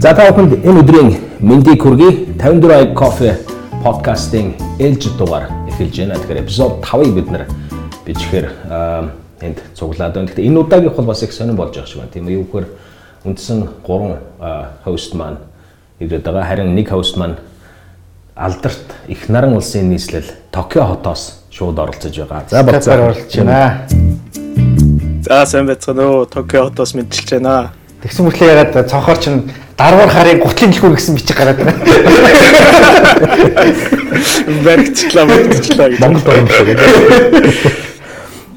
За 0.00 0.14
та 0.16 0.30
бүхэнд 0.32 0.64
энэ 0.64 0.80
өдрийн 0.80 1.08
мэндийг 1.44 1.82
хүргэе. 1.84 2.32
54 2.40 2.96
кофе 2.96 3.36
подкастын 3.84 4.54
ээлж 4.80 5.12
дугаар 5.20 5.52
эхэлж 5.68 5.92
байна. 5.92 6.16
Тэгэхээр 6.16 6.40
эпизод 6.40 6.80
5-ыг 6.80 7.12
бид 7.12 7.28
нэр 7.28 7.44
бичгээр 8.08 8.48
энд 9.44 9.60
цуглаад 9.76 10.16
байна. 10.16 10.24
Гэхдээ 10.24 10.48
энэ 10.48 10.56
удаагийнх 10.56 10.96
бол 10.96 11.12
бас 11.12 11.20
их 11.20 11.36
сонирн 11.36 11.60
болж 11.60 11.76
байгаа 11.76 11.84
шиг 11.84 12.00
байна. 12.00 12.12
Тийм 12.16 12.32
үү? 12.32 12.32
Юухээр 12.32 12.66
үндсэн 13.28 13.68
3 13.84 14.88
хост 14.88 15.12
маань 15.20 15.36
ирээд 16.00 16.24
байгаа. 16.24 16.48
Харин 16.48 16.72
нэг 16.72 16.88
хост 16.88 17.20
маань 17.20 17.36
алдарт 18.32 19.04
их 19.04 19.28
наран 19.28 19.52
улсын 19.52 19.92
нийслэл 19.92 20.24
Токио 20.48 20.96
хотоос 20.96 21.44
шууд 21.52 21.76
оролцож 21.76 22.16
байгаа. 22.16 22.48
За 22.48 22.64
боцоор 22.64 23.12
оролцож 23.12 23.36
байна. 23.36 23.84
За 25.28 25.44
сайн 25.44 25.68
байцгаана 25.68 26.08
уу. 26.08 26.24
Токио 26.24 26.72
хотоос 26.72 26.96
мэдчилж 26.96 27.36
байна. 27.36 27.76
Тэгсэн 28.00 28.24
мэтлээ 28.24 28.48
ягаад 28.48 28.88
цонхоор 28.88 29.20
чинь 29.20 29.52
дарвар 29.80 30.10
харыг 30.12 30.42
гутлын 30.44 30.70
дэлгүүр 30.74 30.94
гэсэн 30.96 31.16
бичиг 31.16 31.36
гараад 31.40 31.56
байна. 31.56 31.72
Баригчлаа, 34.64 35.24
баригчлаа. 35.26 35.88
Монгол 36.00 36.22
дөрөв 36.26 36.50
шиг 36.52 36.66
гэдэг. 36.68 36.88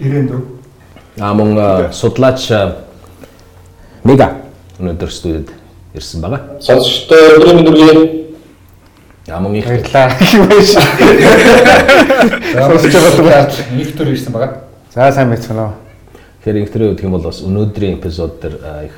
Ирээн 0.04 0.28
дүү. 0.28 0.42
А 1.22 1.34
мөн 1.38 1.94
судлаач 1.96 2.50
Мега 4.04 4.28
өнөөдөр 4.82 5.12
студид 5.14 5.54
ирсэн 5.96 6.20
байгаа. 6.26 6.60
Сонсогчтой 6.60 7.38
өдрийн 7.38 7.56
мэндийг 7.62 7.80
мөн 9.40 9.56
их 9.62 9.68
Баярлаа. 9.70 10.12
Хивээш. 10.20 10.76
Сонсож 12.52 12.92
байгаа 13.24 13.48
нэг 13.72 13.96
төр 13.96 14.12
ирсэн 14.12 14.36
байгаа. 14.36 14.68
За 14.92 15.12
сайн 15.16 15.32
байцгаана 15.32 15.64
уу. 15.70 15.74
Тэгэхээр 16.44 16.60
инхтрээ 16.68 16.92
үгэх 16.92 17.08
юм 17.08 17.16
бол 17.16 17.24
бас 17.30 17.40
өнөөдрийн 17.40 17.96
эпизод 18.02 18.42
дээр 18.44 18.60
их 18.84 18.96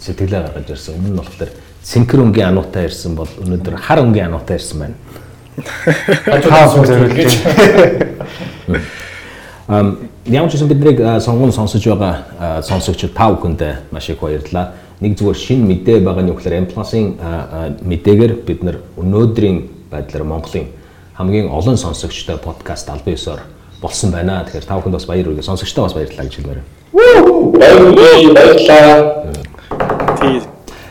сэтгэлээ 0.00 0.40
гаргаж 0.40 0.70
ирсэн. 0.72 0.94
Өмнө 0.96 1.12
нь 1.12 1.18
болохоор 1.20 1.50
синхр 1.84 2.20
өнгийн 2.24 2.48
ануутай 2.50 2.84
ирсэн 2.88 3.14
бол 3.14 3.28
өнөөдөр 3.28 3.76
хар 3.76 4.00
өнгийн 4.00 4.26
ануутай 4.32 4.56
ирсэн 4.56 4.78
байна. 4.80 4.96
Хаа 6.50 6.68
зөвлөж. 6.72 7.32
Ам 9.70 10.10
ямар 10.26 10.50
ч 10.50 10.58
гэсэн 10.58 10.68
биднийг 10.68 10.98
сонгон 11.22 11.52
сонсож 11.52 11.84
байгаа 11.86 12.62
сонсогчид 12.62 13.14
та 13.14 13.30
бүхэндээ 13.30 13.92
маш 13.92 14.10
их 14.10 14.18
баярлалаа. 14.18 14.72
Нэг 15.00 15.16
зүгээр 15.16 15.38
шин 15.38 15.62
мэдээ 15.68 16.00
байгаа 16.02 16.22
нь 16.24 16.30
юу 16.32 16.36
гэхээр 16.36 16.58
Amplus-ын 16.66 17.16
мэдээгээр 17.84 18.32
бид 18.44 18.60
нар 18.66 18.76
өнөөдрийн 18.98 19.58
байдлаар 19.90 20.24
Монголын 20.24 20.66
хамгийн 21.14 21.48
олон 21.48 21.76
сонсогчтой 21.76 22.36
подкаст 22.36 22.90
албан 22.90 23.14
ёсоор 23.14 23.40
болсон 23.80 24.10
байна. 24.10 24.44
Тэгэхээр 24.44 24.64
та 24.64 24.76
бүхэнд 24.76 24.96
бас 24.96 25.06
баяр 25.06 25.24
хүргэе. 25.24 25.42
Сонсогчтой 25.46 25.84
бас 25.84 25.94
баярлалаа 25.94 26.24
гэж 26.26 26.34
хэлмээр. 26.36 26.60
Баярлалаа. 26.92 28.34
Баярлалаа. 28.34 29.19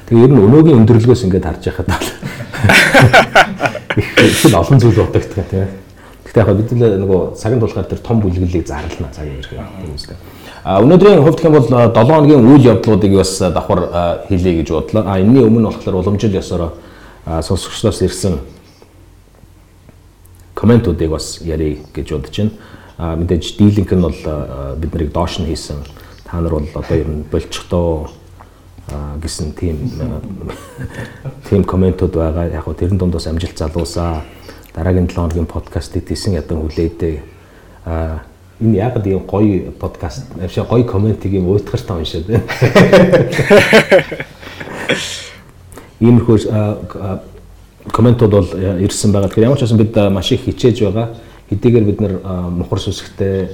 Тэгээ 0.10 0.26
ер 0.26 0.32
нь 0.34 0.42
өнөөгийн 0.42 0.80
өндөрлгөөс 0.82 1.22
ингээд 1.30 1.46
харж 1.46 1.64
байхад 1.70 1.90
их 3.98 4.10
их 4.18 4.56
олон 4.58 4.80
зүйл 4.82 5.06
бодогддог 5.06 5.46
тийм. 5.54 5.70
Гэхдээ 6.26 6.42
яг 6.42 6.58
бид 6.58 6.72
нөгөө 6.74 7.38
цагийн 7.38 7.62
тулгаар 7.62 7.86
тэр 7.86 8.02
том 8.02 8.18
бүлгэлийг 8.18 8.66
зарлана 8.66 9.14
цагийн 9.14 9.38
ирэх 9.38 9.54
юм 9.54 9.94
үстэй. 9.94 10.18
А 10.66 10.82
өнөөдрийн 10.82 11.22
хувьд 11.22 11.46
юм 11.46 11.54
бол 11.54 11.70
7 11.70 11.94
хоногийн 11.94 12.42
үйл 12.42 12.66
явдлуудыг 12.74 13.14
бас 13.22 13.38
давхар 13.38 14.26
хэлье 14.26 14.58
гэж 14.58 14.70
бодлоо. 14.74 15.04
А 15.06 15.22
энэний 15.22 15.46
өмнө 15.46 15.70
болохоор 15.70 16.02
уламжил 16.02 16.34
ёсороо 16.34 16.74
сонсогчдоос 17.26 18.02
ирсэн 18.02 18.40
комментуудыг 20.58 21.10
бас 21.10 21.38
ярих 21.42 21.86
гэж 21.94 22.18
бодож 22.18 22.38
байна. 22.38 22.52
А 22.98 23.16
мэдээж 23.16 23.58
дийлэнх 23.62 23.94
нь 23.94 24.02
бол 24.02 24.18
бид 24.78 24.94
нарыг 24.94 25.14
доош 25.14 25.38
нь 25.38 25.46
хийсэн. 25.46 25.86
Та 26.26 26.42
нар 26.42 26.52
бол 26.52 26.68
одоо 26.74 26.98
ер 26.98 27.08
нь 27.08 27.24
болчихдоо 27.32 28.10
гэсэн 29.22 29.54
тийм 29.54 29.78
тийм 31.50 31.64
комментууд 31.64 32.14
байгаа. 32.14 32.48
Яг 32.48 32.66
гоо 32.66 32.74
тэрэн 32.74 32.98
дунд 32.98 33.14
бас 33.14 33.28
амжилт 33.28 33.58
залуусаа 33.58 34.22
дараагийн 34.76 35.08
7 35.08 35.16
хоногийн 35.16 35.46
подкастыг 35.46 36.06
тийсэн 36.06 36.34
ядан 36.34 36.62
хүлээдээ. 36.62 37.20
А 37.86 38.22
энэ 38.62 38.78
яг 38.78 39.06
ийм 39.06 39.26
гоё 39.26 39.72
подкаст, 39.72 40.26
авшаа 40.42 40.66
гоё 40.66 40.84
комментиг 40.84 41.34
юм 41.34 41.48
уйтгартай 41.50 41.98
уншаад 41.98 42.26
байна. 42.28 42.44
Иймэрхүү 46.00 46.38
комментууд 47.92 48.32
бол 48.32 48.50
ирсэн 48.84 49.12
байгаа. 49.12 49.30
Тэгэхээр 49.30 49.48
ямар 49.48 49.58
ч 49.58 49.62
байсан 49.62 49.78
бид 49.78 49.96
маш 49.96 50.32
их 50.32 50.42
хичээж 50.46 50.84
байгаа. 50.84 51.16
Хэдийгээр 51.50 51.86
бид 51.86 52.02
нэр 52.02 52.14
мухар 52.52 52.80
сүсгтэй 52.80 53.50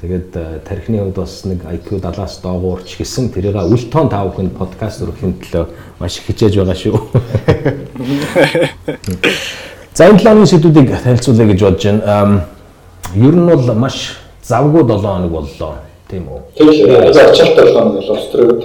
тэгээд 0.00 0.62
тархины 0.62 0.98
хувьд 1.02 1.18
бас 1.18 1.44
нэг 1.44 1.58
IQ 1.66 1.98
70-аас 1.98 2.38
доогуур 2.42 2.82
ч 2.86 2.96
гэсэн 3.02 3.30
тэрийг 3.34 3.56
үл 3.58 3.90
тоон 3.90 4.08
тав 4.08 4.30
хүнд 4.34 4.52
подкаст 4.54 5.02
өргөхийн 5.02 5.34
төлөө 5.42 5.66
маш 5.98 6.18
их 6.18 6.24
хичээж 6.30 6.54
байгаа 6.54 6.74
шүү. 6.78 6.98
За 9.98 10.06
энэ 10.06 10.22
талын 10.22 10.46
сэдвүүдийг 10.46 10.94
танилцуулъя 11.02 11.50
гэж 11.50 11.60
бодож 11.66 11.84
байна. 11.90 12.46
Ер 13.18 13.34
нь 13.34 13.50
бол 13.50 13.74
маш 13.74 14.14
завгүй 14.46 14.86
7 14.86 15.02
хоног 15.02 15.32
боллоо. 15.32 15.74
Тийм 16.06 16.30
үү? 16.30 16.38
Тэгэл 16.54 17.10
за 17.12 17.20
ачаалтай 17.32 17.64
болгоно 17.66 17.98
бол 17.98 18.10
улс 18.14 18.26
төрөд 18.30 18.62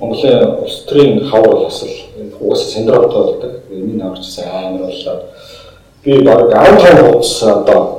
Монголын 0.00 0.58
улс 0.58 0.76
төрийн 0.90 1.22
хавар 1.30 1.54
бас 1.62 1.78
л 1.86 1.94
угаасаа 2.40 2.70
синдромтой 2.72 3.22
болдог. 3.22 3.52
Миний 3.70 4.02
аварчсан 4.02 4.50
амар 4.50 4.90
боллоо. 4.90 5.22
Би 6.02 6.22
баг 6.22 6.50
15 6.50 6.98
хугацаас 6.98 7.42
одоо 7.42 7.97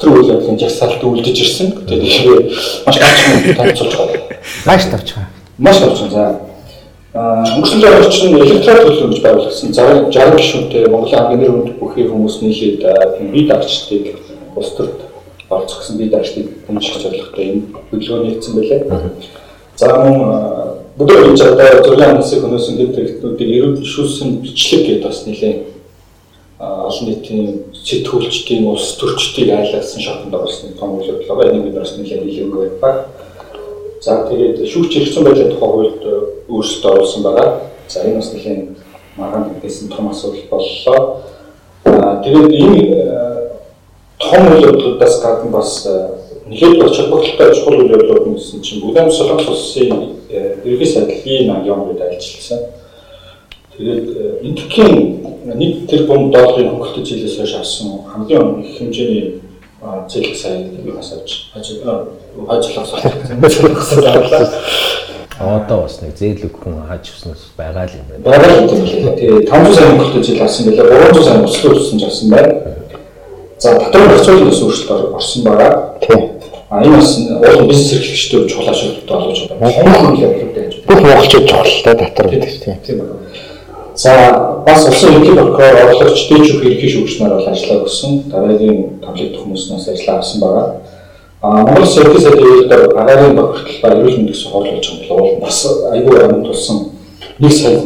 төрийн 0.00 0.20
үйл 0.20 0.32
явдлын 0.34 0.60
жагсаалт 0.60 1.04
үлдэж 1.04 1.40
ирсэн. 1.40 1.72
Тэгээд 1.88 2.52
маш 2.86 2.96
гайхалтай 3.00 3.54
танилцуулж 3.56 3.94
байгаа. 3.96 4.20
Нааш 4.66 4.84
тавч 4.92 5.08
байгаа. 5.16 5.30
Маш 5.58 5.78
тавчсан. 5.80 6.10
За 6.10 6.50
өнгөрсөн 7.10 7.80
жил 7.80 7.96
орчин 7.98 8.36
электрон 8.38 8.84
төлөв 8.86 9.08
гэж 9.10 9.22
байгуулсан 9.24 9.72
60 9.74 10.12
60 10.14 10.36
гишүүнтэй 10.38 10.86
Монголын 10.86 11.18
хамгийн 11.18 11.40
нэр 11.40 11.50
хүнд 11.50 11.70
бүхий 11.80 12.06
хүмүүс 12.06 12.36
нийлээд 12.44 12.84
бие 13.32 13.48
даагчдыг 13.48 14.14
улс 14.54 14.70
төрд 14.76 15.00
оролцох 15.48 15.80
гэсэн 15.80 15.98
бие 15.98 16.10
даагчдыг 16.12 16.46
хэмжих 16.68 17.02
зорилготой 17.02 17.44
энэ 17.50 17.62
хөдөлгөөн 17.90 18.22
нэгдсэн 18.28 18.54
байлаа. 18.54 19.10
За 19.74 19.88
мөн 19.98 20.16
бүдүүр 20.98 21.34
энэ 21.34 21.42
одоо 21.50 21.82
зургийн 21.82 22.10
амнасыг 22.14 22.44
хөнөөсөн 22.44 22.76
дэд 22.78 22.94
хэрэгтнүүдийг 22.94 23.50
эрүүл 23.58 23.82
шүүсэн 23.82 24.38
бичлэг 24.44 24.82
гэдээ 24.86 25.06
бас 25.08 25.26
нэлээд 25.26 25.58
олон 26.60 27.08
нийтийн 27.08 27.64
сэтгүүлчдийн 27.72 28.66
улс 28.68 28.96
төрчдийг 29.00 29.48
айлгсан 29.48 30.00
шатанд 30.00 30.34
орсон 30.34 30.76
том 30.76 30.98
үйл 30.98 31.08
явдал 31.08 31.36
байгаа. 31.36 31.52
Энийг 31.52 31.64
бид 31.72 31.78
бас 31.80 31.96
нэлээд 31.96 32.28
илүүгээ 32.28 32.80
байна. 32.80 33.04
За 34.00 34.28
тэгээд 34.28 34.68
шүүгч 34.68 34.92
хэрэгцэн 34.92 35.24
байдлын 35.24 35.52
тухай 35.56 35.70
хуульд 35.72 36.02
өөрсдөө 36.52 36.90
оруулсан 36.92 37.22
байгаа. 37.24 37.48
За 37.88 38.04
энэ 38.04 38.20
бас 38.20 38.32
нэлээд 38.32 38.60
маргаан 39.16 39.44
гэдгээс 39.48 39.88
том 39.88 40.10
асуудал 40.10 40.44
боллоо. 40.52 41.00
Тэгээд 42.24 42.52
энэ 42.52 42.88
том 44.20 44.42
үйл 44.52 44.66
явдлуудаас 44.68 45.16
гадна 45.24 45.50
бас 45.50 45.72
нэлээд 46.44 46.76
бол 46.76 46.92
холбогдолтой 46.92 47.54
чухал 47.56 47.80
үйл 47.80 47.94
явдлууд 47.96 48.36
гэсэн 48.36 48.60
чинь 48.60 48.84
Бүлэм 48.84 49.08
Солонгос 49.08 49.48
улсын 49.48 50.20
ерхий 50.28 50.86
сайдлын 50.86 51.56
аян 51.56 51.88
үед 51.88 52.04
альчилсан. 52.04 52.79
Тэгээд 53.76 54.06
энтхийн 54.42 54.94
нэг 55.54 55.86
тэрбум 55.90 56.30
долларын 56.30 56.70
хөнгөлөлт 56.70 57.06
жилээс 57.06 57.36
хойш 57.38 57.54
авсан 57.54 58.04
хамгийн 58.12 58.60
их 58.60 58.78
хэмжээний 58.78 59.40
зээл 60.08 60.36
сайн 60.36 60.70
би 60.84 60.90
бас 60.92 61.12
авч 61.12 61.50
ажиллах 61.54 62.08
Одоо 65.40 65.82
бас 65.82 66.02
нэг 66.02 66.12
зээл 66.18 66.44
өгөн 66.50 66.84
хааж 66.84 67.08
авснаас 67.08 67.48
байгаа 67.56 67.88
л 67.88 67.96
юм 67.96 68.06
байна. 68.10 68.24
Байгаа 68.28 68.60
л 68.60 68.68
л 68.68 69.16
тэгээ 69.16 69.48
500 69.48 69.74
сая 69.74 69.88
хөнгөлөлт 69.88 70.26
жил 70.26 70.42
авсан 70.44 70.66
байлаа 70.68 70.86
300 71.08 71.24
сая 71.24 71.40
өсөлт 71.40 71.76
өгсөн 71.80 71.98
ч 71.98 72.04
авсан 72.04 72.28
байна. 72.28 72.52
За 73.60 73.78
татвар 73.78 74.16
зарцуулалтаас 74.16 74.62
өөрчлөлт 74.62 75.14
орсон 75.16 75.42
байгаа. 75.44 75.72
Тийм. 76.04 76.20
А 76.68 76.84
энэ 76.84 76.96
бас 76.96 77.16
уул 77.18 77.68
бизнес 77.68 77.92
эрхлэгчдийн 77.92 78.48
чухал 78.48 78.68
ашиглалттай 78.68 79.16
болж 79.16 79.40
байгаа. 79.48 79.72
Хүмүүс 79.80 80.00
л 80.04 80.52
гэж. 80.56 80.72
Бүх 80.86 81.00
монголчууд 81.00 81.46
чухалтай 81.48 81.94
татвар 82.04 82.28
гэдэг 82.30 82.52
тийм. 82.64 82.76
Тийм 82.84 82.98
байна. 83.00 83.16
За 84.00 84.62
бас 84.66 84.86
улсын 84.88 85.12
ерөнхий 85.12 85.34
прокурор 85.36 85.90
орлогч 85.90 86.22
дэжүүх 86.30 86.64
ерхий 86.64 86.88
шүүгчнэр 86.88 87.34
бол 87.36 87.48
ажиллаа 87.50 87.82
өгсөн. 87.84 88.12
Дараагийн 88.32 88.78
тавлыг 89.04 89.34
хүмүүснээс 89.36 89.88
ажиллаа 89.92 90.16
авсан 90.18 90.40
байгаа. 90.40 90.66
А 91.42 91.48
Монгол 91.66 91.86
Сэргий 91.86 92.22
сайдын 92.22 92.48
үйлдэл 92.48 92.96
агаарын 92.96 93.36
баг 93.36 93.50
хүртэл 93.52 93.82
ба 93.82 93.88
эрүүл 93.92 94.16
мэндийн 94.16 94.52
хорлуулж 94.52 94.86
байгаа 94.88 95.18
бол 95.20 95.36
бас 95.44 95.58
айгүй 95.92 96.16
амт 96.16 96.46
тулсан 96.48 96.78
нэг 97.40 97.52
сая 97.52 97.76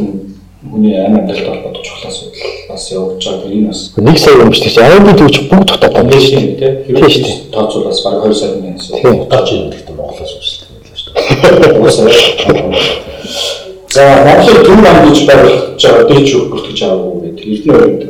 хүний 0.70 0.94
амь 0.94 1.18
амьдралтай 1.18 1.50
холбоотой 1.50 1.82
чухал 1.82 2.06
асуудал 2.06 2.46
бас 2.68 2.92
явж 2.92 3.24
байгаа. 3.26 3.50
Энэ 3.50 3.68
бас 3.74 3.80
Нэг 3.96 4.18
сая 4.18 4.38
юм 4.38 4.50
биш 4.50 4.60
тийм. 4.62 4.84
Аян 4.86 5.06
бид 5.10 5.20
үуч 5.20 5.36
бүгд 5.50 5.70
тийм 5.82 5.92
байна. 5.98 6.20
шүү 6.20 6.42
дээ. 6.62 6.72
Хэрвээ 6.94 7.50
тооцоолол 7.50 7.90
бас 7.90 8.02
баг 8.06 8.22
2 8.22 8.34
сая 8.38 8.50
хүний 8.54 8.74
асуудал. 8.78 9.22
Удаач 9.26 9.48
юм 9.50 9.70
гэхдээ 9.70 9.96
Монголоос 9.98 10.32
үүсэлт 10.38 10.62
юм 10.70 10.78
л 10.78 10.94
шүү 10.94 11.10
дээ. 11.10 11.78
Уусаа. 11.82 13.10
За 13.94 14.02
Монголын 14.26 14.64
төв 14.66 14.80
ам 14.90 15.04
гэж 15.06 15.18
байгуулж 15.28 15.78
байгаа 15.78 16.06
дээч 16.10 16.30
бүртгэж 16.50 16.78
байгаагүй 16.82 17.20
гэдэг. 17.30 17.44
Эрдэнэ 17.46 17.74
өрөөнд 17.78 18.02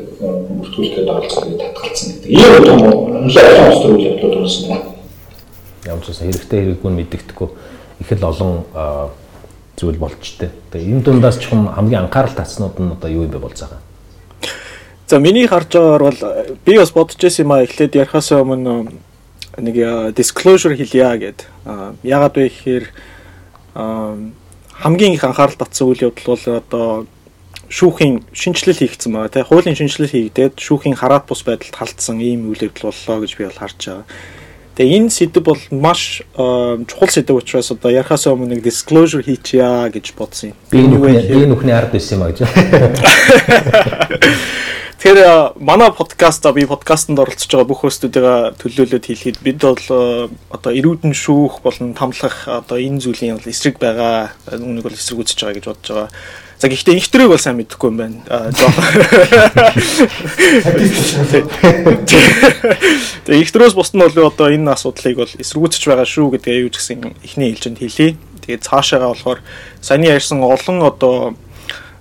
бүртгүүлэхэд 0.65 1.11
оролцсон 1.13 1.45
гэдэг 1.45 1.61
татгалцсан 1.61 2.09
гэдэг. 2.09 2.29
Ийм 2.33 2.65
том 2.65 2.81
нэлээд 3.29 3.49
олон 3.53 3.69
улс 3.69 3.83
төрийн 3.85 4.07
явдлууд 4.09 4.37
болсон 4.41 4.65
байна. 4.73 4.89
Ямар 5.85 6.01
ч 6.01 6.09
байсан 6.09 6.25
хэрэгтэй 6.33 6.61
хэрэггүй 6.65 6.89
нь 6.89 6.99
мэддэхгүй 7.05 7.49
их 8.01 8.11
л 8.17 8.25
олон 8.25 8.53
зүйл 9.77 10.01
болж 10.01 10.25
тээ. 10.25 10.51
Тэгээ 10.73 10.89
энэ 10.89 11.05
дундаас 11.05 11.37
чухам 11.37 11.69
хамгийн 11.69 12.09
анхаарал 12.09 12.33
татснууд 12.33 12.81
нь 12.81 12.95
одоо 12.97 13.11
юу 13.13 13.29
юм 13.29 13.33
бэ 13.37 13.45
болж 13.45 13.61
байгаа. 13.61 13.85
За 15.05 15.21
миний 15.21 15.45
харж 15.45 15.69
байгаагаар 15.69 16.05
бол 16.09 16.21
би 16.65 16.81
бас 16.81 16.97
бодож 16.97 17.21
байсан 17.21 17.45
юм 17.45 17.53
а 17.53 17.61
эхлээд 17.61 17.93
ярихаас 17.93 18.33
өмнө 18.33 18.89
нэг 19.61 19.77
disclosure 20.17 20.81
хэлье 20.81 21.13
гэд. 21.21 21.45
Яагаад 22.01 22.41
вэ 22.41 22.49
гэхээр 22.49 22.85
хамгийн 24.85 25.17
их 25.17 25.25
анхаарал 25.25 25.57
татсан 25.57 25.89
үйл 25.89 26.13
явдал 26.13 26.37
бол 26.37 26.45
одоо 26.61 27.09
шүүхийн 27.73 28.29
шинжилэл 28.37 28.85
хийгдсэн 28.85 29.17
байгаа 29.17 29.33
тийм 29.33 29.49
хуулийн 29.49 29.81
шинжилэл 29.81 30.13
хийгдээд 30.13 30.61
шүүхийн 30.61 31.01
хараат 31.01 31.25
бус 31.25 31.41
байдалд 31.41 31.73
халтсан 31.73 32.21
ийм 32.21 32.53
үйл 32.53 32.69
явдал 32.69 32.93
боллоо 32.93 33.25
гэж 33.25 33.33
би 33.41 33.49
бол 33.49 33.65
харж 33.65 33.81
байгаа. 33.81 34.05
Тэгээ 34.77 34.97
энэ 35.01 35.09
сэдв 35.09 35.41
бол 35.41 35.57
маш 35.73 36.21
чухал 36.37 37.09
сэдв 37.09 37.33
учраас 37.33 37.73
одоо 37.73 37.97
ярихаас 37.97 38.29
өмнө 38.29 38.53
нэг 38.53 38.61
disclosure 38.61 39.25
хийчихъя 39.25 39.89
гэж 39.89 40.13
бодсон 40.13 40.53
юм. 40.53 40.61
Би 40.69 40.85
энэ 40.85 41.01
нүхний 41.01 41.33
энэ 41.33 41.49
нүхний 41.49 41.73
ард 41.73 41.97
байсан 41.97 42.21
юм 42.21 42.27
а 42.27 42.29
гэж. 42.29 42.45
Тэгэхээр 44.99 45.59
манай 45.61 45.91
подкаста 45.93 46.53
би 46.53 46.65
подкастт 46.67 47.11
оролцож 47.11 47.51
байгаа 47.51 47.69
бүх 47.69 47.85
хостуудыгаа 47.85 48.55
төлөөлөд 48.57 49.05
хэлэхэд 49.05 49.39
бид 49.45 49.59
бол 49.61 50.31
одоо 50.49 50.73
эрүүдэн 50.73 51.13
шүүх 51.13 51.61
болон 51.61 51.93
тамлах 51.93 52.49
одоо 52.49 52.79
энэ 52.79 53.03
зүйлийн 53.05 53.37
бол 53.37 53.53
эсрэг 53.53 53.77
байгаа. 53.83 54.33
Үүнийг 54.49 54.87
бол 54.87 54.97
эсрэг 54.97 55.21
үзэж 55.21 55.39
байгаа 55.45 55.57
гэж 55.61 55.67
бодож 55.69 55.89
байгаа. 55.93 56.09
За 56.65 56.69
гэхдээ 56.73 56.97
ихтрийг 56.97 57.29
бол 57.29 57.43
сайн 57.43 57.61
мэдэхгүй 57.61 57.91
юм 57.91 57.99
байна. 58.01 58.23
Тэгээ 63.29 63.43
ихтрөөс 63.45 63.75
бусд 63.77 63.93
нь 63.93 64.01
бол 64.01 64.31
одоо 64.31 64.49
энэ 64.49 64.73
асуудлыг 64.73 65.19
бол 65.19 65.29
эсэргүүцэж 65.29 65.83
байгаа 65.85 66.09
шүү 66.09 66.39
гэдгээ 66.39 66.63
юу 66.65 66.73
ч 66.73 66.81
гэсэн 66.81 67.13
эхний 67.21 67.53
хэлжинд 67.53 67.83
хэлье. 67.83 68.17
Тэгээд 68.47 68.65
цаашаагаа 68.65 69.13
болохоор 69.13 69.45
саяны 69.85 70.09
ярьсан 70.09 70.41
олон 70.41 70.79
одоо 70.87 71.37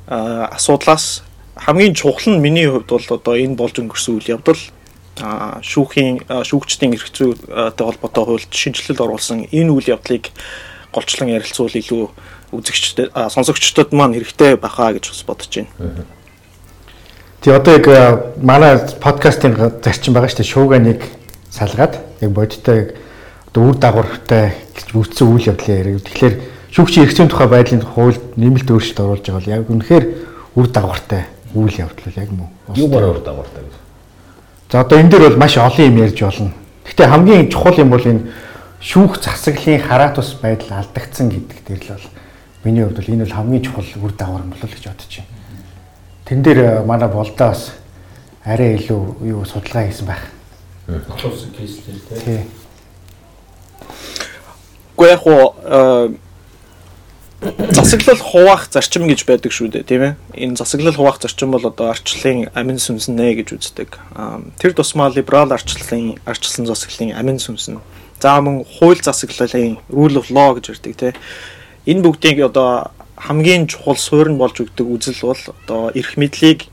асуудлаас 0.07 1.28
хамгийн 1.65 1.95
чухал 1.95 2.36
нь 2.36 2.44
миний 2.44 2.68
хувьд 2.68 2.92
бол 2.92 3.07
одоо 3.10 3.36
энэ 3.39 3.56
болж 3.56 3.80
өнгөрсөн 3.80 4.19
үйл 4.19 4.36
явдал 4.36 4.60
шүүхийн 5.15 6.27
шүүгчдийн 6.27 6.92
эрх 6.92 7.07
зүйтэй 7.07 7.86
холбоотой 7.86 8.24
хуульд 8.25 8.51
шинжилэлд 8.51 9.00
оруулсан 9.00 9.48
энэ 9.48 9.71
үйл 9.71 9.95
явдлыг 9.95 10.27
голчлон 10.92 11.31
ярилцуул 11.31 11.71
илүү 11.71 12.04
үзэгчдэд 12.51 13.15
сонсогчдод 13.15 13.95
маань 13.95 14.18
хэрэгтэй 14.18 14.60
бахаа 14.60 14.92
гэж 14.92 15.07
бас 15.07 15.24
бодож 15.24 15.54
байна. 15.56 16.04
Тий 17.39 17.54
одоо 17.54 17.74
яг 17.80 17.88
манай 18.44 18.77
подкастын 19.00 19.56
зарчим 19.80 20.13
байгаа 20.13 20.30
шүү 20.30 20.44
дээ. 20.44 20.51
Шууга 20.51 20.77
нэг 20.83 21.00
салгаад 21.48 22.01
яг 22.19 22.31
бодиттой 22.31 22.98
одоо 23.54 23.71
үр 23.71 23.77
дагавартай 23.80 24.51
гэж 24.75 24.98
үүссэн 24.98 25.27
үйл 25.31 25.48
явдлын 25.48 25.80
яриг. 25.80 26.04
Тэгэхээр 26.12 26.36
шүүгчийн 26.75 27.06
эрх 27.07 27.15
зүйн 27.15 27.30
тухай 27.31 27.48
байдлын 27.48 27.86
хуульд 27.86 28.36
нэмэлт 28.38 28.69
өөрчлөлт 28.69 29.00
оруулж 29.00 29.25
байгаа 29.25 29.39
бол 29.39 29.54
яг 29.54 29.69
үнэхээр 29.69 30.06
үр 30.57 30.68
дагавартай 30.69 31.33
үйл 31.54 31.78
явдал 31.78 32.14
яг 32.16 32.30
мөн. 32.32 32.50
Юугаар 32.76 33.10
өөр 33.10 33.20
дагавартай 33.24 33.64
гэж. 33.64 33.76
За 34.72 34.82
одоо 34.82 35.00
энэ 35.00 35.10
дээр 35.10 35.30
бол 35.30 35.38
маш 35.38 35.58
олон 35.58 35.86
юм 35.86 35.98
ярьж 36.02 36.20
болно. 36.22 36.54
Гэхдээ 36.86 37.08
хамгийн 37.08 37.50
чухал 37.50 37.78
юм 37.78 37.90
бол 37.90 38.02
энэ 38.02 38.28
шүүх 38.82 39.22
засаглалын 39.22 39.82
хараат 39.82 40.18
ус 40.18 40.34
байдал 40.42 40.82
алдагдсан 40.82 41.30
гэдэг 41.30 41.60
дээр 41.68 41.82
л 41.84 41.94
бол 41.94 42.10
миний 42.64 42.84
хувьд 42.84 42.98
бол 42.98 43.14
энэ 43.14 43.26
бол 43.26 43.38
хамгийн 43.38 43.64
чухал 43.64 43.86
үр 44.02 44.12
дагавар 44.18 44.42
юм 44.42 44.50
болов 44.50 44.72
гэж 44.74 44.84
бодож 44.90 45.14
байна. 45.14 45.30
Тэн 46.26 46.42
дээр 46.42 46.60
э, 46.60 46.84
манай 46.84 47.10
болдоо 47.10 47.48
бас 47.48 47.72
арай 48.44 48.76
илүү 48.76 49.02
юу 49.24 49.46
судалгаа 49.46 49.88
хийсэн 49.88 50.08
байх. 50.08 50.26
Боловсон 50.88 51.52
кейс 51.56 51.80
дээр 51.86 52.00
тийм. 52.20 52.50
Гэхдээ 54.98 55.12
яг 55.12 55.28
уу 55.28 56.18
засаглал 57.72 58.18
хуваах 58.18 58.68
зарчим 58.72 59.07
гэж 59.07 59.25
байдаг 59.28 59.51
шүү 59.51 59.68
дээ 59.74 59.84
тийм 59.84 60.01
ээ. 60.01 60.13
Энэ 60.36 60.56
засаглал 60.56 60.95
хуваах 60.95 61.19
зарчим 61.19 61.51
бол 61.51 61.66
одоо 61.66 61.92
арчлалын 61.92 62.50
амин 62.56 62.80
сүнснэ 62.80 63.34
гэж 63.44 63.50
үздэг. 63.57 64.00
Тэр 64.60 64.72
тусмаа 64.74 65.12
либерал 65.12 65.51
арчлалын 65.51 66.19
арчилсан 66.25 66.66
засаглалын 66.66 67.16
амин 67.18 67.40
сүнсэн. 67.40 67.80
За 68.19 68.40
мөн 68.40 68.63
хууль 68.63 69.04
засаглалын 69.04 69.78
rule 69.92 70.18
of 70.19 70.31
law 70.31 70.56
гэж 70.56 70.72
ярьдаг 70.72 70.95
тийм. 70.95 71.13
Энэ 71.86 72.04
бүгдийг 72.07 72.40
одоо 72.48 72.92
хамгийн 73.19 73.68
чухал 73.68 73.98
суурь 73.98 74.31
нь 74.31 74.39
болж 74.39 74.63
өгдөг 74.63 74.88
үзэл 74.88 75.28
бол 75.28 75.42
одоо 75.51 75.92
эрх 75.92 76.16
мэдлийг 76.16 76.72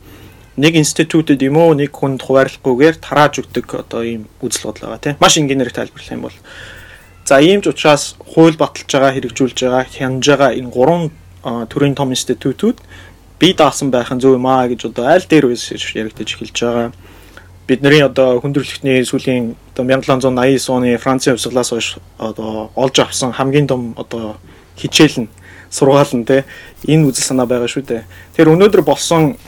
нэг 0.56 0.76
институтэд 0.76 1.43
юм 1.43 1.56
уу 1.58 1.75
нэг 1.75 1.90
хүнд 1.90 2.23
хуваарлахгүйгээр 2.23 2.96
тарааж 3.02 3.43
өгдөг 3.43 3.66
одоо 3.75 4.02
ийм 4.06 4.23
үзэл 4.38 4.70
бодол 4.70 4.94
байгаа 4.94 5.02
тийм. 5.02 5.16
Маш 5.19 5.34
энгийнээр 5.38 5.75
тайлбарлах 5.75 6.14
юм 6.14 6.23
бол 6.26 6.37
За 7.31 7.38
ийм 7.38 7.62
ч 7.62 7.71
учраас 7.71 8.17
хууль 8.19 8.59
баталж 8.59 8.91
байгаа 8.91 9.15
хэрэгжүүлж 9.15 9.55
байгаа 9.62 9.87
хянаж 9.87 10.27
байгаа 10.27 10.50
энэ 10.50 10.75
гурван 10.75 11.15
төрлийн 11.71 11.94
том 11.94 12.11
институтууд 12.11 12.82
бие 13.38 13.55
даасан 13.55 13.94
байх 13.94 14.11
нь 14.11 14.19
зөв 14.19 14.35
юм 14.35 14.50
аа 14.50 14.67
гэж 14.67 14.91
одоо 14.91 15.06
аль 15.06 15.23
дээр 15.31 15.47
үс 15.55 15.71
яригдаж 15.71 16.27
эхэлж 16.27 16.59
байгаа. 16.59 16.91
Бидний 17.71 18.03
одоо 18.03 18.43
хүндрэлтний 18.43 19.06
сүүлийн 19.06 19.55
одоо 19.79 19.85
1789 19.87 20.75
оны 20.75 20.99
Францын 20.99 21.38
хувьсгалаас 21.38 21.71
хойш 21.71 21.88
одоо 22.19 22.75
олж 22.75 22.99
авсан 22.99 23.31
хамгийн 23.31 23.71
том 23.71 23.94
одоо 23.94 24.35
хичээл 24.75 25.23
нь 25.23 25.33
сургаал 25.71 26.11
нь 26.11 26.26
те 26.26 26.43
энэ 26.83 27.15
үзэл 27.15 27.31
санаа 27.31 27.47
байгаа 27.47 27.71
шүү 27.71 27.87
дээ. 27.87 28.03
Тэгэхээр 28.35 28.59
өнөөдөр 28.59 28.83
болсон 28.83 29.38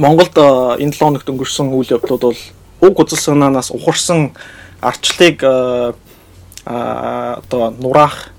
Монголд 0.00 0.32
энэ 0.80 0.96
7 0.96 1.04
хоногт 1.04 1.28
өнгөрсөн 1.28 1.76
үйл 1.76 1.92
явдлууд 1.92 2.24
бол 2.24 2.40
уг 2.80 2.96
үзэл 3.04 3.20
санаанаас 3.20 3.68
ухарсан 3.68 4.32
арчлыг 4.80 5.44
одоо 6.64 7.70
нураах 7.78 8.30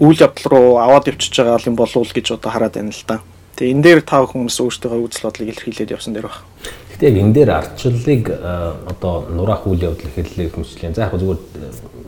үйл 0.00 0.20
явдал 0.20 0.46
руу 0.52 0.78
аваад 0.78 1.08
явчихж 1.08 1.42
байгаа 1.42 1.66
юм 1.66 1.76
болов 1.76 1.96
уу 1.96 2.06
гэж 2.06 2.38
одоо 2.38 2.50
хараад 2.52 2.74
байна 2.74 2.92
л 2.94 3.04
да. 3.06 3.20
Тэгээ 3.58 3.74
энэ 3.74 3.82
дээр 3.82 4.00
тав 4.06 4.30
хүмүүс 4.30 4.56
өөрсдөө 4.62 5.02
үзэл 5.02 5.26
бодлыг 5.26 5.50
илэрхийлээд 5.50 5.90
явсан 5.90 6.14
дээр 6.14 6.30
баг. 6.30 6.46
Гэтэ 6.94 7.10
яг 7.10 7.16
энэ 7.18 7.34
дээр 7.34 7.50
ардчлалыг 7.50 8.24
одоо 8.30 9.26
нураах 9.34 9.66
үйл 9.66 9.90
явдал 9.90 10.14
хэллээ 10.14 10.54
хүмүүжлээ. 10.54 10.94
За 10.94 11.10
яг 11.10 11.18
зүгээр 11.18 11.40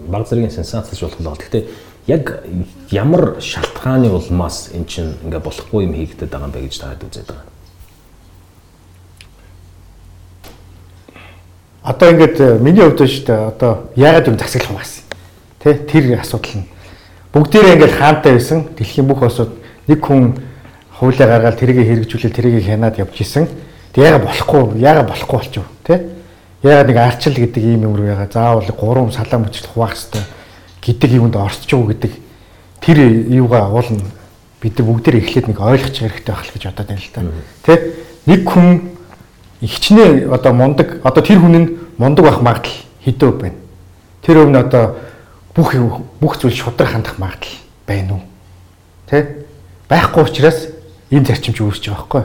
баг 0.07 0.25
зэргийн 0.31 0.55
сенсацч 0.55 1.03
болох 1.03 1.19
л. 1.19 1.35
Гэтэ 1.35 1.67
яг 2.07 2.47
ямар 2.91 3.43
шалтгааны 3.43 4.11
улмаас 4.11 4.71
эн 4.71 4.87
чинь 4.87 5.19
ингээ 5.27 5.43
болохгүй 5.43 5.91
юм 5.91 5.95
хийгдэт 5.99 6.31
байгаа 6.31 6.47
юм 6.47 6.55
бэ 6.55 6.67
гэж 6.71 6.75
таад 6.79 7.03
үзээд 7.03 7.29
байгаа. 7.29 7.47
Одоо 11.82 12.11
ингээд 12.12 12.41
э, 12.41 12.59
миний 12.61 12.82
хувьд 12.85 13.00
шүү 13.00 13.25
дээ. 13.25 13.49
Одоо 13.56 13.88
яагаад 13.97 14.29
юм 14.29 14.38
засаглах 14.38 14.77
хуваасан. 14.77 15.05
Тэ 15.61 15.75
тэр 15.88 16.21
асуудал 16.21 16.61
нь 16.61 16.69
бүгдээрээ 17.32 17.75
ингээд 17.81 17.97
хаантай 17.97 18.32
байсан. 18.37 18.69
Дэлхийн 18.77 19.09
бүх 19.09 19.23
осууд 19.25 19.56
нэг 19.88 20.00
хүн 20.05 20.37
хуулиа 21.00 21.25
гаргаад 21.25 21.57
тэрийг 21.57 21.81
хэрэгжүүлэл 21.88 22.37
тэрийг 22.37 22.69
хянаад 22.69 23.00
явж 23.00 23.16
исэн. 23.25 23.49
Тэг 23.97 24.05
яагаад 24.05 24.28
болохгүй 24.28 24.76
яагаад 24.76 25.09
болохгүй 25.09 25.38
болчих 25.40 25.64
вэ? 25.64 25.73
Тэ? 25.88 25.97
Яагаад 26.69 26.88
нэг 26.93 26.99
арчил 27.00 27.33
гэдэг 27.40 27.64
ийм 27.64 27.88
юм 27.88 27.97
руу 27.97 28.12
яагаад 28.12 28.33
заавал 28.37 28.69
гурван 28.76 29.12
салаа 29.12 29.40
мөчл 29.40 29.64
хуваах 29.73 29.97
хэрэгтэй 29.97 30.25
гэдэг 30.85 31.11
юунд 31.16 31.37
орчих 31.40 31.78
уу 31.81 31.88
гэдэг 31.88 32.12
тэр 32.85 32.99
юугаа 33.33 33.73
уулна 33.73 34.05
бид 34.61 34.76
нар 34.76 34.87
бүгдээр 34.87 35.16
эхлээд 35.25 35.49
нэг 35.49 35.59
ойлгох 35.61 35.97
хэрэгтэй 35.97 36.28
байх 36.28 36.45
л 36.45 36.52
гэж 36.52 36.62
бодоод 36.69 36.88
байна 36.93 37.00
л 37.00 37.12
та. 37.16 37.21
Тэ? 37.64 37.75
Нэг 38.28 38.40
хүн 38.45 38.69
ихчнээ 39.61 40.29
одоо 40.33 40.52
мундаг 40.52 41.00
одоо 41.05 41.23
тэр 41.23 41.38
хүн 41.38 41.57
нь 41.57 41.69
мундаг 41.99 42.25
байх 42.25 42.40
магадлал 42.40 42.81
хэдөө 43.05 43.31
байна. 43.37 43.59
Тэр 44.25 44.45
өвн 44.45 44.57
одоо 44.57 44.97
бүх 45.55 45.75
бүх 46.21 46.40
зүйл 46.40 46.57
шудраг 46.57 46.93
хандах 46.93 47.19
магадлал 47.19 47.61
байна 47.87 48.12
уу? 48.14 48.23
Тэ? 49.09 49.45
Байхгүй 49.88 50.25
учраас 50.25 50.69
энэ 51.11 51.26
зарчимч 51.26 51.61
үүсэж 51.61 51.93
байгаа 51.93 52.25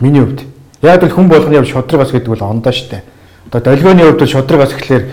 Миний 0.00 0.24
хувьд. 0.24 0.42
Яг 0.82 1.02
л 1.04 1.12
хүн 1.12 1.28
болгоны 1.28 1.60
хувьд 1.60 1.72
шудраг 1.72 2.00
бас 2.00 2.12
гэдэг 2.12 2.32
бол 2.32 2.48
ондоо 2.48 2.72
штэ. 2.72 3.04
Одоо 3.48 3.60
долгионы 3.60 4.08
хувьд 4.08 4.28
шудраг 4.28 4.64
бас 4.64 4.72
гэхлээр 4.72 5.04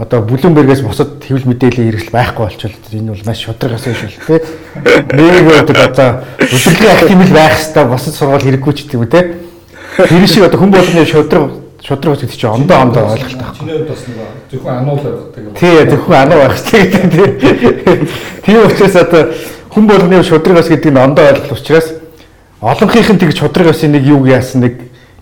одоо 0.00 0.22
Блумбергээс 0.24 0.80
босод 0.80 1.20
хэвлэл 1.20 1.44
мэдээллийн 1.44 1.92
хэрэгсэл 1.92 2.16
байхгүй 2.16 2.44
болчихвол 2.48 2.96
энэ 2.96 3.12
бол 3.12 3.26
маш 3.28 3.44
шудраг 3.44 3.76
асуу 3.76 3.92
шүү 3.92 4.10
дээ. 4.26 4.40
Нэг 5.12 5.44
үед 5.44 5.70
одоо 5.76 6.24
удирдлагын 6.40 6.96
актив 6.96 7.32
байх 7.36 7.54
хэвээр 7.60 7.88
босод 7.92 8.14
сургууль 8.16 8.46
хэрэггүй 8.48 8.72
ч 8.72 8.78
гэдэг 8.88 8.96
юм 8.96 9.06
те 9.12 9.20
Тэр 9.96 10.26
шиг 10.26 10.44
одоо 10.44 10.60
хүн 10.60 10.70
болгоны 10.70 11.06
шудраг 11.06 11.50
шудраг 11.82 12.18
гэдэг 12.20 12.36
чинь 12.36 12.50
ондоо 12.50 12.78
ондоо 12.82 13.02
ойлголт 13.12 13.38
байна. 13.38 13.54
Чиний 13.58 13.76
хувьд 13.78 13.88
бас 13.88 14.04
нэг 14.06 14.16
зөвхөн 14.50 14.74
ануу 14.78 14.96
л 14.96 15.02
байдаг. 15.02 15.58
Тий, 15.58 15.86
зөвхөн 15.90 16.16
ануу 16.16 16.38
байх 16.38 16.56
хэрэгтэй 16.58 17.10
тий. 17.10 18.08
Тийм 18.44 18.66
учраас 18.66 18.96
одоо 18.96 19.32
хүн 19.70 19.86
болгоны 19.86 20.22
шудраг 20.22 20.56
бас 20.56 20.68
гэдэг 20.68 20.92
нь 20.92 20.98
ондоо 20.98 21.24
ойлголт 21.26 21.52
учраас 21.52 21.92
олонхийнх 22.60 23.10
нь 23.10 23.18
тэгж 23.18 23.38
шудраг 23.38 23.66
басын 23.68 23.92
нэг 23.92 24.04
юу 24.04 24.26
яасан 24.26 24.60
нэг 24.62 24.74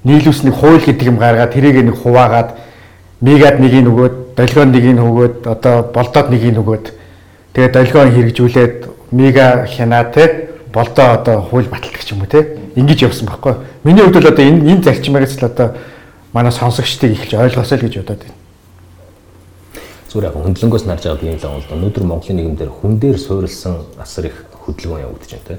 нийлүүлс 0.05 0.43
нэг 0.43 0.55
хууль 0.55 0.83
гэдэг 0.83 1.07
юм 1.07 1.19
гаргаад 1.19 1.53
тэрийг 1.53 1.85
нэг 1.85 1.97
хуваагаад 2.03 2.51
мегад 3.21 3.61
нэгийг 3.61 3.87
нөгөөд 3.87 4.15
долгион 4.37 4.73
нэгийг 4.73 4.97
нөгөөд 4.99 5.47
одоо 5.47 5.83
болдоод 5.95 6.31
нэгийг 6.31 6.55
нөгөөд 6.59 6.87
тэгээд 7.55 7.73
долгион 7.73 8.11
хэрэгжүүлээд 8.15 8.75
мега 9.11 9.67
хянаа 9.67 10.05
те 10.11 10.51
болдоо 10.73 11.15
одоо 11.15 11.43
хууль 11.43 11.69
баталдаг 11.69 12.05
ч 12.05 12.13
юм 12.13 12.21
уу 12.21 12.27
те 12.27 12.59
ингэж 12.77 13.03
явсан 13.03 13.29
байхгүй. 13.29 13.55
Миний 13.85 14.03
хувьд 14.03 14.15
бол 14.15 14.29
одоо 14.33 14.45
энэ 14.45 14.73
энэ 14.73 14.83
зарчмаагаас 14.83 15.37
л 15.41 15.45
одоо 15.47 15.77
манай 16.33 16.53
сонсогчдыг 16.53 17.13
эхэлж 17.13 17.35
ойлгосоо 17.35 17.79
л 17.79 17.85
гэж 17.85 17.95
бодоод 18.03 18.21
байна. 18.23 18.37
зүгээр 20.09 20.29
яг 20.29 20.37
хөндлөнгөөс 20.41 20.85
нарж 20.89 21.03
байгаа 21.05 21.21
би 21.21 21.29
юм 21.29 21.37
л 21.37 21.45
бол 21.45 21.77
өнөөдөр 21.77 22.05
Монголын 22.05 22.37
нийгэмдэр 22.37 22.71
хүн 22.81 22.99
дээр 22.99 23.19
суурилсан 23.19 23.75
асар 24.01 24.33
их 24.33 24.37
хөдөлгөөн 24.65 25.05
явагдаж 25.05 25.31
байна 25.37 25.49
те. 25.49 25.59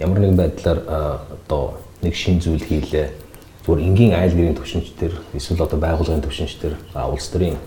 Ямар 0.00 0.18
нэгэн 0.20 0.36
байдлаар 0.40 0.80
одоо 0.88 1.76
нэг 2.00 2.14
шин 2.16 2.40
зүйл 2.40 2.64
хийлээ. 2.64 3.12
Зүгээр 3.64 3.84
энгийн 3.84 4.14
айл 4.16 4.32
гэрийн 4.32 4.56
төвшинч 4.56 4.96
төр 4.96 5.20
эсвэл 5.36 5.64
одоо 5.68 5.76
байгууллагын 5.76 6.24
төвшинч 6.24 6.56
төр 6.64 6.80
улс 6.96 7.28
төрийн 7.28 7.60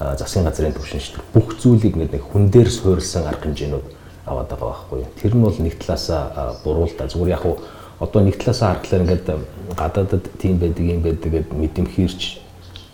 засгийн 0.00 0.48
газрын 0.48 0.72
төвшинч 0.72 1.12
төр 1.12 1.22
бүх 1.36 1.60
зүйлийг 1.60 1.96
нэг 1.96 2.24
хүн 2.24 2.48
дээр 2.48 2.72
суурилсан 2.72 3.28
арга 3.28 3.44
хэмжээнүүд 3.44 3.95
аваад 4.26 4.48
байгаа 4.50 4.68
байхгүй 4.74 4.98
юу. 5.00 5.10
Тэр 5.22 5.34
нь 5.34 5.42
бол 5.42 5.58
нэг 5.58 5.74
талаасаа 5.78 6.58
буруу 6.64 6.86
л 6.86 6.94
да. 6.98 7.06
Зүгээр 7.06 7.34
яг 7.38 7.44
уу 7.46 7.58
одоо 8.00 8.20
нэг 8.22 8.36
талаасаа 8.36 8.74
харахаар 8.74 9.02
ингээд 9.06 9.26
гадаадад 9.78 10.24
тийм 10.42 10.58
байдаг 10.58 10.84
юм 10.84 11.00
байдаг 11.02 11.30
гэд 11.32 11.48
мэдэмхийрч 11.54 12.22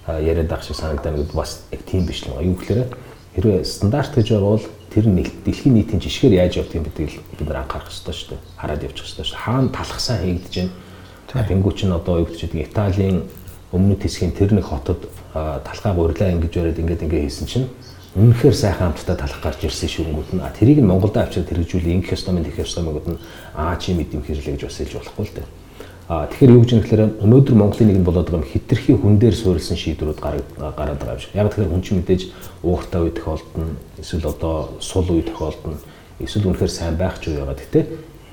яриад 0.06 0.48
байх 0.48 0.62
шиг 0.62 0.76
санагдана 0.76 1.18
гэд 1.18 1.32
бас 1.32 1.64
яг 1.72 1.82
тийм 1.88 2.06
биш 2.06 2.22
л 2.22 2.36
байгаа. 2.36 2.44
Юу 2.44 2.56
гэхээр 2.60 2.80
хэрвээ 3.34 3.64
стандарт 3.64 4.12
гэж 4.14 4.28
байгаа 4.28 4.50
бол 4.60 4.66
тэр 4.92 5.04
дэлхийн 5.08 5.74
нийтийн 5.74 6.00
жишгээр 6.04 6.36
яаж 6.36 6.60
явдаг 6.60 6.76
юм 6.76 6.84
гэдгийг 6.84 7.12
бид 7.32 7.48
нар 7.48 7.64
анхаарах 7.64 7.88
хэрэгтэй 7.88 8.12
шүү 8.12 8.28
дээ. 8.36 8.40
Хараад 8.60 8.82
явчих 8.84 9.06
хэрэгтэй 9.08 9.24
шүү. 9.24 9.40
Хаана 9.40 9.72
талхсан 9.72 10.18
хийгдэж 10.20 10.54
байна. 11.32 11.48
Тэнгүүч 11.48 11.78
нь 11.88 11.96
одоо 11.96 12.14
юу 12.20 12.28
гэж 12.28 12.40
гэдэг 12.44 12.60
Италийн 12.68 13.24
өмнөд 13.72 14.04
хэсгийн 14.04 14.36
тэр 14.36 14.52
нэг 14.52 14.68
хотод 14.68 15.08
талхаа 15.32 15.96
гурилаа 15.96 16.28
ингэж 16.36 16.52
бариад 16.52 16.76
ингээд 16.76 17.04
ингээд 17.08 17.24
хийсэн 17.24 17.46
чинь 17.48 17.66
үнэхээр 18.12 18.54
сайхан 18.54 18.92
хамтдаа 18.92 19.16
талах 19.16 19.40
гарч 19.40 19.64
ирсэн 19.64 19.88
шүүнгүүд 19.88 20.36
нь 20.36 20.44
тэрийг 20.52 20.84
нь 20.84 20.90
Монголд 20.90 21.16
авчирд 21.16 21.48
хэрэгжүүлээ 21.48 21.96
ингэх 21.96 22.12
ёстой 22.12 22.36
мэд 22.36 22.52
их 22.52 22.60
ёстой 22.60 22.84
мэгүүд 22.84 23.08
нь 23.08 23.20
аа 23.56 23.80
чи 23.80 23.96
мэдэм 23.96 24.20
хэрлээ 24.20 24.60
гэж 24.60 24.68
бас 24.68 24.76
хэлж 24.76 24.92
болохгүй 25.00 25.24
л 25.24 25.36
дээ. 25.40 25.48
А 26.12 26.28
тэгэхээр 26.28 26.52
юу 26.52 26.60
гэж 26.60 26.70
юм 26.76 26.80
гэхээр 26.84 27.02
өнөөдөр 27.24 27.56
Монголын 27.56 27.88
нийгэм 27.88 28.04
болоод 28.04 28.28
байгаа 28.28 28.44
юм 28.44 28.52
хитрхи 28.52 28.92
хүн 28.92 29.16
дээр 29.16 29.32
суурилсан 29.32 29.80
шийдвэрүүд 29.80 30.20
гараад 30.20 30.98
байгаа 31.00 31.16
юм 31.16 31.24
шиг. 31.24 31.32
Яг 31.32 31.48
тэгэхээр 31.56 31.72
хүн 31.72 31.80
чинь 31.80 31.98
мэдээж 32.04 32.22
ууртай 32.60 33.00
үе 33.00 33.16
тохиолдно, 33.16 33.80
эсвэл 33.96 34.28
одоо 34.28 34.76
сул 34.84 35.08
үе 35.08 35.24
тохиолдно, 35.24 35.80
эсвэл 36.20 36.52
үнэхээр 36.52 36.68
сайн 36.68 37.00
байх 37.00 37.16
ч 37.16 37.32
үе 37.32 37.40
байгаа. 37.40 37.56
Гэтэ 37.56 37.80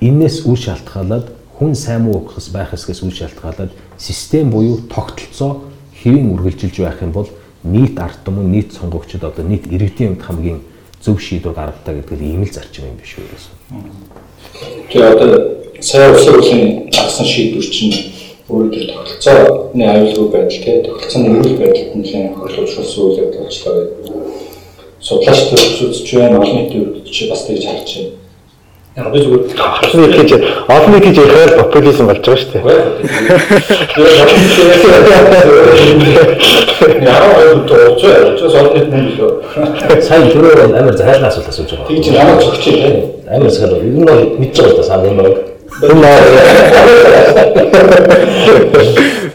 энээс 0.04 0.44
үл 0.44 0.60
шалтгаалаад 0.60 1.32
хүн 1.56 1.72
сайн 1.72 2.04
муу 2.04 2.28
ухас 2.28 2.52
байх 2.52 2.76
эсгээс 2.76 3.00
үл 3.00 3.16
шалтгаалаад 3.16 3.72
систем 3.96 4.52
буюу 4.52 4.84
тогтолцоо 4.92 5.72
хэвийн 6.04 6.36
үргэлжилж 6.36 6.76
байх 6.84 7.00
юм 7.00 7.16
бол 7.16 7.32
нийт 7.63 8.00
ард 8.00 8.20
түмэн 8.25 8.51
нийт 8.51 8.74
сонгогчдод 8.74 9.24
одоо 9.24 9.46
нийт 9.46 9.68
иргэдийн 9.68 10.16
хувьд 10.16 10.25
хамгийн 10.25 10.60
зөв 11.04 11.20
шийдвэр 11.20 11.56
гаргадаг 11.56 11.96
гэдэг 11.96 12.20
нь 12.20 12.32
ийм 12.34 12.44
л 12.44 12.51
зарчим 12.51 12.88
юм 12.88 12.98
биш 13.00 13.16
үү 13.20 13.28
гэсэн. 13.28 13.54
Тэгээ 14.92 15.12
одоо 15.13 15.32
сайн 15.80 16.12
улсын 16.12 16.34
хурлын 16.34 16.63
гаргасан 16.92 17.25
шийдвэр 17.25 17.68
чинь 17.68 17.96
өөрөөр 18.50 18.88
тогтолцооны 18.92 19.84
аюулгүй 19.86 20.28
байдал 20.32 20.63
тий 20.63 20.78
тогтолцооны 20.84 21.28
эрүүл 21.39 21.62
байдалд 21.62 21.96
нэлээд 21.96 22.36
хөрөлөвшүүлсэн 22.36 23.01
үйл 23.04 23.20
явдал 23.24 23.44
болчлоо 23.44 23.74
гэдэг. 23.75 24.08
Судлаач 25.00 25.39
төрөлж 25.48 25.78
үзэж 25.84 26.08
байна, 26.16 26.39
олон 26.39 26.56
нийтийн 26.58 26.84
үрдэж 26.84 27.18
бас 27.30 27.42
тэгж 27.48 27.63
харж 27.63 27.89
байна. 27.96 28.19
Яг 29.00 29.08
би 29.13 29.20
зүгээр 29.24 29.44
олон 29.86 30.00
нийт 30.03 30.15
гэж 30.20 30.32
олон 30.68 30.91
нийт 30.91 31.06
гэж 31.08 31.18
ихээр 31.24 31.51
популизм 31.60 32.06
болж 32.10 32.20
байгаа 32.20 32.41
шүү 32.41 32.51
дээ. 32.51 32.63
Яа, 37.08 37.20
одоо 37.39 37.63
тооцоо, 37.70 38.12
тооцоо 38.38 38.60
олон 38.60 38.74
нийт 38.75 38.88
мөн 38.91 39.03
билүү. 39.08 39.32
Сайн 40.03 40.27
түрүү 40.34 40.51
амар 40.68 40.96
захиалгын 41.00 41.29
асуулт 41.29 41.48
асууж 41.48 41.70
байгаа. 41.72 41.88
Тэг 41.88 42.03
чинь 42.03 42.20
ямар 42.20 42.44
зөгч 42.44 42.63
юм 42.68 42.75
бэ? 42.84 42.89
Амар. 43.32 43.51
Ер 43.56 43.84
нь 43.88 44.06
бол 44.10 44.22
мэдж 44.41 44.56
байгаа 44.60 44.74
л 44.74 44.77
да 44.77 44.84
сайн 44.84 45.01
юм 45.08 45.18
байна. 45.24 45.39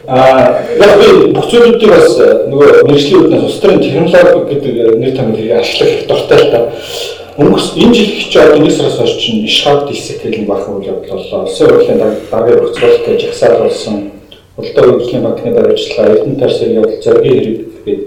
Аа, 0.06 0.60
яг 0.76 0.92
би 1.00 1.08
бүх 1.32 1.46
зүйлүүдийг 1.48 1.88
бас 1.88 2.18
нөгөө 2.52 2.84
мэрэгжлийн 2.84 3.20
үүднээс 3.24 3.44
улс 3.48 3.60
төрийн 3.62 3.80
технологи 3.80 4.52
гэдэг 4.52 4.74
нэр 5.00 5.12
томьёог 5.16 5.38
хэрэг 5.40 5.60
ашиглах 5.64 6.04
дуртай 6.10 6.38
л 6.44 6.50
да. 6.52 6.60
Өнгөрс 7.38 7.72
энэ 7.76 7.94
жил 7.94 8.08
их 8.08 8.30
ч 8.30 8.36
одоо 8.38 8.58
нэг 8.58 8.72
сараас 8.72 8.98
хойш 8.98 9.16
чинь 9.18 9.44
ишхад 9.44 9.88
дэлсэх 9.88 10.22
гэх 10.22 10.38
нэг 10.38 10.46
бахан 10.46 10.76
үйл 10.78 10.86
явдал 10.86 11.18
боллоо. 11.18 11.42
Улсын 11.44 11.68
хурлын 11.68 11.98
даргын 12.30 12.60
өгцөлт 12.62 13.06
гэж 13.06 13.20
жагсаал 13.22 13.62
болсон. 13.62 14.10
Улдаа 14.56 14.84
үйлчлэгийн 14.86 15.22
банкны 15.22 15.50
баримтлага 15.50 16.12
Эрдэнэ 16.14 16.38
тарсыг 16.38 16.70
явуул 16.70 17.02
зоригийн 17.02 17.34
хэрэг 17.34 17.58
гэдэг. 17.84 17.98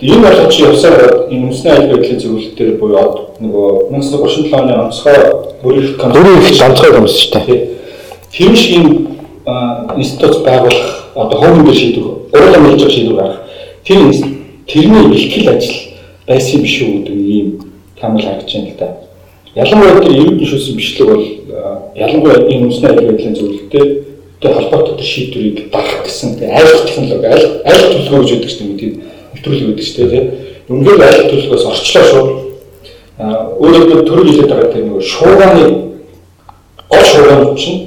Энэ 0.00 0.22
болгоч 0.22 0.54
явсаар 0.60 1.02
энэ 1.26 1.44
үндэсний 1.46 1.72
аялал 1.72 1.96
байдлын 1.98 2.20
зөвлөлт 2.22 2.54
дээр 2.54 2.72
буюу 2.78 3.34
нөгөө 3.42 3.90
1937 3.98 4.54
оны 4.54 4.72
онцгой 4.78 5.18
бүрэлдэхүүн 5.62 6.38
их 6.38 6.62
онцгой 6.62 6.90
юм 6.94 7.08
шүү 7.08 7.34
дээ. 7.34 7.78
тэр 8.32 8.56
шиг 8.56 9.08
институт 9.96 10.44
байгуулах 10.44 11.10
одоо 11.14 11.38
хуучин 11.40 11.64
дээр 11.64 11.76
шийдвэр 11.76 12.06
уурлан 12.32 12.64
хэлж 12.66 12.82
байгаа 12.82 12.90
шийдвэр 12.90 13.16
гаргах 13.16 13.40
тэр 13.84 13.98
тэрний 14.66 15.08
бэлтгэл 15.08 15.48
ажил 15.48 15.76
байсан 16.26 16.62
биш 16.62 16.82
үү 16.82 16.92
гэдэг 16.92 17.16
ийм 17.16 17.48
тамил 18.00 18.24
харагдаж 18.24 18.52
байна 18.54 18.70
л 18.70 18.78
да. 18.78 18.88
Ялангуяа 19.54 20.00
тэр 20.02 20.12
ерөнхий 20.12 20.46
шүүсийн 20.46 20.76
бичлэг 20.76 21.08
бол 21.08 21.24
ялангуяа 21.96 22.46
энэ 22.46 22.62
үндэсний 22.64 22.90
аялал 22.90 23.08
байдлын 23.10 23.34
зөвлөлтөд 23.34 24.08
тэр 24.40 24.54
холбоотой 24.54 24.96
тэр 24.96 25.04
шийдвэрийг 25.04 25.70
дарах 25.70 26.04
гэсэн 26.04 26.38
тэр 26.38 26.50
айл 26.54 26.86
технологи 26.86 27.26
айл 27.26 27.44
айл 27.64 27.82
төлөвлөгөө 27.90 28.22
гэж 28.22 28.32
үүдэж 28.38 28.52
тийм 28.58 28.78
тийм 28.78 28.92
нэвтрүүлэг 29.34 29.68
үүдэж 29.68 29.88
тийм 29.96 30.26
үнгээр 30.68 31.02
айл 31.02 31.22
төлөвлөгөөс 31.26 31.64
орчлоо 31.64 32.04
шүү. 32.12 32.26
Өөрөөр 33.18 34.04
төрөл 34.06 34.30
хэлээд 34.30 34.52
байгаа 34.52 34.72
тэр 34.72 34.84
нэг 34.84 35.02
шуугааны 35.02 35.64
гол 36.86 37.04
шуугаан 37.10 37.56
чинь 37.56 37.80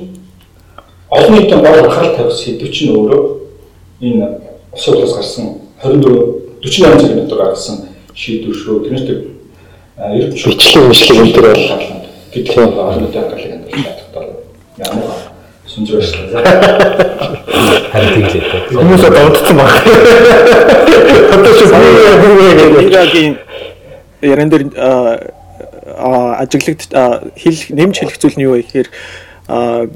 олон 1.07 1.33
нийтийн 1.37 1.61
гол 1.63 1.79
анхаарал 1.79 2.15
тавих 2.17 2.35
сэдв 2.35 2.67
чинь 2.67 2.95
өөрөө 2.97 3.21
энэ 4.01 4.27
улсын 4.75 4.93
хурлаас 4.93 5.15
гарсан 5.15 5.45
24 5.83 6.41
48 6.63 6.99
цагийн 6.99 7.19
дотор 7.23 7.37
гаргасан 7.37 7.77
шийдвэр 8.13 8.55
шүү. 8.55 8.83
Тэрнээс 8.83 9.07
Бичлэг 10.01 10.89
бичлэг 10.89 11.17
энэ 11.21 11.33
төр 11.37 11.45
бол 11.45 11.61
гэдэг 12.33 12.57
нь 12.57 12.73
олон 12.73 13.05
нийтийн 13.05 13.21
анхаарлыг 13.21 13.53
хандуулж 13.53 13.85
чаддаг. 14.01 14.25
Ямар 14.81 15.13
сүнж 15.69 15.89
байсан. 15.93 16.25
Харин 17.93 18.25
тийм 18.33 18.41
л 18.41 18.81
хүмүүс 18.81 19.03
донтцсон 19.13 19.57
баг. 19.61 19.73
Одоо 21.37 21.53
чи 21.53 21.65
Иргагийн 22.81 23.37
яран 24.25 24.49
дээр 24.49 24.65
ажиглагдт 26.41 26.89
хэл 27.37 27.61
нэмж 27.69 27.95
хэлэх 28.01 28.17
зүйл 28.17 28.37
нь 28.41 28.45
юу 28.49 28.57
вэ 28.57 28.65
гэхээр 28.65 28.89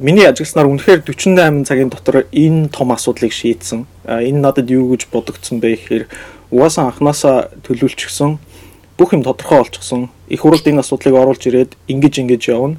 миний 0.05 0.29
ажигласнаар 0.29 0.69
үнэхээр 0.69 1.01
48 1.01 1.65
цагийн 1.65 1.89
дотор 1.89 2.29
энэ 2.29 2.69
том 2.69 2.93
асуудлыг 2.93 3.33
шийдсэн. 3.33 3.89
Энэ 4.05 4.37
надад 4.37 4.69
юу 4.69 4.93
гэж 4.93 5.09
бодогдсон 5.09 5.57
бэ 5.65 5.81
гэхээр 5.81 6.05
угаасаа 6.53 6.93
анханасаа 6.93 7.49
төлөвлөчихсөн 7.65 8.37
бүх 8.97 9.13
юм 9.13 9.23
тодорхой 9.23 9.59
болчихсон. 9.59 10.09
Их 10.27 10.41
хурлд 10.41 10.67
энэ 10.67 10.79
асуудлыг 10.79 11.15
оруулж 11.15 11.43
ирээд 11.47 11.75
ингэж 11.87 12.13
ингэж 12.23 12.43
явна. 12.49 12.77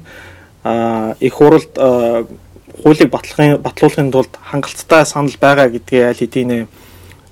А 0.63 1.15
их 1.19 1.33
хурлд 1.37 1.77
хуулийг 1.77 3.09
батлахын 3.09 3.57
батлуулахын 3.61 4.11
тулд 4.11 4.33
хангалттай 4.41 5.05
санал 5.05 5.37
байгаа 5.39 5.69
гэдгээ 5.69 6.09
аль 6.09 6.21
хэдийн 6.21 6.67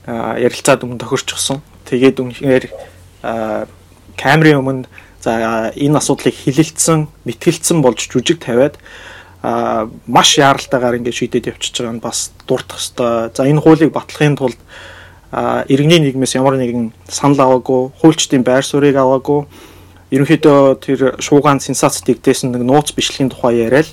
ярилцаад 0.07 0.85
өмнө 0.85 1.01
тохирчихсон. 1.01 1.61
Тэгээд 1.89 2.21
үнэхээр 2.21 2.65
камерын 4.17 4.61
өмнө 4.61 4.85
за 5.21 5.73
энэ 5.73 5.97
асуудлыг 5.97 6.33
хилэлцсэн, 6.33 7.09
мэтгэлцсэн 7.25 7.81
болж 7.81 8.05
жүжиг 8.05 8.41
тавиад 8.41 8.77
а 9.45 9.89
маш 10.09 10.37
яаралтайгаар 10.41 10.97
ингээд 11.01 11.19
шийдээд 11.21 11.49
явчихж 11.53 11.81
байгаа 11.81 11.95
нь 11.97 12.01
бас 12.01 12.33
дуртах 12.49 12.81
хэвээр. 12.81 13.29
За 13.33 13.45
энэ 13.45 13.61
хуулийг 13.61 13.93
батлахын 13.93 14.37
тулд 14.37 14.57
иргэний 15.33 15.99
нийгмээс 15.99 16.35
ямар 16.35 16.57
нэгэн 16.59 16.93
санал 17.09 17.39
аваагүй, 17.41 17.91
хуульчдын 18.01 18.43
байр 18.43 18.63
суурийг 18.65 18.95
аваагүй, 18.95 19.45
ерөнхийдөө 20.11 20.59
тэр 20.79 20.99
шуугаан 21.19 21.59
сенсац 21.59 22.03
дэгдээсэн 22.05 22.53
нэг 22.53 22.63
нууц 22.63 22.93
бичлэгийн 22.93 23.33
тухай 23.33 23.65
яриад 23.65 23.89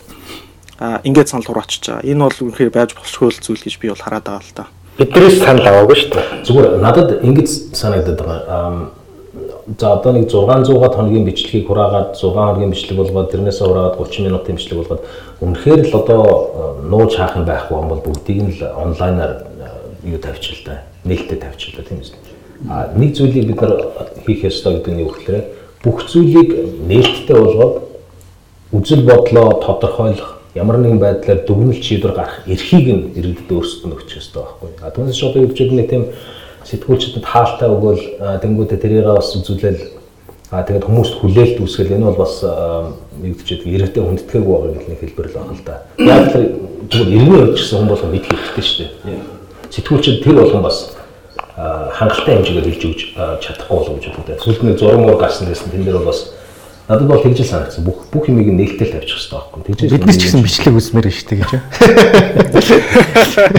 ингээд 1.04 1.28
санал 1.28 1.46
хураачиж 1.46 1.88
байгаа. 1.88 2.06
Энэ 2.06 2.22
бол 2.26 2.38
үнэхээр 2.46 2.70
байж 2.70 2.90
болохгүй 2.94 3.30
зүйл 3.40 3.62
гэж 3.62 3.74
би 3.80 3.88
бол 3.88 4.02
хараад 4.02 4.26
байгаа 4.26 4.42
л 4.42 4.54
та. 4.54 4.66
Биднээс 4.98 5.38
санал 5.40 5.66
аваагүй 5.66 5.96
шүү 5.96 6.10
дээ. 6.12 6.26
Зүгээр 6.46 6.66
надад 6.82 7.10
ингэж 7.24 7.48
санагдаад 7.72 8.18
байгаа. 8.18 8.90
За 9.78 9.94
одоо 9.94 10.12
нэг 10.12 10.26
600-аад 10.26 10.94
хоногийн 10.94 11.24
бичлэгийг 11.24 11.66
хураагаад 11.70 12.18
6 12.18 12.34
хоногийн 12.34 12.74
бичлэг 12.74 12.98
болгоод 12.98 13.30
тэрнээсээ 13.30 13.66
хураагаад 13.66 13.96
30 13.96 14.26
минутын 14.26 14.56
бичлэг 14.58 14.78
болгоод 14.82 15.02
үнэхээр 15.40 15.80
л 15.86 15.94
одоо 16.02 16.22
нууж 16.82 17.14
хаах 17.14 17.38
юм 17.38 17.46
байхгүй 17.46 17.78
юм 17.78 17.88
бол 17.88 18.02
бүгдийг 18.02 18.38
нь 18.42 18.52
л 18.58 18.62
онлайнаар 18.74 19.46
юу 20.02 20.18
тавьчих 20.18 20.60
л 20.60 20.64
та. 20.66 20.91
Нээлттэй 21.04 21.38
тавьчих 21.38 21.74
л 21.74 21.82
та 21.82 21.88
тийм 21.88 22.00
үү. 22.00 22.14
А 22.68 22.92
нэг 22.94 23.16
зүйлийг 23.16 23.46
бид 23.46 23.60
нар 23.60 23.74
хийх 24.26 24.44
ёстой 24.46 24.78
гэдэг 24.78 24.94
нь 24.94 25.02
юу 25.02 25.10
гэхээр 25.10 25.44
бүх 25.82 26.06
зүйлийг 26.06 26.50
нээлттэй 26.86 27.36
болгоод 27.36 27.74
үзэл 28.72 29.02
бодлоо 29.02 29.58
тодорхойлох 29.58 30.38
ямар 30.54 30.78
нэгэн 30.78 31.00
байдлаар 31.00 31.42
дүгнэлт 31.42 31.82
шийдвэр 31.82 32.14
гарах 32.14 32.46
эрхийг 32.46 32.86
нь 32.86 33.10
иргэдэд 33.18 33.50
өөрсдөд 33.50 33.92
өгч 33.92 34.10
ёстой 34.20 34.42
байхгүй. 34.46 34.70
А 34.84 34.94
түүнээс 34.94 35.18
шууд 35.18 35.36
өгчөөд 35.42 35.72
нэг 35.74 35.88
тийм 35.90 36.04
сэтгүүлчдэд 36.68 37.24
хаалтаа 37.24 37.68
өгөөл 37.72 38.04
тэнгуүтэ 38.44 38.76
тэрийг 38.78 39.10
бас 39.10 39.34
үзүүлэл 39.34 39.80
а 40.52 40.62
тэгээд 40.62 40.84
хүмүүст 40.84 41.14
хүлээлт 41.18 41.58
үүсгэл 41.64 41.96
энэ 41.96 42.06
бол 42.12 42.20
бас 42.20 42.44
нэгдчихэд 42.44 43.64
иргэдэд 43.64 44.04
хүндэтгээгүй 44.04 44.52
байгаа 44.52 44.76
гэх 44.76 44.88
нэг 44.92 45.00
хэлбэр 45.00 45.28
л 45.32 45.36
байна 45.40 45.52
л 45.56 45.64
да. 45.64 45.76
Яг 45.96 46.28
л 46.28 46.36
зүгээр 46.92 47.08
иргэний 47.08 47.40
хувьд 47.40 47.56
гэсэн 47.56 47.76
хүн 47.80 47.88
болгон 47.88 48.10
мэдэх 48.12 48.36
хэрэгтэй 48.36 48.64
шүү 48.68 48.78
дээ. 48.84 49.41
Сэтгүүлчд 49.72 50.20
тэр 50.24 50.36
болгон 50.36 50.62
бас 50.68 50.92
хангалттай 51.56 52.36
хэмжээгээр 52.36 52.68
хэлж 52.68 52.82
өгч 52.92 53.00
чадахгүй 53.40 53.76
болов 53.76 53.96
гэж 53.96 54.04
бодлоо. 54.12 54.40
Сүүлд 54.44 54.62
нэг 54.64 54.76
зураг 54.76 55.00
муур 55.00 55.16
гарсан 55.20 55.48
гэсэн 55.48 55.72
тэн 55.72 55.84
дээр 55.84 56.00
бол 56.00 56.12
бас 56.12 56.32
надад 56.88 57.08
бол 57.08 57.22
тэгж 57.24 57.40
санагдсан. 57.44 57.84
Бүх 57.84 58.08
бүх 58.12 58.28
юмыг 58.28 58.52
нээлттэй 58.52 58.88
тавьчих 58.88 59.16
хэрэгтэй 59.16 59.32
байхгүй. 59.32 59.64
Тэгж 59.72 59.96
Бид 59.96 60.04
нар 60.08 60.16
ч 60.16 60.28
гэсэн 60.28 60.44
бичлэг 60.44 60.76
үзмээр 60.76 61.08
байна 61.08 61.16
шүү 61.16 61.28
дээ 61.28 61.40
гэж. 61.40 62.66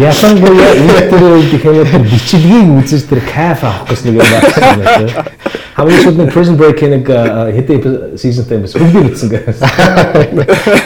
Ясангуяа 0.02 0.70
энэ 0.74 1.02
тэр 1.10 1.24
үед 1.34 1.54
ихээр 1.58 1.90
бичлэгийг 2.14 2.70
үзэж 2.78 3.04
тэр 3.10 3.22
кайф 3.26 3.62
авах 3.66 3.90
гэсэн 3.90 4.06
нэг 4.10 4.22
юм 4.22 4.30
байна. 4.30 5.26
Хамгийн 5.74 6.02
сүүлд 6.06 6.18
нэг 6.22 6.30
Prison 6.30 6.58
Break 6.58 6.82
нэг 6.86 7.10
хэдэн 7.10 8.14
seasonтай 8.18 8.62
юм 8.62 8.70
бэ? 8.70 8.78
Бүгдийг 8.78 9.18
үзсэн 9.18 9.30
гэсэн. 9.34 9.66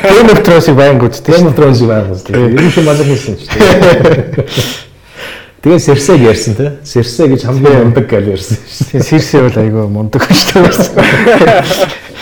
Game 0.07 0.31
of 0.31 0.39
Thrones-ыг 0.47 0.75
баян 0.79 1.03
үздэг. 1.03 1.35
Game 1.35 1.51
of 1.51 1.55
Thrones-ийг 1.59 1.91
баян. 1.91 2.15
Ер 2.15 2.63
нь 2.63 2.71
ч 2.71 2.79
мазар 2.87 3.03
хийсэн 3.03 3.35
ч 3.35 3.51
тийм. 3.51 4.86
Тэгээ 5.61 5.79
Серсег 5.79 6.21
ярьсан 6.21 6.53
тий. 6.55 6.69
Серсе 6.83 7.27
гэж 7.27 7.43
хамгийн 7.49 7.89
мундаг 7.89 8.05
гэж 8.09 8.27
ярьсан 8.29 8.57
шүү 8.61 8.85
дээ. 8.93 9.01
Сэрсээ 9.01 9.41
бол 9.41 9.57
айгүй 9.57 9.87
мундаг 9.89 10.21
шүү 10.29 10.61
дээ. 10.63 10.73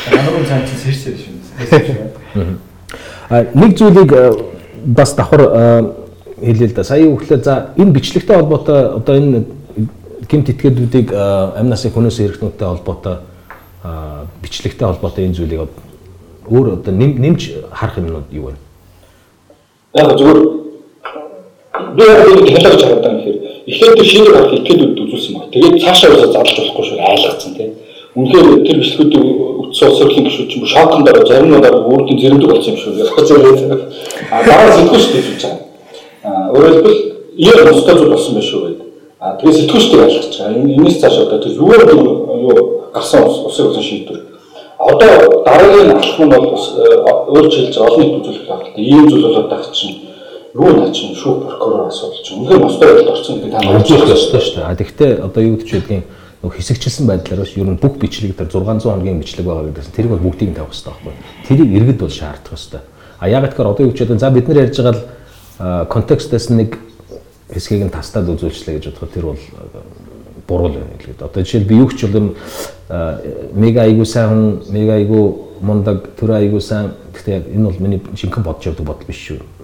Хамгийн 0.08 0.46
цаан 0.48 0.63
чи 0.63 0.75
сэрсээ 0.80 1.15
шүү. 1.20 1.36
А 3.30 3.44
нэг 3.54 3.75
зүйлийг 3.77 4.12
э, 4.13 4.32
бас 4.86 5.13
давхар 5.15 5.42
э, 5.42 5.92
хэлээ 6.39 6.68
л 6.70 6.74
да. 6.75 6.84
Сая 6.84 7.04
өглөө 7.10 7.44
за 7.44 7.74
энэ 7.75 7.92
бичлэгтэй 7.92 8.36
холбоотой 8.36 8.96
одоо 9.01 9.15
энэ 9.18 9.44
гимт 10.30 10.50
этгээдүүдийг 10.50 11.12
э, 11.12 11.60
амь 11.60 11.70
насын 11.70 11.92
хүнээс 11.92 12.22
хэрэгтнүүдтэй 12.22 12.68
холбоотой 12.68 13.18
бичлэгтэй 14.42 14.88
холбоотой 14.88 15.25
энэ 15.25 15.36
зүйлийг 15.36 15.70
өөр 16.48 16.80
одоо 16.80 16.94
нэм- 16.94 17.18
нэмж 17.20 17.42
харах 17.74 17.98
юмнууд 17.98 18.30
юу 18.32 18.54
вэ? 18.54 18.54
Яг 20.00 20.15
зүгээр 20.18 20.64
би 21.98 22.03
энэ 22.03 22.51
хэлж 22.51 22.82
чаддаг 22.82 23.12
юм 23.12 23.22
хэрэг. 23.24 23.41
Эхлээд 23.67 23.96
тэр 23.98 24.05
шинээр 24.05 24.36
авах 24.36 24.53
этгээдүүд 24.58 25.01
үзүүлсэн 25.03 25.34
баг. 25.36 25.50
Тэгээд 25.51 25.82
цаашаа 25.84 26.12
усаа 26.13 26.32
задлж 26.32 26.58
болохгүй 26.60 26.86
шүү 26.86 27.00
айлгцсан 27.01 27.53
тийм. 27.58 27.72
Үнэхээр 28.15 28.48
тэр 28.67 28.77
бичлэгүүд 28.79 29.13
утас 29.60 29.82
уусралын 29.84 30.25
гişүүд 30.25 30.50
чинь 30.51 30.65
шоконд 30.65 31.10
ороо 31.10 31.25
зарим 31.27 31.50
нь 31.51 31.58
ороо 31.60 31.84
өөртөө 31.91 32.15
зэрэмдэг 32.22 32.50
болсон 32.50 32.72
юм 32.72 32.79
шүү. 32.79 32.94
А 34.32 34.44
дараа 34.48 34.72
сэтгүүл 34.72 35.03
шүү 35.03 35.13
дээ 35.13 35.25
гэж 35.25 35.41
байгаа. 35.44 35.60
А 36.24 36.29
өөрөөр 36.55 36.74
хэлбэл 36.75 37.00
ийм 37.36 37.60
устгаж 37.75 38.00
болсон 38.08 38.34
байх 38.36 38.48
шүү 38.48 38.62
гэдэг. 38.63 38.88
А 39.20 39.36
тэгээд 39.36 39.58
сэтгүүлчтэй 39.60 40.00
айлгаж 40.05 40.34
байгаа. 40.38 40.55
Энэ 40.55 40.74
энэс 40.79 40.98
цааш 41.01 41.17
одоо 41.25 41.39
тэр 41.44 41.53
юугаар 41.60 41.84
юу 41.91 42.55
гарсан 42.94 43.27
ус 43.27 43.38
усыг 43.50 43.65
болсон 43.67 43.84
шийдвэр. 43.84 44.22
Одоо 44.79 45.44
дараагийн 45.44 45.91
алхам 45.91 46.25
нь 46.27 46.34
бол 46.36 46.51
бас 46.55 46.65
өөр 47.27 47.48
хэлж 47.51 47.75
олон 47.77 48.00
нийт 48.00 48.15
үзүүлэх 48.20 48.48
хэрэгтэй. 48.48 48.84
Ийм 48.86 49.10
зүйл 49.10 49.27
болоод 49.27 49.50
байх 49.50 49.67
чинь 49.75 50.04
юу 50.55 50.71
наа 50.71 50.91
чинь 50.95 51.15
шүүх 51.15 51.43
прокурор 51.43 51.88
асуудал 51.91 52.24
чинь 52.24 52.39
үнэхээр 52.39 52.63
мостой 52.63 52.88
байдалд 52.88 53.12
орсон 53.12 53.35
гэдэг 53.43 53.51
та 53.51 53.59
ирэх 53.59 54.13
ёстой 54.15 54.39
шүү 54.39 54.55
дээ. 54.55 54.63
А 54.63 54.75
тэгвэл 54.75 55.25
одоо 55.27 55.43
юу 55.43 55.57
гэж 55.59 55.69
байдгийг 55.75 56.03
нөгөө 56.39 56.55
хэсэгчилсэн 56.55 57.05
байдлаар 57.12 57.41
бас 57.43 57.51
ер 57.59 57.67
нь 57.67 57.81
бүх 57.81 57.95
бичлэг 58.00 58.39
дээр 58.39 58.47
600 58.47 58.88
хоногийн 58.88 59.19
бичлэг 59.19 59.45
байгаа 59.45 59.67
гэдэгс 59.67 59.91
тэрийг 59.91 60.12
бол 60.15 60.25
бүгдийг 60.31 60.50
нь 60.51 60.55
тавих 60.55 60.71
хэрэгтэй 60.71 60.93
байхгүй. 60.95 61.13
Тэрийг 61.43 61.69
иргэд 61.75 62.00
бол 62.00 62.13
шаардах 62.15 62.55
хэрэгтэй. 62.55 62.81
А 63.19 63.27
яг 63.27 63.43
тэгэхээр 63.51 63.71
одоо 63.75 63.83
юу 63.83 63.91
гэж 63.91 64.00
байгаа 64.00 64.19
за 64.24 64.31
бид 64.31 64.47
нар 64.47 64.59
ярьж 64.63 64.77
байгаа 64.79 64.95
л 64.95 65.88
контекстээс 65.91 66.47
нэг 66.55 66.79
хэсгийг 67.51 67.83
нь 67.83 67.91
тастаад 67.91 68.31
үзүүлчлээ 68.31 68.79
гэж 68.79 68.85
бодоход 68.95 69.12
тэр 69.12 69.25
бол 69.27 69.41
буруу 70.47 70.69
л 70.71 70.77
байна 70.79 70.95
хэлээд. 71.03 71.19
Одоо 71.19 71.43
жишээл 71.43 71.67
би 71.67 71.75
юу 71.83 71.91
ч 71.91 72.07
юм 72.07 72.35
мега 73.51 73.83
айгуу 73.83 74.05
сайн 74.05 74.29
хүн, 74.29 74.43
мега 74.71 74.95
айгуу 74.95 75.59
мундаг, 75.59 76.15
төр 76.15 76.38
айгуу 76.38 76.62
сайн. 76.62 76.93
Гэхдээ 77.12 77.51
энэ 77.55 77.65
бол 77.65 77.79
миний 77.79 78.01
шинхэн 78.15 78.43
бодож 78.43 78.65
явдаг 78.69 78.85
бодол 78.85 79.07
биш 79.07 79.19
шүү. 79.19 79.54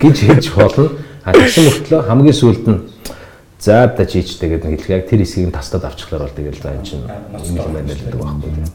Гэж 0.00 0.16
хэлж 0.26 0.46
болно. 0.56 0.88
А 1.22 1.32
тэгсэн 1.32 1.64
мөртлөө 1.70 2.00
хамгийн 2.08 2.34
сүүлд 2.34 2.66
нь 2.66 2.80
за 3.62 3.86
да 3.86 4.02
чийчтэй 4.02 4.58
гэдэг 4.58 4.70
нэг 4.74 4.82
хэлэх 4.82 5.06
яг 5.06 5.06
тэр 5.06 5.22
хэсгийг 5.22 5.46
нь 5.48 5.54
тастад 5.54 5.86
авчихлаар 5.86 6.26
бол 6.26 6.34
тэгэл 6.34 6.58
за 6.58 6.74
энэ 6.74 6.82
чинь 6.82 7.06
юм 7.06 7.70
байна 7.70 7.94
л 7.94 8.02
гэдэг 8.02 8.18
байхгүй 8.18 8.50
тийм. 8.58 8.66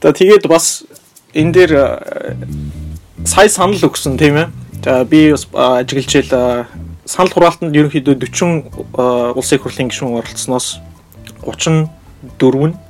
За 0.00 0.16
тэгээд 0.16 0.48
бас 0.48 0.88
энэ 1.36 1.52
дээр 1.52 1.72
э, 1.76 2.32
сая 3.28 3.52
санал 3.52 3.76
өгсөн 3.76 4.16
тийм 4.16 4.40
ээ. 4.40 4.48
За 4.80 5.04
би 5.04 5.36
бас 5.36 5.44
э, 5.52 6.64
санал 7.04 7.28
хураалтанд 7.28 7.76
ерөнхийдөө 7.76 8.16
40 8.16 8.72
э, 8.72 9.36
улсын 9.36 9.60
хурлын 9.60 9.92
гишүүн 9.92 10.16
оролцсноос 10.16 10.80
34 11.44 12.72
нь 12.72 12.80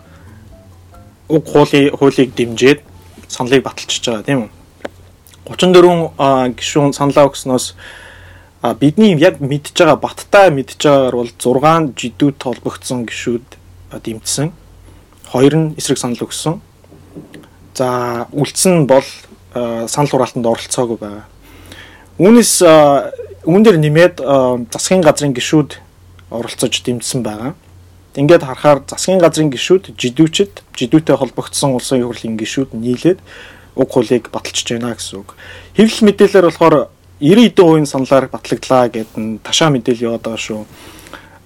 уг 1.31 1.47
хуулийн 1.47 1.95
хуулийг 1.95 2.35
дэмжиж 2.35 2.83
саналыг 3.29 3.62
баталчихж 3.64 4.05
байгаа 4.11 4.27
тийм 4.27 4.40
үү. 4.45 4.51
34 5.47 6.11
э, 6.19 6.55
гишүүн 6.59 6.93
саналаа 6.95 7.31
өгснөөс 7.31 7.75
бидний 8.79 9.16
яг 9.16 9.40
мэдж 9.40 9.73
байгаа 9.73 9.97
баттай 9.97 10.51
мэдж 10.53 10.85
байгаагаар 10.85 11.16
бол 11.16 11.31
6 11.33 11.95
жидүүд 11.97 12.37
толбогдсон 12.38 13.07
гişүүд 13.09 13.47
а, 13.90 13.99
дэмжсэн. 13.99 14.53
Хоёр 15.33 15.55
нь 15.57 15.75
эсрэг 15.81 15.99
санал 15.99 16.21
өгсөн. 16.21 16.61
За 17.75 18.29
үлдсэн 18.33 18.85
бол 18.87 19.07
санал 19.88 20.11
хураалтанд 20.12 20.47
оролцоогүй 20.47 20.99
байгаа. 21.01 21.25
Үүнээс 22.21 22.61
үүн 23.49 23.62
дээр 23.64 23.81
нэмээд 23.81 24.21
засгийн 24.69 25.01
газрын 25.01 25.33
гишүүд 25.33 25.81
оролцож 26.29 26.85
дэмжсэн 26.85 27.25
байгаа. 27.25 27.57
Ингээд 28.20 28.44
харахаар 28.44 28.85
засгийн 28.85 29.16
газрын 29.16 29.48
гишүүд 29.48 29.96
жидүүчд 29.96 30.61
жидүүтэй 30.76 31.16
холбогдсон 31.16 31.72
улсын 31.72 32.04
хурлын 32.04 32.37
гишүүд 32.37 32.76
нийлээд 32.76 33.24
уг 33.80 33.88
хуулийг 33.88 34.28
баталчихж 34.28 34.76
байна 34.76 34.92
гэсэн 34.92 35.24
үг. 35.24 35.33
Хэвлэл 35.72 36.04
мэдээлэлээр 36.04 36.46
болохоор 36.52 36.76
90 37.24 37.48
хэдэн 37.48 37.64
хувийн 37.64 37.88
саналаар 37.88 38.28
батлагдлаа 38.28 38.92
гэдэг 38.92 39.40
ташаа 39.40 39.72
мэдээлэл 39.72 40.04
яваад 40.04 40.24
байгаа 40.28 40.44
шүү. 40.44 40.61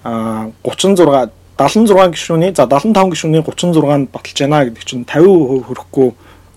Аа 0.03 0.51
36 0.67 1.31
76 1.55 2.11
гишүүний 2.11 2.51
за 2.51 2.67
75 2.67 3.15
гишүүний 3.15 3.39
36-нд 3.39 4.11
баталж 4.11 4.37
байна 4.43 4.67
гэдэг 4.67 4.83
чинь 4.83 5.07
50% 5.07 5.63
хүрэхгүй 5.71 6.09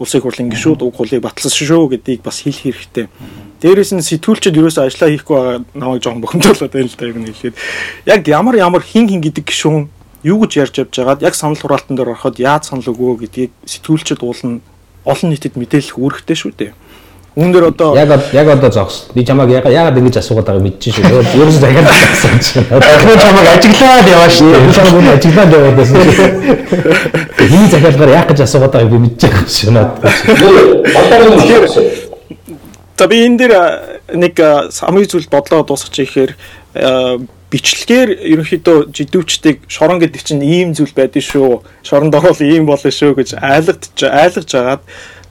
улсын 0.03 0.23
хурлын 0.23 0.51
гишүүд 0.51 0.83
уг 0.83 0.95
хуулийг 0.99 1.23
баталсан 1.23 1.55
шүү 1.55 1.95
гэдгийг 1.95 2.23
бас 2.27 2.43
хэлэх 2.43 2.67
хэрэгтэй. 2.67 3.07
Дээрээс 3.63 3.95
нь 3.95 4.03
сэтгүүлчид 4.03 4.59
ерөөсөө 4.59 4.87
ажиллаа 4.87 5.11
хийхгүй 5.15 5.37
байгаа 5.39 5.63
намайг 5.75 6.03
жоон 6.03 6.23
бохомдуулаад 6.23 6.75
байна 6.75 6.91
л 6.91 6.99
да 6.99 7.07
нь 7.07 7.31
хэлээд. 7.31 7.57
Яг 8.07 8.23
ямар 8.27 8.55
ямар 8.59 8.83
хин 8.83 9.07
хин 9.11 9.23
гэдэг 9.23 9.47
гишүүн 9.47 9.87
юу 10.25 10.39
гэж 10.43 10.53
ярьж 10.59 10.75
явж 10.83 10.95
байгаад 10.99 11.23
яг 11.23 11.35
санал 11.35 11.57
хураалтан 11.57 11.97
дээр 11.97 12.11
ороход 12.15 12.39
яаж 12.39 12.67
санал 12.71 12.87
өгөө 12.91 13.23
гэдгийг 13.29 13.53
сэтгүүлчид 13.67 14.23
уулна 14.23 14.61
олон 15.05 15.31
нийтэд 15.31 15.55
мэдээлэх 15.57 15.97
үүрэгтэй 15.99 16.37
шүү 16.37 16.53
дээ. 16.59 16.73
Үүн 17.39 17.53
дээр 17.55 17.71
одоо 17.71 17.95
Яг 17.95 18.11
яг 18.35 18.49
одоо 18.51 18.71
зогс. 18.71 19.07
Би 19.15 19.23
чамайг 19.23 19.51
яга- 19.55 19.71
яагаад 19.71 19.95
ингэж 19.95 20.19
асуугаад 20.19 20.47
байгааг 20.51 20.65
мэдчихэж 20.67 20.95
шүү. 20.99 21.07
Ерөөс- 21.07 21.35
Ерөөсөө 21.39 21.63
захиад 21.63 21.87
асуусан 21.87 22.35
чинь. 22.43 22.67
Ахмад 22.67 23.19
чамайг 23.23 23.49
ажиглаад 23.55 24.07
яваа 24.11 24.31
шүү. 24.35 24.51
Би 24.59 24.73
чамайг 24.75 24.95
бүр 24.99 25.15
ажиглаад 25.15 25.51
яваад 25.55 25.77
байсан. 25.79 25.99
Хий 27.39 27.67
захиалгаар 27.71 28.11
яах 28.11 28.27
гэж 28.27 28.39
асуугаад 28.43 28.73
байгааг 28.75 28.91
би 28.91 28.99
мэдчихэж 29.07 29.49
шүү 29.55 29.71
хэлсэн. 31.63 31.87
За 32.99 33.07
би 33.07 33.23
энэ 33.27 33.39
дээр 33.39 33.55
нэг 34.19 34.35
хамгийн 34.35 35.07
зүйл 35.07 35.29
бодлоо 35.31 35.63
дуусгачих 35.63 36.11
ихээр 36.11 36.31
а, 36.75 37.19
бичлэгээр 37.49 38.11
ерөнхийдөө 38.29 38.93
жидүүчдийг 38.93 39.65
шорон 39.73 40.03
гэдэг 40.05 40.21
чинь 40.21 40.45
ийм 40.45 40.77
зүйл 40.77 40.93
байдсан 40.93 41.25
шүү. 41.25 41.65
Шоронд 41.81 42.13
орвол 42.13 42.37
ийм 42.45 42.69
болно 42.69 42.93
шүү 42.93 43.17
гэж 43.17 43.41
айлгаж 43.41 44.05
айлгаж 44.05 44.51
агаад 44.53 44.83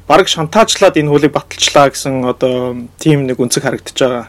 баг 0.09 0.25
шантаажлаад 0.25 0.97
энэ 0.97 1.13
хуулийг 1.13 1.37
баталчлаа 1.37 1.93
гэсэн 1.93 2.25
одоо 2.25 2.89
тийм 2.97 3.29
нэг 3.29 3.37
үнцэг 3.37 3.69
харагдаж 3.69 3.97
байгаа. 4.01 4.25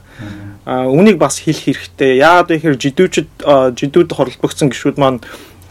А 0.69 0.85
үнийг 0.85 1.17
бас 1.17 1.41
хэлэх 1.41 1.65
хэрэгтэй. 1.65 2.21
Яагаад 2.21 2.53
вэ 2.53 2.57
гэхээр 2.61 2.77
жидүүчд 2.77 3.29
жидүүд 3.73 4.11
хорлбогдсон 4.13 4.69
гишүүд 4.69 5.01
маань 5.01 5.25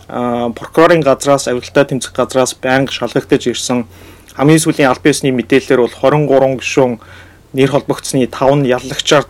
прокурорын 0.08 1.06
газраас 1.06 1.46
авилтаа 1.46 1.86
тэмцэх 1.86 2.18
газраас 2.18 2.58
байнга 2.58 2.90
шалгагдаж 2.90 3.46
ирсэн 3.52 3.86
хамгийн 4.34 4.64
сүүлийн 4.64 4.90
аль 4.90 5.04
биесний 5.04 5.36
мэдээлэлээр 5.36 5.86
бол 5.86 5.94
23 5.94 6.58
гишүүн 6.66 6.94
нэр 7.54 7.70
холбогдсны 7.76 8.26
5 8.26 8.64
нь 8.64 8.70
яллагчаар 8.72 9.26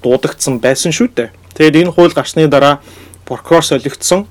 дуудагдсан 0.00 0.62
байсан 0.62 0.94
шүү 0.94 1.08
дээ. 1.12 1.28
Тэгээд 1.54 1.86
энэ 1.86 1.92
хууль 1.92 2.14
гарсны 2.14 2.48
дараа 2.48 2.80
прокурор 3.24 3.64
солигдсон. 3.64 4.26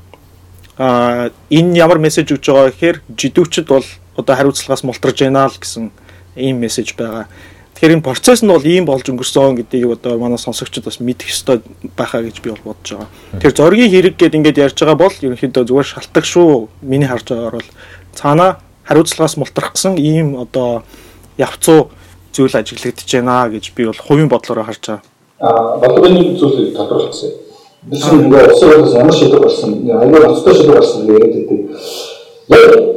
А 0.77 1.29
энэ 1.49 1.77
ямар 1.77 1.99
мессеж 1.99 2.31
өгж 2.31 2.45
байгаа 2.49 2.71
гэхээр 2.71 2.97
жидүүчд 3.13 3.67
бол 3.67 3.85
одоо 4.15 4.35
хариуцлагаас 4.35 4.83
мултарж 4.83 5.21
байна 5.21 5.45
л 5.45 5.57
гэсэн 5.59 5.91
ийм 6.35 6.57
мессеж 6.57 6.95
байгаа. 6.95 7.27
Тэгэхээр 7.75 7.97
энэ 7.97 8.05
процесс 8.05 8.41
нь 8.41 8.51
бол 8.51 8.61
ийм 8.61 8.85
болж 8.85 9.05
өнгөрсөн 9.09 9.57
гэдгийг 9.57 10.01
одоо 10.01 10.17
манай 10.17 10.37
сонсогчид 10.37 10.85
бас 10.85 11.01
мэдэх 11.01 11.33
ёстой 11.33 11.61
байхаа 11.97 12.21
гэж 12.21 12.41
би 12.41 12.53
бол 12.53 12.73
бодож 12.73 12.93
байгаа. 12.93 13.09
Тэгэхээр 13.41 13.57
зоригийн 13.57 13.91
хэрэг 13.91 14.15
гэдээ 14.17 14.37
ингээд 14.37 14.61
ярьж 14.69 14.77
байгаа 14.77 14.97
бол 15.01 15.15
ерөнхийдөө 15.17 15.63
зүгээр 15.65 15.89
шалтгаан 15.89 16.25
шүү. 16.25 16.69
Миний 16.85 17.09
харж 17.09 17.25
байгаагаар 17.29 17.57
бол 17.57 17.69
цаана 18.13 18.47
хариуцлагаас 18.85 19.37
мултрах 19.37 19.73
гэсэн 19.73 19.97
ийм 19.97 20.37
одоо 20.37 20.83
явцуу 21.37 21.89
зүйл 22.33 22.53
ажиглагдаж 22.53 23.09
байна 23.09 23.49
гэж 23.49 23.73
би 23.73 23.85
бол 23.89 23.97
хувийн 23.97 24.29
бодлороо 24.29 24.65
харж 24.65 24.83
байгаа. 24.87 25.10
А 25.41 25.77
балгын 25.81 26.37
зүйлийг 26.37 26.75
тодорхойлсон. 26.77 27.31
Чинь 27.89 28.27
нөгөө 28.29 28.51
улсын 28.51 28.69
хурлаас 28.69 28.93
ямар 28.93 29.15
шийдвэр 29.17 29.41
гарсан, 29.41 29.71
аюул 29.89 30.27
ноцтой 30.29 30.53
шийдвэр 30.53 30.77
гарсан 30.77 31.07
гэж 31.07 31.15
яриад 31.17 31.33
байдаг. 31.33 31.59
Яг 32.53 32.91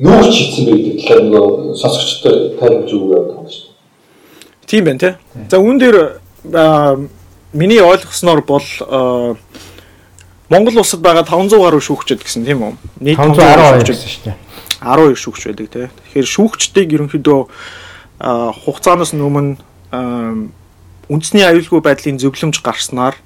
юу 0.00 0.22
ч 0.24 0.32
хийсэн 0.40 0.64
гэдэг 0.70 0.94
талаар 1.04 1.24
нөгөө 1.28 1.76
сонсогчдод 1.76 2.38
тайлбарж 2.60 2.94
өгөө 2.96 3.12
явах 3.12 3.36
юм 3.36 3.48
шүү. 3.52 3.66
Тийм 4.66 4.84
байна 4.88 4.98
тий. 5.04 5.14
За 5.50 5.60
үүн 5.60 5.76
дээр 5.78 5.98
миний 7.52 7.82
ойлгосноор 7.84 8.40
бол 8.48 8.66
Монгол 10.48 10.80
улсад 10.80 11.04
байгаа 11.04 11.28
500 11.28 11.60
гаруй 11.60 11.84
шүүгчд 11.84 12.24
гэсэн 12.24 12.48
тийм 12.48 12.64
үү? 12.64 12.72
Нийт 13.04 13.20
512 13.20 13.84
гэсэн 13.84 14.08
шүү 14.08 14.24
дээ. 14.24 14.36
12 14.80 15.20
шүүгч 15.20 15.42
байдаг 15.46 15.68
тий. 15.68 15.86
Тэгэхээр 15.92 16.28
шүүгчдийг 16.32 16.94
ерөнхийдөө 16.96 17.40
аа, 18.24 18.50
хугацаанаас 18.56 19.12
өмнө 19.12 19.60
үндэсний 21.10 21.44
аюулгүй 21.44 21.82
байдлын 21.82 22.22
зөвлөмж 22.22 22.62
гарснаар 22.62 23.18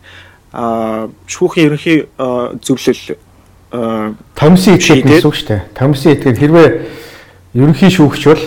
аа, 0.51 1.12
шүүхийн 1.29 1.68
ерөнхий 1.68 2.09
зөвлөл 2.64 3.20
Томсын 4.38 4.79
этгээд 4.79 5.03
гэсэн 5.03 5.29
үг 5.29 5.35
шүү 5.35 5.49
дээ. 5.51 5.62
Томсын 5.75 6.14
этгээд 6.14 6.38
хэрвээ 6.38 6.68
ерөнхий 7.59 7.90
шүүгч 7.90 8.23
бол 8.31 8.44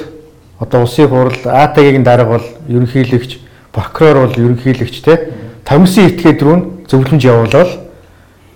одоо 0.59 0.87
улсын 0.87 1.11
хурал 1.11 1.35
АТГ-ийн 1.35 2.03
дарга 2.07 2.39
бол 2.39 2.47
ерөнхийлөгч, 2.71 3.37
прокурор 3.75 4.27
бол 4.27 4.39
ерөнхийлөгч 4.39 5.03
те 5.03 5.35
томсын 5.67 6.07
этгээд 6.07 6.39
рүү 6.41 6.57
зөвлөмж 6.87 7.23
явуулаад 7.27 7.71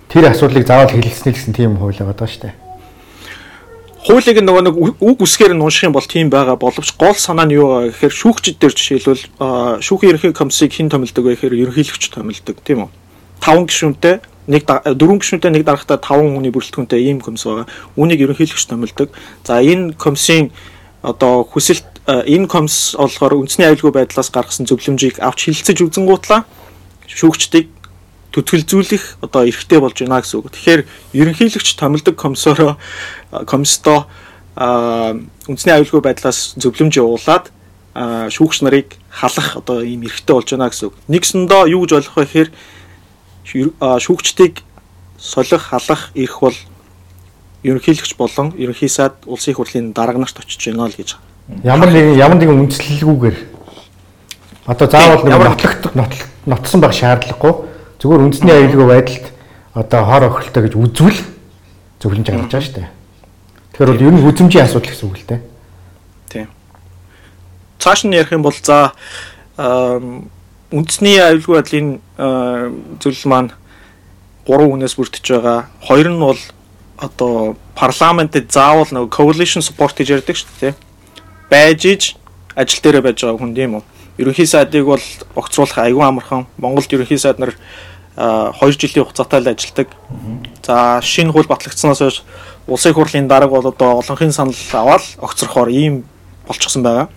тэр 0.08 0.32
асуудлыг 0.32 0.64
заавал 0.64 0.96
хэлэлцэнэ 0.96 1.32
гэсэн 1.36 1.52
тийм 1.52 1.76
хууль 1.76 1.92
байгаа 1.92 2.16
даа 2.16 2.28
шүү 2.28 2.42
дээ. 2.48 2.61
Хуулийг 4.02 4.42
нөгөө 4.42 4.62
нэг 4.66 4.74
үг- 4.98 5.22
үсгээр 5.22 5.54
нь 5.54 5.62
унших 5.62 5.86
юм 5.86 5.94
бол 5.94 6.02
тийм 6.02 6.26
байгаа 6.30 6.58
боловч 6.58 6.90
гол 6.98 7.14
санаа 7.14 7.46
нь 7.46 7.54
юу 7.54 7.86
вэ 7.86 7.94
гэхээр 7.94 8.14
шүүгчд 8.18 8.58
дээр 8.58 8.74
жишээлбэл 8.74 9.22
шүүхийн 9.78 10.10
ерөнхий 10.10 10.32
комиссийг 10.34 10.74
хэн 10.74 10.90
томилдог 10.90 11.22
вэ 11.24 11.38
гэхээр 11.38 11.54
ерөнхийлөгч 11.70 12.10
томилдог 12.10 12.56
тийм 12.66 12.86
үү? 12.86 12.90
Таван 13.38 13.66
гишүүнтэй 13.70 14.18
нэг 14.50 14.66
да- 14.66 14.82
дөрвөн 14.82 15.22
гишүүнтэй 15.22 15.50
нэг 15.54 15.62
дарагтаа 15.62 16.02
таван 16.02 16.34
хүний 16.34 16.50
бүрэлдэхүүнтэй 16.50 16.98
ийм 16.98 17.22
комисс 17.22 17.46
байгаа. 17.46 17.66
Үүнийг 17.94 18.20
ерөнхийлөгч 18.26 18.66
томилдог. 18.66 19.08
За 19.46 19.62
энэ 19.62 19.94
комиссийн 19.94 20.50
одоо 21.02 21.46
хүсэлт 21.46 21.86
аа, 22.06 22.26
энэ 22.26 22.50
комисс 22.50 22.98
болохоор 22.98 23.38
үндэсний 23.38 23.70
аюулгүй 23.70 23.94
байдлаас 23.94 24.34
гаргасан 24.34 24.66
зөвлөмжийг 24.66 25.22
авч 25.22 25.46
хилцэж 25.46 25.78
үзэнгуутлаа 25.78 26.42
шүүгчдийг 27.06 27.70
төтгөлзүүлэх 28.32 29.20
одоо 29.20 29.44
эрхтэй 29.44 29.78
болж 29.78 29.96
байна 30.00 30.20
гэсэн 30.24 30.40
үг. 30.40 30.52
Тэгэхээр 30.52 30.82
ерөнхийлөгч 31.12 31.68
томилдог 31.76 32.16
комиссороо 32.16 32.76
комиссто 33.46 34.08
а 34.56 35.16
үндэсний 35.48 35.76
аюулгүй 35.76 36.00
байдлаас 36.00 36.56
зөвлөмж 36.56 36.96
явуулаад 36.96 37.52
шүүгч 38.32 38.64
нарыг 38.64 38.96
халах 39.12 39.56
одоо 39.60 39.84
ийм 39.84 40.04
эрхтэй 40.08 40.32
болж 40.32 40.48
байна 40.48 40.72
гэсэн 40.72 40.88
үг. 40.88 40.96
Нэгсэндөө 41.08 41.68
юу 41.72 41.84
гэж 41.84 41.92
ойлгох 41.92 42.16
вэ 42.16 42.24
гэхээр 42.24 42.50
шүүгчдийг 44.00 44.64
солих, 45.20 45.62
халах 45.68 46.10
эрх 46.16 46.40
бол 46.40 46.56
ерөнхийлөгч 47.62 48.16
болон 48.16 48.52
ерөнхий 48.56 48.88
сайд 48.88 49.12
улсын 49.26 49.52
их 49.52 49.56
хурлын 49.56 49.92
дарга 49.92 50.18
нарт 50.18 50.40
очиж 50.40 50.72
байна 50.72 50.88
л 50.88 50.96
гэж. 50.96 51.16
Ямар 51.64 51.92
нэгэн 51.92 52.16
ямар 52.16 52.36
нэгэн 52.40 52.64
үндслэлгүйгээр 52.64 53.36
одоо 54.66 54.86
заавал 54.88 55.22
нэг 55.24 55.32
ямар- 55.32 55.48
нотлох 55.52 55.74
нотл- 55.94 56.28
нотсон 56.46 56.80
байх 56.80 56.92
шаардлагагүй 56.92 57.71
зүгээр 58.02 58.24
үндэсний 58.26 58.50
аюулгүй 58.50 58.86
байдалд 58.90 59.26
одоо 59.78 60.00
хор 60.02 60.26
охиролтой 60.26 60.62
гэж 60.66 60.74
үзвэл 60.74 61.20
зөвлөмж 62.02 62.26
гаргаж 62.26 62.50
байгаа 62.50 62.66
шүү 62.66 62.74
дээ. 62.82 62.90
Тэгэхээр 63.70 63.90
бол 63.94 64.02
ер 64.02 64.10
нь 64.10 64.22
хүзэмжийн 64.26 64.64
асуудал 64.66 64.90
гэсэн 64.90 65.06
үг 65.06 65.16
л 65.22 65.28
дээ. 65.30 65.40
Тийм. 66.26 66.48
Цааш 67.78 68.00
нь 68.02 68.18
ярих 68.18 68.34
юм 68.34 68.42
бол 68.42 68.58
за 68.58 68.90
үндэсний 70.74 71.22
аюулгүй 71.22 71.54
байдлын 71.62 71.88
зөвлөл 72.98 73.30
маань 73.30 73.54
3 74.50 74.66
хүнээс 74.66 74.98
бүрдэж 74.98 75.22
байгаа. 75.22 75.70
Хоёр 75.86 76.10
нь 76.10 76.18
бол 76.18 76.40
одоо 76.98 77.54
парламентэд 77.78 78.50
заавал 78.50 78.90
нэг 78.90 79.14
coalition 79.14 79.62
support 79.62 79.94
гэж 79.94 80.18
ярьдаг 80.18 80.34
шүү 80.34 80.50
дээ. 80.58 80.74
Байж 81.46 81.86
иж 81.86 82.02
ажил 82.58 82.82
дээрээ 82.82 83.06
байж 83.06 83.22
байгаа 83.22 83.38
хүн 83.38 83.54
тийм 83.54 83.78
үү? 83.78 83.84
Ерөнхий 84.18 84.46
сайдыг 84.46 84.84
бол 84.90 85.04
огцруулах 85.38 85.78
аюул 85.78 86.02
амархан. 86.02 86.46
Монголд 86.58 86.90
ерөнхий 86.90 87.18
сайд 87.18 87.38
нар 87.38 87.54
2 88.16 88.76
жилийн 88.76 89.04
хугацаатай 89.06 89.40
л 89.40 89.48
ажилладаг. 89.48 89.88
За 90.62 91.00
шинэ 91.02 91.32
хууль 91.32 91.48
батлагдсанаас 91.48 91.98
хойш 91.98 92.22
улсын 92.66 92.92
хурлын 92.92 93.28
дарга 93.28 93.48
бол 93.48 93.66
одоо 93.66 93.98
олонхын 94.04 94.32
санал 94.32 94.54
аваад 94.72 95.02
огцрохоор 95.18 95.68
ийм 95.68 96.04
болчихсон 96.46 96.82
байгаа. 96.82 97.08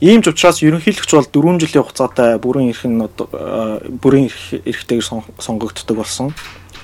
Ийм 0.00 0.22
ч 0.22 0.28
учраас 0.32 0.62
ерөнхийлөгч 0.62 1.12
бол 1.12 1.28
4 1.28 1.60
жилийн 1.60 1.84
хугацаатай 1.84 2.38
бүрэн 2.38 2.72
эрх 2.72 2.82
нь 2.88 3.06
бүрэн 4.02 4.26
эрх 4.26 4.40
эрхтэйгээр 4.66 5.04
сон- 5.04 5.28
сонгогддог 5.38 5.96
болсон. 5.96 6.34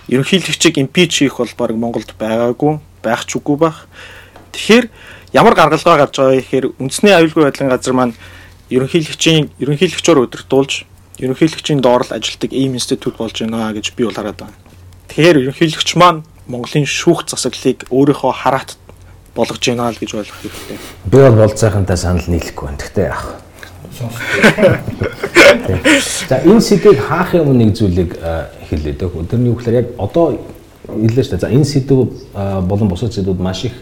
Ерөнхийлөгчийг 0.08 0.78
импич 0.78 1.18
хийх 1.18 1.38
бол 1.38 1.50
баг 1.58 1.72
Монголд 1.74 2.14
байгаагүй, 2.14 2.78
байх 3.02 3.26
ч 3.26 3.36
үгүй 3.40 3.56
байх. 3.56 3.88
Тэгэхээр 4.52 4.88
ямар 5.32 5.54
гаргалгаа 5.54 6.06
гарч 6.06 6.14
байгаа 6.16 6.38
гэхээр 6.38 6.66
үндэсний 6.78 7.12
аюулгүй 7.12 7.42
байдлын 7.44 7.72
газар 7.74 7.94
маань 7.94 8.14
ерөнхийлөгчийн 8.70 9.50
ерөнхийлөгчөөр 9.58 10.28
удирдуулж 10.28 10.84
ерөнхийлөгчийн 11.18 11.83
доор 11.83 12.07
л 12.07 12.14
ажилтдаг 12.14 12.52
ийм 12.52 12.74
институт 12.78 13.18
болж 13.18 13.42
байна 13.42 13.72
гэж 13.74 13.92
би 13.98 14.07
бол 14.07 14.14
хараад 14.14 14.38
байна. 14.38 14.54
Тэгэхээр 15.11 15.50
ерөнхийлөгч 15.50 15.98
маань 15.98 16.22
Монголын 16.46 16.87
шүүх 16.87 17.26
засаглалыг 17.26 17.90
өөрийнхөө 17.90 18.33
хараат 18.33 18.78
болгож 19.35 19.62
байна 19.66 19.90
л 19.90 19.98
гэж 19.98 20.14
ойлгох 20.14 20.38
хэрэгтэй. 20.40 20.78
Би 21.11 21.18
бол 21.18 21.42
болцоохонтой 21.42 21.98
санал 21.98 22.31
нийлэхгүй 22.31 22.64
байна. 22.70 22.78
Гэхдээ 22.78 23.07
яах. 23.11 23.26
вэ? 23.26 23.48
За 26.28 26.38
энэ 26.38 26.61
сэдвийг 26.62 27.02
хаахын 27.02 27.42
өмнө 27.42 27.66
нэг 27.66 27.74
зүйлийг 27.74 28.14
хэлээд 28.70 29.02
өг. 29.02 29.18
Өдөрний 29.18 29.50
үгээр 29.52 29.74
яг 29.74 29.87
одоо 29.98 30.38
хэллээ 30.87 31.24
шүү 31.26 31.35
дээ. 31.35 31.42
За 31.42 31.50
энэ 31.50 31.66
сэдв 31.66 32.07
болон 32.70 32.88
бусад 32.88 33.11
сэдвүүд 33.12 33.42
маш 33.42 33.66
их 33.66 33.74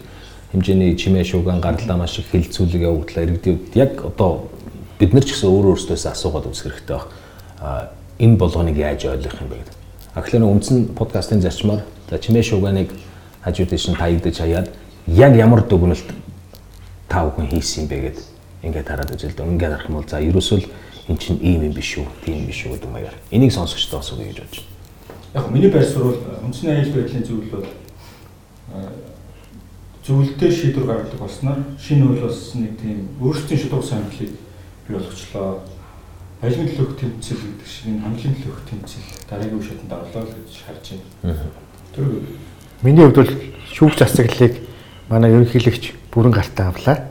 хэмжээний 0.51 0.97
чимээ 0.97 1.23
шууган 1.23 1.61
гаралаа 1.61 1.97
маш 2.01 2.17
их 2.19 2.25
хилцүүлэг 2.33 2.81
явагдлаа 2.81 3.23
иргэдүүд 3.29 3.77
яг 3.77 4.01
одоо 4.01 4.49
бид 4.97 5.13
нар 5.13 5.21
ч 5.23 5.37
гэсэн 5.37 5.53
өөр 5.53 5.77
өөрсдөөсөө 5.77 6.11
асуугаад 6.11 6.49
үзэх 6.49 6.73
хэрэгтэй 6.73 6.97
баг. 6.97 7.13
Энэ 8.19 8.37
болгоныг 8.37 8.77
яаж 8.77 9.05
ойлгох 9.05 9.41
юм 9.41 9.49
бэ 9.49 9.57
гэдэг. 9.61 9.75
А 10.13 10.21
тэгэхээр 10.21 10.43
үндсэн 10.43 10.77
подкастын 10.97 11.41
зарчмаар 11.41 11.81
за 12.09 12.17
чимээ 12.17 12.43
шууганыг 12.43 12.89
хажууд 13.41 13.69
дэшин 13.69 13.95
таягдаж 13.95 14.37
хаяад 14.37 14.67
яг 15.07 15.35
ямар 15.35 15.61
дүгнэлт 15.61 16.09
та 17.09 17.25
бүхэн 17.25 17.49
хийсэн 17.49 17.83
юм 17.83 17.89
бэ 17.89 17.97
гэд 17.97 18.17
ингээд 18.63 18.87
хараад 18.87 19.13
үзэл 19.13 19.33
дээ. 19.33 19.45
Ингээд 19.45 19.73
харах 19.73 19.89
юм 19.89 19.95
бол 19.95 20.09
за 20.09 20.21
ерөөсөө 20.21 20.57
л 20.57 20.69
эн 21.07 21.17
чинь 21.17 21.39
ийм 21.41 21.63
юм 21.63 21.73
биш 21.73 21.97
үү, 21.97 22.05
тийм 22.25 22.45
биш 22.45 22.65
үү 22.65 22.75
гэдэг 22.75 22.91
маягаар. 22.91 23.17
Энийг 23.31 23.51
сонсогчдоо 23.53 23.99
асууя 23.99 24.27
гэж 24.27 24.43
бодож 24.43 24.59
байна. 24.59 24.75
Яг 25.33 25.51
миний 25.51 25.71
байр 25.71 25.85
суурь 25.85 26.17
үндсний 26.43 26.73
аюулгүй 26.73 27.01
байдлын 27.01 27.23
зөвлөл 27.23 27.51
бол 27.53 27.67
зөвлөлтөөр 30.07 30.53
шийдвэр 30.53 30.87
гаргадаг 30.87 31.19
болсноор 31.19 31.59
шинэ 31.79 32.03
үйл 32.07 32.27
бас 32.27 32.55
нэг 32.55 32.79
тийм 32.79 33.07
өөрсдийн 33.21 33.59
шударга 33.59 33.87
сонирхлыг 33.87 34.31
бий 34.87 34.95
болгочлоо. 34.97 35.59
Аялын 36.37 36.69
төлөөх 36.69 37.01
тэмцэл 37.01 37.41
гэдэг 37.41 37.65
шиг 37.65 37.85
энэ 37.89 38.03
хамгийн 38.05 38.35
төлөөх 38.37 38.61
тэмцэл 38.69 39.05
дараагийн 39.25 39.57
үе 39.57 39.65
шатанд 39.65 39.93
орлоо 39.97 40.21
гэж 40.21 40.53
харж 40.69 40.85
байна. 41.23 41.41
Тэр 41.97 42.05
Миний 42.85 43.05
хувьд 43.09 43.17
бол 43.17 43.33
шүүх 43.73 43.97
засаглалыг 43.97 44.53
манай 45.09 45.33
ерөнхийлөгч 45.33 46.13
бүрэн 46.13 46.29
гартаа 46.29 46.69
авлаа. 46.69 47.09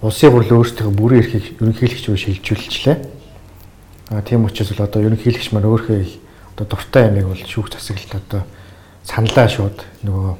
Улсын 0.00 0.32
хурл 0.32 0.64
өөрсдөө 0.64 0.88
бүрэн 0.96 1.20
эрхийг 1.20 1.60
ерөнхийлөгч 1.60 2.08
рүү 2.08 2.16
шилжүүлчихлээ. 2.16 2.96
А 4.16 4.24
тийм 4.24 4.48
учраас 4.48 4.72
бол 4.72 4.88
одоо 4.88 5.12
ерөнхийлөгч 5.12 5.52
маань 5.52 5.68
өөрөө 5.68 6.00
одоо 6.56 6.64
дуртай 6.64 7.12
ямиг 7.12 7.28
бол 7.28 7.44
шүүх 7.44 7.68
засаглалд 7.68 8.16
одоо 8.16 8.42
саналаа 9.04 9.48
шууд 9.52 9.78
нөгөө 10.08 10.32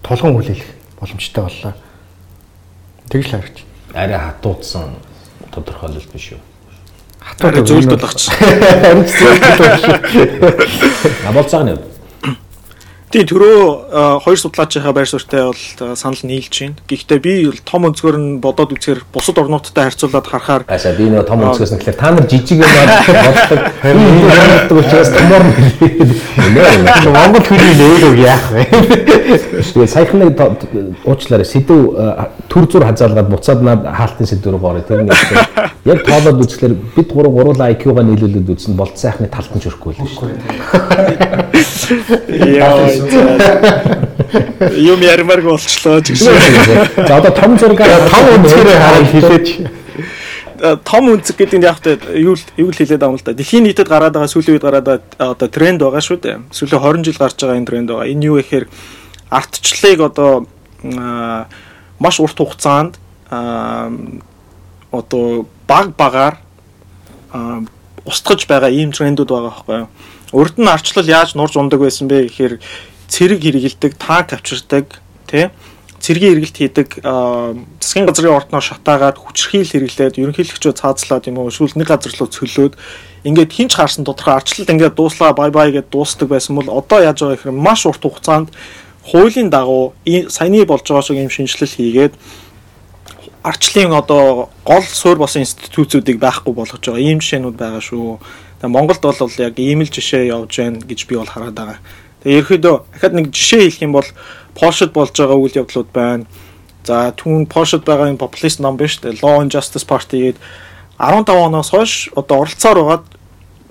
тулган 0.00 0.32
хүлээх 0.32 0.64
боломжтой 0.96 1.44
боллоо. 1.44 1.74
Тэгж 3.12 3.26
л 3.28 3.32
харагч. 3.36 3.56
Арай 3.92 4.16
хатуудсан 4.16 4.96
тодорхойлол 5.52 6.08
биш 6.08 6.32
үү? 6.32 6.55
Арай 7.40 7.62
зөвлөлт 7.66 8.00
болгоч. 8.00 8.28
Харин 8.30 9.04
зөвлөлт 9.10 9.44
А 11.26 11.32
болцоог 11.32 11.62
нь 11.66 11.76
Тий 13.10 13.22
э, 13.22 14.18
хоёр 14.18 14.36
судлаачийнхаа 14.36 14.92
байр 14.92 15.06
суурьтай 15.06 15.46
бол 15.46 15.94
санал 15.94 16.18
нийлж 16.24 16.58
байна. 16.58 16.74
Гэхдээ 16.90 17.18
би 17.22 17.46
бол 17.46 17.60
том 17.62 17.86
өнцгөр 17.86 18.16
нь 18.18 18.40
бодоод 18.42 18.74
үзэхээр 18.74 19.06
бусад 19.14 19.38
орнуудтай 19.38 19.86
харьцуулаад 19.86 20.26
харахаар 20.26 20.62
Аса 20.66 20.90
би 20.90 21.06
нөө 21.06 21.22
том 21.22 21.46
өнцгөөс 21.46 21.70
нь 21.70 21.78
тэгэхээр 21.86 22.00
та 22.02 22.10
нар 22.10 22.26
жижиг 22.26 22.58
юм 22.58 22.66
боддог. 22.66 23.62
Энэ 23.86 24.26
боддог 24.26 24.78
учраас 24.82 25.10
томор 25.14 25.42
нэр. 25.46 25.54
Монгол 27.14 27.46
хүний 27.46 27.74
нээлэг 27.78 28.18
яах 28.26 28.50
вэ? 28.50 28.66
Тэгээ 29.70 29.86
саяхан 29.86 30.26
нэг 30.26 30.34
уучлаарай 31.06 31.46
сэдв 31.46 31.94
төр 32.50 32.66
зур 32.66 32.90
хазаалгаад 32.90 33.30
буцаад 33.30 33.62
над 33.62 33.86
хаалтын 33.86 34.26
сэдв 34.26 34.50
рүү 34.50 34.58
гоорой. 34.58 34.82
Тэр 34.82 35.06
нь 35.06 35.14
яг 35.86 36.02
тоолоод 36.02 36.42
үзэхлээр 36.42 36.74
бид 36.74 37.08
гурав 37.14 37.30
гуруула 37.38 37.70
IQ-га 37.70 38.02
нийлүүлээд 38.02 38.50
үзсэн 38.50 38.74
бол 38.74 38.90
сайхны 38.98 39.30
талтан 39.30 39.62
ч 39.62 39.70
өрөхгүй 39.70 39.94
л 39.94 40.10
шүү 40.10 40.26
дээ. 40.26 41.46
яа 42.58 42.95
юм 44.76 45.00
ярмаарг 45.00 45.44
болчлоо 45.44 46.00
гэсэн. 46.00 46.34
За 47.06 47.16
одоо 47.18 47.32
том 47.32 47.58
зургаар 47.58 48.08
Том 48.10 48.26
өнцгөрөө 48.34 48.76
хараад 48.76 49.06
хилээч. 49.12 49.48
Э, 50.60 50.76
Том 50.84 51.12
үнцэг 51.12 51.36
гэдэг 51.36 51.58
нь 51.60 51.66
яг 51.68 51.80
та 51.84 51.96
юу 52.16 52.36
юу 52.56 52.70
хэлээд 52.72 53.00
байгаа 53.00 53.12
юм 53.12 53.20
л 53.20 53.24
да. 53.24 53.36
Дэлхийн 53.36 53.64
нийтэд 53.68 53.88
гараад 53.88 54.16
байгаа 54.16 54.32
сүүлийн 54.32 54.56
үед 54.56 54.64
гараад 54.64 54.84
байгаа 54.88 55.36
одоо 55.36 55.48
тренд 55.48 55.80
байгаа 55.84 56.00
шүү 56.00 56.16
дээ. 56.16 56.36
Сүүлийн 56.48 56.80
20 56.80 57.04
жил 57.04 57.20
гарч 57.20 57.36
байгаа 57.36 57.60
энэ 57.60 57.68
тренд 57.68 57.88
байгаа. 57.92 58.08
Энэ 58.08 58.24
юу 58.24 58.40
гэхээр 58.40 58.64
ардчлалыг 59.28 60.00
одоо 60.00 60.46
маш 62.00 62.16
урт 62.20 62.38
хугацаанд 62.38 62.96
аа, 63.30 63.92
одоо 64.92 65.46
баг 65.68 65.92
багаар 65.96 66.40
аа, 67.32 67.60
устгаж 68.04 68.46
байгаа 68.46 68.70
ийм 68.70 68.92
трендүүд 68.92 69.28
байгаа 69.28 69.52
байхгүй 69.52 69.76
юу. 69.84 69.88
Урд 70.36 70.60
нь 70.60 70.68
арчлал 70.68 71.08
яаж 71.08 71.32
нурж 71.32 71.56
ундаг 71.56 71.80
байсан 71.80 72.12
бэ 72.12 72.28
гэхээр 72.28 72.54
цэрэг 73.08 73.40
хэрэгэлдэг, 73.40 73.92
танк 73.96 74.36
авчирдаг, 74.36 75.00
тий 75.24 75.48
цэргийн 76.06 76.38
эргэлт 76.38 76.56
хийдэг 76.56 76.88
засгийн 77.02 78.06
газрын 78.06 78.36
ордноор 78.36 78.62
шатаагаад 78.62 79.18
хүчрхийл 79.18 79.66
хэрэглээд 79.66 80.20
ерөнхийлөгчөө 80.22 80.72
цаазлаад 80.76 81.26
юм 81.26 81.42
уу 81.42 81.50
нэг 81.50 81.88
газар 81.88 82.14
руу 82.14 82.30
цөлөөд 82.30 82.74
ингээд 83.26 83.50
хинч 83.50 83.72
хаарсан 83.74 84.04
тодорхой 84.06 84.38
арчлалт 84.38 84.70
ингээд 84.70 84.94
дууслаа 84.94 85.32
бай 85.34 85.50
бай 85.50 85.72
гэд 85.74 85.90
дуустдаг 85.90 86.30
байсан 86.30 86.54
бол 86.54 86.68
одоо 86.70 87.00
яаж 87.02 87.18
байгаа 87.24 87.36
гэхээр 87.40 87.58
маш 87.58 87.88
урт 87.90 88.02
хугацаанд 88.06 88.54
хуулийн 89.02 89.50
дагуу 89.50 89.98
саяны 90.30 90.62
болж 90.62 90.86
байгаа 90.86 91.02
шиг 91.02 91.18
юм 91.18 91.32
шинжилэл 91.32 91.74
хийгээд 91.74 92.14
арчлалын 93.42 93.98
одоо 93.98 94.50
гол 94.62 94.86
суурь 94.86 95.18
болсон 95.18 95.42
институтуудыг 95.42 96.22
байхгүй 96.22 96.52
болгож 96.54 96.82
байгаа 96.86 97.02
ийм 97.02 97.18
жишээнүүд 97.18 97.56
байгаа 97.56 97.82
шүү. 97.82 98.18
Тэгээ 98.60 98.72
Монголд 98.72 99.02
бол 99.02 99.32
яг 99.38 99.58
ийм 99.58 99.84
л 99.84 99.90
жишээ 99.90 100.32
явж 100.32 100.56
байна 100.56 100.80
гэж 100.80 101.00
би 101.06 101.16
бол 101.16 101.28
хараад 101.28 101.56
байгаа. 101.56 101.78
Тэгээ 102.24 102.40
ерөөдөө 102.40 102.76
дахиад 102.92 103.14
нэг 103.14 103.26
жишээ 103.30 103.60
хэлэх 103.68 103.84
юм 103.84 103.92
бол 103.92 104.08
Польшид 104.56 104.90
болж 104.96 105.12
байгаа 105.12 105.36
үйл 105.36 105.60
явдлууд 105.60 105.90
байна. 105.92 106.24
За 106.84 107.12
түүн 107.12 107.44
Польшид 107.46 107.84
байгаа 107.84 108.08
энэ 108.08 108.22
популист 108.22 108.60
ном 108.64 108.80
биш 108.80 108.96
үү? 109.04 109.20
Law 109.20 109.44
and 109.44 109.52
Justice 109.52 109.84
Party 109.84 110.32
гээд 110.32 110.38
15 110.96 111.28
оноос 111.28 111.70
хойш 111.70 112.08
одоо 112.16 112.48
оролцоор 112.48 112.78
байгаад 112.80 113.04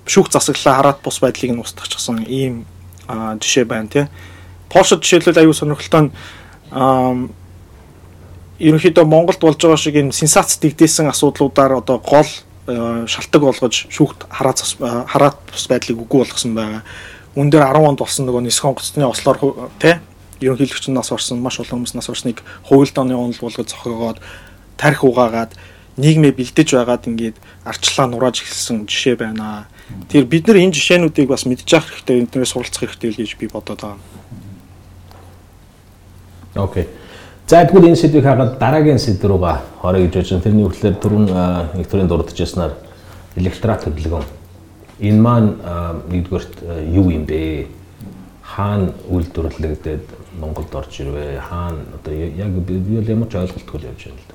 шүүх 0.06 0.30
засаглалаа 0.30 0.74
хараад 0.78 0.98
бус 1.02 1.18
байдлыг 1.18 1.50
нь 1.50 1.62
устгахчихсан 1.62 2.22
ийм 2.30 2.64
жишээ 3.10 3.66
байна 3.66 3.90
тий. 3.90 4.06
Польшид 4.70 5.02
жишээлбэл 5.02 5.42
аюу 5.42 5.54
сонирхолтой 5.54 6.02
нь 6.06 6.12
ерөнхийдөө 8.62 9.04
Монголд 9.04 9.40
болж 9.42 9.58
байгаа 9.58 9.76
шиг 9.76 9.98
энэ 9.98 10.14
сенсац 10.14 10.56
дэгдээсэн 10.62 11.10
асуудлуудаар 11.10 11.82
одоо 11.82 11.98
гол 11.98 12.30
шалтгаан 12.66 13.44
болгож 13.46 13.86
шүүхт 13.90 14.26
хараад 14.26 14.58
хараад 15.06 15.36
бус 15.50 15.66
байдлыг 15.70 16.02
үгүй 16.02 16.26
болгосон 16.26 16.54
байгаа. 16.54 16.82
Үн 17.36 17.50
дээр 17.50 17.68
10 17.70 17.86
онд 17.86 18.00
болсон 18.02 18.26
нөгөө 18.26 18.42
нисэх 18.42 18.66
онгоцны 18.66 19.06
ослоор 19.06 19.70
тий 19.78 20.00
ерөнхийлөгч 20.40 20.88
нас 20.90 21.12
орсон 21.12 21.40
маш 21.40 21.60
олон 21.60 21.84
хүмүүс 21.86 21.94
нас 21.94 22.08
орсныг 22.10 22.42
хуульд 22.68 22.96
оны 22.98 23.14
онол 23.14 23.38
болгож 23.40 23.70
зохиогоод 23.70 24.18
тарих 24.76 25.04
угаагаад 25.04 25.54
нийгмээ 25.96 26.32
бэлдэж 26.36 26.76
байгаад 26.76 27.08
ингээд 27.08 27.36
арчлаа 27.64 28.06
нурааж 28.06 28.44
эхэлсэн 28.44 28.84
жишээ 28.84 29.16
байна. 29.16 29.68
Тэгэхээр 30.12 30.28
бид 30.28 30.44
нар 30.46 30.58
энэ 30.60 30.76
жишээнүүдийг 30.76 31.28
бас 31.32 31.48
мэдж 31.48 31.64
явах 31.72 31.88
хэрэгтэй, 31.88 32.20
энднээс 32.20 32.52
суралцах 32.52 32.84
хэрэгтэй 32.84 33.10
л 33.14 33.20
гэж 33.22 33.32
би 33.40 33.46
бодоод 33.48 33.80
байгаа. 33.80 34.00
Окей. 36.56 36.84
За 37.46 37.62
тэгвэл 37.62 37.94
энэ 37.94 37.96
сэдвийг 37.96 38.26
хагаад 38.26 38.58
дараагийн 38.58 38.98
сэдв 38.98 39.22
рүүгээ 39.22 39.78
хорой 39.78 40.10
гэж 40.10 40.14
бодсон. 40.18 40.42
Тэрний 40.42 40.66
үгээр 40.66 40.98
дөрвөн 40.98 41.26
их 41.78 41.86
төрлийн 41.86 42.10
дурдчихснаар 42.10 42.74
электорат 43.38 43.86
хөдөлгөөн. 43.86 44.26
Энэ 44.98 45.20
маань 45.22 45.54
нэгдүгээрт 46.10 46.90
юу 46.90 47.06
юм 47.06 47.22
бэ? 47.22 47.70
Хаана 48.42 48.90
үйлдвэрлэгдээд 49.06 50.04
Монголд 50.42 50.74
орж 50.74 50.90
ирвэ? 50.98 51.38
Хаана 51.38 51.86
одоо 51.94 52.14
яг 52.18 52.50
би 52.66 52.82
бол 52.82 53.06
ямар 53.14 53.30
ч 53.30 53.38
ойлголтгүй 53.38 53.78
л 53.78 53.88
явж 53.94 54.02
байна 54.10 54.18
л 54.18 54.26
да. 54.26 54.34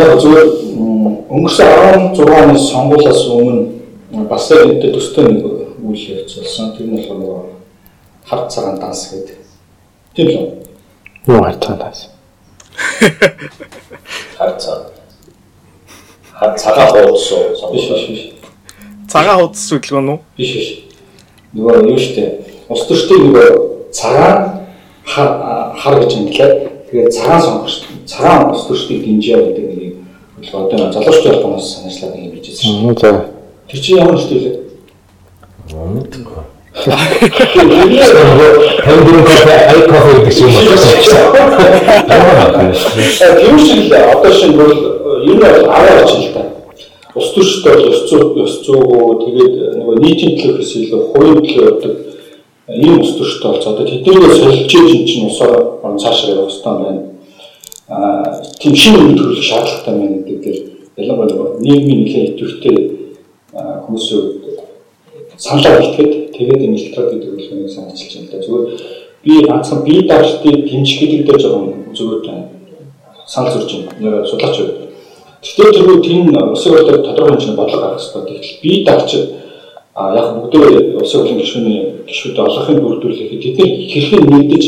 Яг 0.00 0.20
зүгээр 0.24 0.48
өнгөрсөн 1.36 1.68
16 2.16 2.32
оны 2.32 2.58
сонгуулиас 2.64 3.28
өмнө 3.28 4.24
бас 4.24 4.48
энэ 4.48 4.80
төстэй 4.88 5.36
нэг 5.36 5.44
үйл 5.84 6.04
явц 6.16 6.32
болсон. 6.32 6.72
Тэр 6.80 6.88
нь 6.88 6.96
болохоор 6.96 7.44
хар 8.24 8.48
цагаан 8.48 8.80
данс 8.80 9.12
гэдэг. 9.12 9.36
Тийм 10.16 10.28
л? 10.32 10.63
Юу 11.26 11.42
хар 11.42 11.56
цагаан 11.56 11.78
данс? 11.78 12.08
Хар 14.36 14.56
цаг. 14.60 14.92
Хар 16.32 16.58
цагаан 16.58 16.88
хуудас 16.90 17.32
уу? 17.32 17.72
Биш 17.72 17.88
биш 17.88 18.08
биш. 18.08 18.22
Цагаан 19.08 19.38
хуудас 19.38 19.70
хөдөлгөөн 19.72 20.08
үү? 20.12 20.18
Биш 20.36 20.52
биш. 20.52 20.68
Нөгөө 21.54 21.88
юу 21.88 21.98
штэ. 21.98 22.24
Ус 22.68 22.84
төртөө 22.90 23.18
нөгөө 23.24 23.48
цагаан 23.92 24.60
хар 25.06 25.94
гэж 26.00 26.12
юм 26.12 26.28
лээ. 26.28 26.52
Тэгээд 26.90 27.14
цагаан 27.16 27.40
сонгогч 27.40 27.74
цагаан 28.04 28.52
ус 28.52 28.66
төрштийг 28.68 29.04
дэмжиж 29.04 29.32
гэдэг 29.32 29.64
нэг 29.64 29.92
хөдөлгөөн 30.52 30.88
одоо 30.88 30.92
залуучууд 30.92 31.40
ялгаас 31.40 31.66
санаачлаад 31.72 32.16
ингэ 32.20 32.36
бийжсэн 32.36 32.68
шүү. 32.68 33.00
За. 33.00 33.10
Тэр 33.68 33.80
чинь 33.80 33.98
ямар 33.98 34.14
нэртэй 34.20 34.40
лээ? 34.44 34.56
Ай 36.74 36.82
кофе 39.86 40.26
гэж 40.26 40.42
юм 40.42 40.50
байна. 40.50 40.74
Тийм 43.40 43.56
шиг 43.58 43.90
л 43.90 43.92
одоо 43.94 44.32
шинэ 44.32 44.56
бол 44.58 44.74
ер 45.22 45.34
нь 45.34 45.38
бол 45.38 45.70
арай 45.70 46.02
очил 46.02 46.32
та. 46.34 46.42
Ус 47.14 47.30
төрштэй 47.34 47.72
бол 47.74 47.86
ёс 47.86 48.10
зүй 48.10 48.22
ёс 48.42 48.54
зүйгөө 48.66 49.10
тэгээд 49.22 49.54
нөгөө 49.78 49.96
нийтийн 50.02 50.34
төлөвөөс 50.40 50.72
илүү 50.82 51.02
хувийн 51.14 51.38
төлөө 51.46 51.66
явдаг 51.70 51.94
ийм 52.68 53.00
ус 53.00 53.10
төрштэй 53.18 53.48
болж 53.50 53.64
одоо 53.66 53.84
тэднийгээ 53.86 54.34
солилж 54.34 54.66
чинь 54.66 55.06
чинь 55.06 55.26
усаар 55.30 55.54
цаашаа 56.02 56.30
явах 56.34 56.50
хэрэгтэй 56.50 56.74
байна. 56.74 57.02
Аа 57.88 58.42
тийм 58.58 58.74
шинэ 58.74 58.98
үйл 58.98 59.14
төрөлх 59.18 59.46
шаардлагатай 59.46 59.94
байна 59.94 60.26
гэдэг 60.26 60.42
дээр 60.42 60.58
ялангуяа 60.96 61.60
нийгмийн 61.60 62.00
нэлээд 62.02 62.30
идэвхтэй 62.34 62.76
хүмүүс 63.86 64.06
саналаа 65.36 65.80
илтгэхэд 65.80 66.12
тэгээд 66.36 66.64
энэ 66.64 66.76
электрод 66.78 67.08
гэдэг 67.12 67.30
хөдөлгөөнийг 67.30 67.70
санаачилж 67.70 68.12
байна 68.14 68.26
л 68.26 68.32
да. 68.32 68.44
Зүгээр 68.44 68.66
би 69.24 69.32
ганцхан 69.48 69.80
бие 69.84 70.02
даалгыг 70.08 70.58
дэмжих 70.70 71.00
гэдэг 71.00 71.20
дээр 71.26 71.40
жоохон 71.40 71.94
зүгээр 71.96 72.22
санал 73.26 73.52
зурж 73.52 73.70
байна. 73.72 73.92
Нэр 74.00 74.26
судлаач 74.26 74.56
байна. 74.58 74.84
Гэхдээ 75.42 75.72
тэргүй 75.76 75.98
тийм 76.00 76.22
усын 76.52 76.72
хурлаар 76.72 77.02
тодорхой 77.04 77.32
хэмжээний 77.36 77.56
бодлого 77.56 77.82
гаргах 77.82 78.00
хэрэгтэй. 78.00 78.38
Тэгвэл 78.40 78.62
бие 78.62 78.84
даалгч 78.84 79.12
а 79.94 80.14
яг 80.16 80.26
бүгдөө 80.40 80.98
улсын 80.98 81.20
хурлын 81.20 81.40
гишүүний 81.40 81.78
гишүүд 82.08 82.38
олонхын 82.38 82.80
бүрдүүлэхэд 82.82 83.42
тэдний 83.44 83.70
хэрхэн 83.92 84.24
нэгдэж 84.26 84.64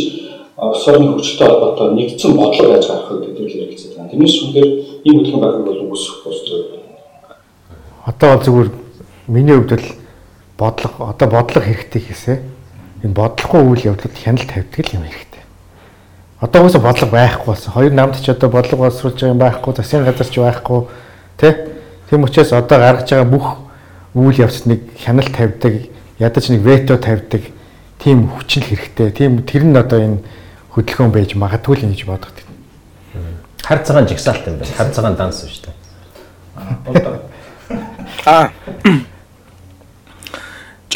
улс 0.56 0.88
орны 0.88 1.12
хүчтэй 1.12 1.48
холбоотой 1.48 1.94
нэгдсэн 1.94 2.32
бодлого 2.36 2.72
яаж 2.74 2.86
гаргах 2.86 3.10
вэ 3.10 3.26
гэдэг 3.26 3.46
хэрэгцээ 3.52 3.90
байна. 3.96 4.10
Тэрнээс 4.10 4.36
үнээр 4.44 4.68
ийм 5.04 5.16
хөдөлгөөн 5.18 5.42
гаргах 5.42 5.64
бол 5.66 5.82
үгүйсэх 5.84 6.16
болдог. 6.24 6.60
Одоо 8.06 8.28
бол 8.36 8.44
зүгээр 8.46 8.70
миний 9.28 9.56
хувьд 9.56 9.72
л 9.72 9.86
бодлого 10.58 11.10
одоо 11.10 11.28
бодлого 11.28 11.66
хэрэгтэй 11.66 12.02
хийсэ. 12.02 12.40
Энэ 13.02 13.12
бодлогогүй 13.12 13.62
үйл 13.62 13.86
явдлууд 13.92 14.16
хяналт 14.16 14.48
тавьдаг 14.48 14.86
юм 14.94 15.04
хэрэгтэй. 15.04 15.44
Одоо 16.40 16.62
уусаа 16.64 16.80
бодлого 16.80 17.10
байхгүй 17.10 17.46
болсон. 17.46 17.72
Хоёр 17.72 17.92
намд 17.92 18.16
ч 18.20 18.28
одоо 18.28 18.48
бодлого 18.50 18.88
боловсруулж 18.88 19.20
байгаа 19.20 19.34
юм 19.34 19.40
байхгүй, 19.40 19.74
засгийн 19.76 20.04
газар 20.04 20.26
ч 20.26 20.36
байхгүй, 20.40 20.80
тэ? 21.36 21.68
Тийм 22.10 22.24
учраас 22.24 22.52
одоо 22.52 22.78
гаргаж 22.78 23.10
байгаа 23.10 23.28
бүх 23.28 23.46
үйл 24.14 24.40
явц 24.40 24.64
нэг 24.64 24.80
хяналт 24.96 25.32
тавьдаг, 25.32 25.88
ядаж 26.18 26.48
нэг 26.48 26.60
вето 26.60 26.96
тавьдаг 26.96 27.42
тийм 27.98 28.28
хүчин 28.28 28.62
хэрэгтэй. 28.62 29.10
Тийм 29.12 29.42
тэр 29.44 29.64
нь 29.64 29.76
одоо 29.76 30.00
энэ 30.00 30.18
хөдөлгөөн 30.72 31.12
байж 31.12 31.34
магадгүй 31.36 31.76
л 31.76 31.88
гэж 31.92 32.04
боддог. 32.04 32.36
Хар 33.66 33.82
цагаан 33.82 34.06
жигсаалт 34.06 34.46
юм 34.46 34.60
байна. 34.60 34.72
Хар 34.76 34.90
цагаан 34.94 35.16
данс 35.16 35.42
шүү 35.42 35.66
дээ. 35.66 35.74
Аа. 38.26 38.50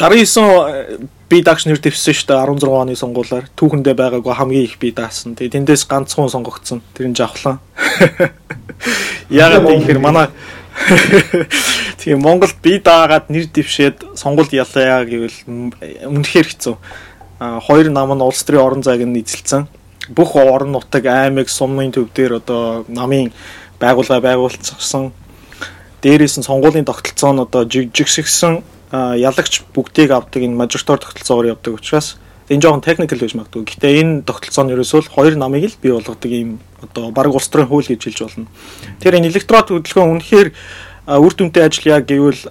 69 0.01 1.09
би 1.29 1.41
дагш 1.45 1.69
нэр 1.69 1.77
дэвсэн 1.77 2.17
шүү 2.17 2.27
дээ 2.33 2.41
16 2.41 2.73
оны 2.73 2.97
сонгуулиар 2.97 3.45
түүхэндээ 3.53 3.93
байгаагүй 3.93 4.33
хамгийн 4.33 4.65
их 4.65 4.81
би 4.81 4.89
даасан. 4.89 5.37
Тэгээ 5.37 5.61
тэндээс 5.61 5.85
ганцхан 5.85 6.25
сонгогдсон. 6.25 6.81
Тэр 6.97 7.13
нь 7.13 7.15
жавхлан. 7.15 7.61
Яагаад 9.29 9.69
гэхээр 9.69 10.01
манай 10.01 10.33
Тэгээ 12.01 12.17
Монголд 12.17 12.57
би 12.65 12.81
даагаад 12.81 13.29
нэр 13.29 13.45
дэвшээд 13.53 14.17
сонгуульд 14.17 14.57
яллаа 14.57 15.05
гэвэл 15.05 15.37
үнэхээр 16.09 16.47
хэцүү. 16.49 16.75
А 17.37 17.61
хоёр 17.61 17.93
нам 17.93 18.17
нь 18.17 18.25
улс 18.25 18.41
төрийн 18.41 18.65
орон 18.65 18.81
зайг 18.81 19.05
нь 19.05 19.21
эзэлсэн. 19.21 19.69
Бүх 20.09 20.33
орон 20.33 20.73
нутаг 20.73 21.05
аймаг 21.05 21.45
сумын 21.45 21.93
төв 21.93 22.09
дээр 22.09 22.41
одоо 22.41 22.89
намын 22.89 23.29
байгууллага 23.77 24.33
байгуулсан. 24.33 25.13
Дээрээс 26.01 26.41
нь 26.41 26.47
сонгуулийн 26.49 26.89
тогтолцоо 26.89 27.37
нь 27.37 27.43
одоо 27.45 27.69
жигсгсэн 27.69 28.65
ялагч 28.91 29.63
бүгдийг 29.73 30.11
авдаг 30.11 30.43
энэ 30.43 30.55
мажоритор 30.55 30.99
тогтолцоогоор 30.99 31.55
явдаг 31.55 31.79
учраас 31.79 32.19
энэ 32.51 32.61
жоохон 32.61 32.83
техникл 32.83 33.15
гэж 33.15 33.39
магадгүй. 33.39 33.63
Гэтэ 33.63 33.87
энэ 34.03 34.21
тогтолцоо 34.27 34.63
нь 34.67 34.73
ерөөсөө 34.75 35.07
л 35.07 35.13
хоёр 35.15 35.35
намыг 35.39 35.71
л 35.71 35.79
бий 35.79 35.95
болгодог 35.95 36.31
ийм 36.31 36.59
одоо 36.83 37.11
баг 37.15 37.31
улс 37.31 37.47
төрийн 37.47 37.71
хууль 37.71 37.87
гэж 37.87 38.03
хэлж 38.03 38.19
болно. 38.27 38.51
Тэгэхээр 38.99 39.17
энэ 39.23 39.29
электрод 39.31 39.67
хөдөлгөөн 39.71 40.11
үнэхээр 40.19 40.49
үр 41.07 41.33
дүнтэй 41.33 41.63
ажиллая 41.63 42.03
гэвэл 42.03 42.43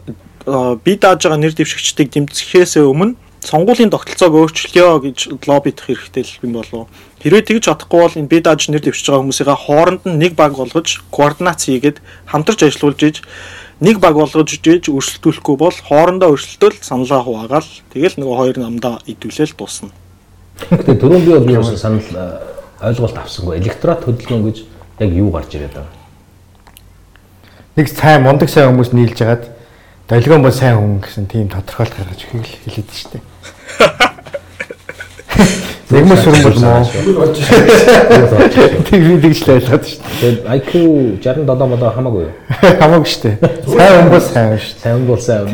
би 0.81 0.93
дааж 0.97 1.21
байгаа 1.29 1.37
нэр 1.37 1.53
дэвшигчдийг 1.53 2.09
дэмжихээс 2.09 2.81
өмнө 2.81 3.21
сонгуулийн 3.45 3.93
тогтолцоог 3.93 4.37
өөрчлөё 4.37 5.01
гэж 5.01 5.19
лоббидох 5.49 5.87
хэрэгтэй 5.89 6.25
л 6.25 6.41
юм 6.45 6.53
болов. 6.61 6.89
Хэрвээ 7.21 7.45
тэгж 7.45 7.69
чадахгүй 7.69 8.01
бол 8.01 8.19
энэ 8.21 8.29
би 8.29 8.41
дааж 8.41 8.69
нэр 8.69 8.85
дэвшиж 8.85 9.09
байгаа 9.09 9.25
хүмүүсийн 9.25 9.49
хооронд 9.49 10.03
нь 10.05 10.21
нэг 10.21 10.33
баг 10.37 10.57
болгож 10.57 11.01
координац 11.09 11.65
хийгээд 11.65 12.05
хамтарч 12.29 12.61
ажиллуулж 12.69 13.01
иж 13.01 13.17
нэг 13.81 14.01
баг 14.01 14.15
болгож 14.15 14.53
иж 14.61 14.89
өрсөлдүүлэхгүй 14.93 15.57
бол 15.57 15.77
хоорондоо 15.89 16.37
өрсөлдөөл 16.37 16.79
саналаа 16.85 17.25
хуваагаал 17.25 17.71
тэгэл 17.93 18.21
нөгөө 18.21 18.37
хоёр 18.37 18.57
намдаа 18.61 19.01
идүүлэл 19.09 19.57
дуусна. 19.57 19.91
Гэтэ 20.69 21.01
түрүүн 21.01 21.25
би 21.25 21.33
бол 21.33 21.49
юу 21.49 21.77
санал 21.77 22.05
ойлголт 22.85 23.17
авсангүй. 23.17 23.57
Электорат 23.61 24.05
хөдөлгөөн 24.05 24.45
гэж 24.45 24.59
яг 25.01 25.11
юу 25.17 25.33
гарч 25.33 25.57
ирээд 25.57 25.75
байгаа? 25.81 25.97
Нэг 27.77 27.89
сайн 27.89 28.23
мундаг 28.23 28.53
сайн 28.53 28.69
хүмүүс 28.69 28.93
нийлж 28.93 29.17
хагаад 29.17 29.49
Долгион 30.11 30.43
бол 30.43 30.53
сайн 30.53 30.77
хүн 30.77 31.01
гэсэн 31.01 31.27
тийм 31.31 31.49
тодорхойлт 31.49 31.95
гаргаж 31.95 32.27
өгөхийг 32.35 32.85
л 32.85 33.21
байна 35.31 35.49
дээ. 35.91 36.01
Нэгмэ 36.01 36.17
сүрэн 36.23 36.43
бол 36.47 36.59
муу. 36.61 36.85
Тэг 38.91 39.01
би 39.07 39.15
тэгж 39.21 39.39
л 39.47 39.53
ойлгоод 39.55 39.85
шүү 39.87 39.99
Тэгээд 40.21 40.41
IQ 40.47 40.71
67 41.23 41.47
болоо 41.47 41.91
хамаагүй 41.91 42.23
юу? 42.23 42.31
дээ. 42.31 42.79
Хамаагүй 42.81 43.09
шүү 43.11 43.23
дээ. 43.23 43.37
Сайн 43.67 43.95
хүн 43.99 44.11
бол 44.11 44.21
сайн 44.21 44.59
шүү 44.59 44.71
дээ. 44.71 44.83
Сайн 44.83 45.07
бол 45.07 45.21
сайн. 45.21 45.47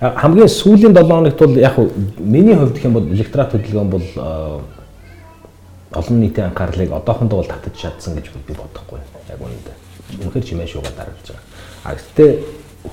А, 0.00 0.10
Хамгийн 0.20 0.48
сүүлийн 0.48 0.92
7 0.92 1.08
хоногт 1.08 1.38
бол 1.38 1.56
яг 1.56 1.76
миний 2.18 2.54
хувьд 2.56 2.74
гэх 2.76 2.84
юм 2.84 2.92
бол 2.96 3.08
электорат 3.08 3.52
хөдөлгөөн 3.52 3.90
бол 3.90 4.06
а, 4.18 4.60
олон 5.94 6.20
нийтийн 6.20 6.48
анхаарлыг 6.50 6.92
одоохондоо 6.92 7.38
бол 7.40 7.48
татаж 7.48 7.72
чадсан 7.76 8.14
гэж 8.16 8.32
би 8.46 8.52
бодохгүй. 8.52 9.00
Яг 9.30 9.40
үнэндээ. 9.40 9.76
Үнэхээр 10.24 10.44
чимээ 10.44 10.68
шуугаад 10.68 10.96
дараалж 10.96 11.28
байгаа. 11.28 11.44
А 11.84 11.94
гэхдээ 11.94 12.30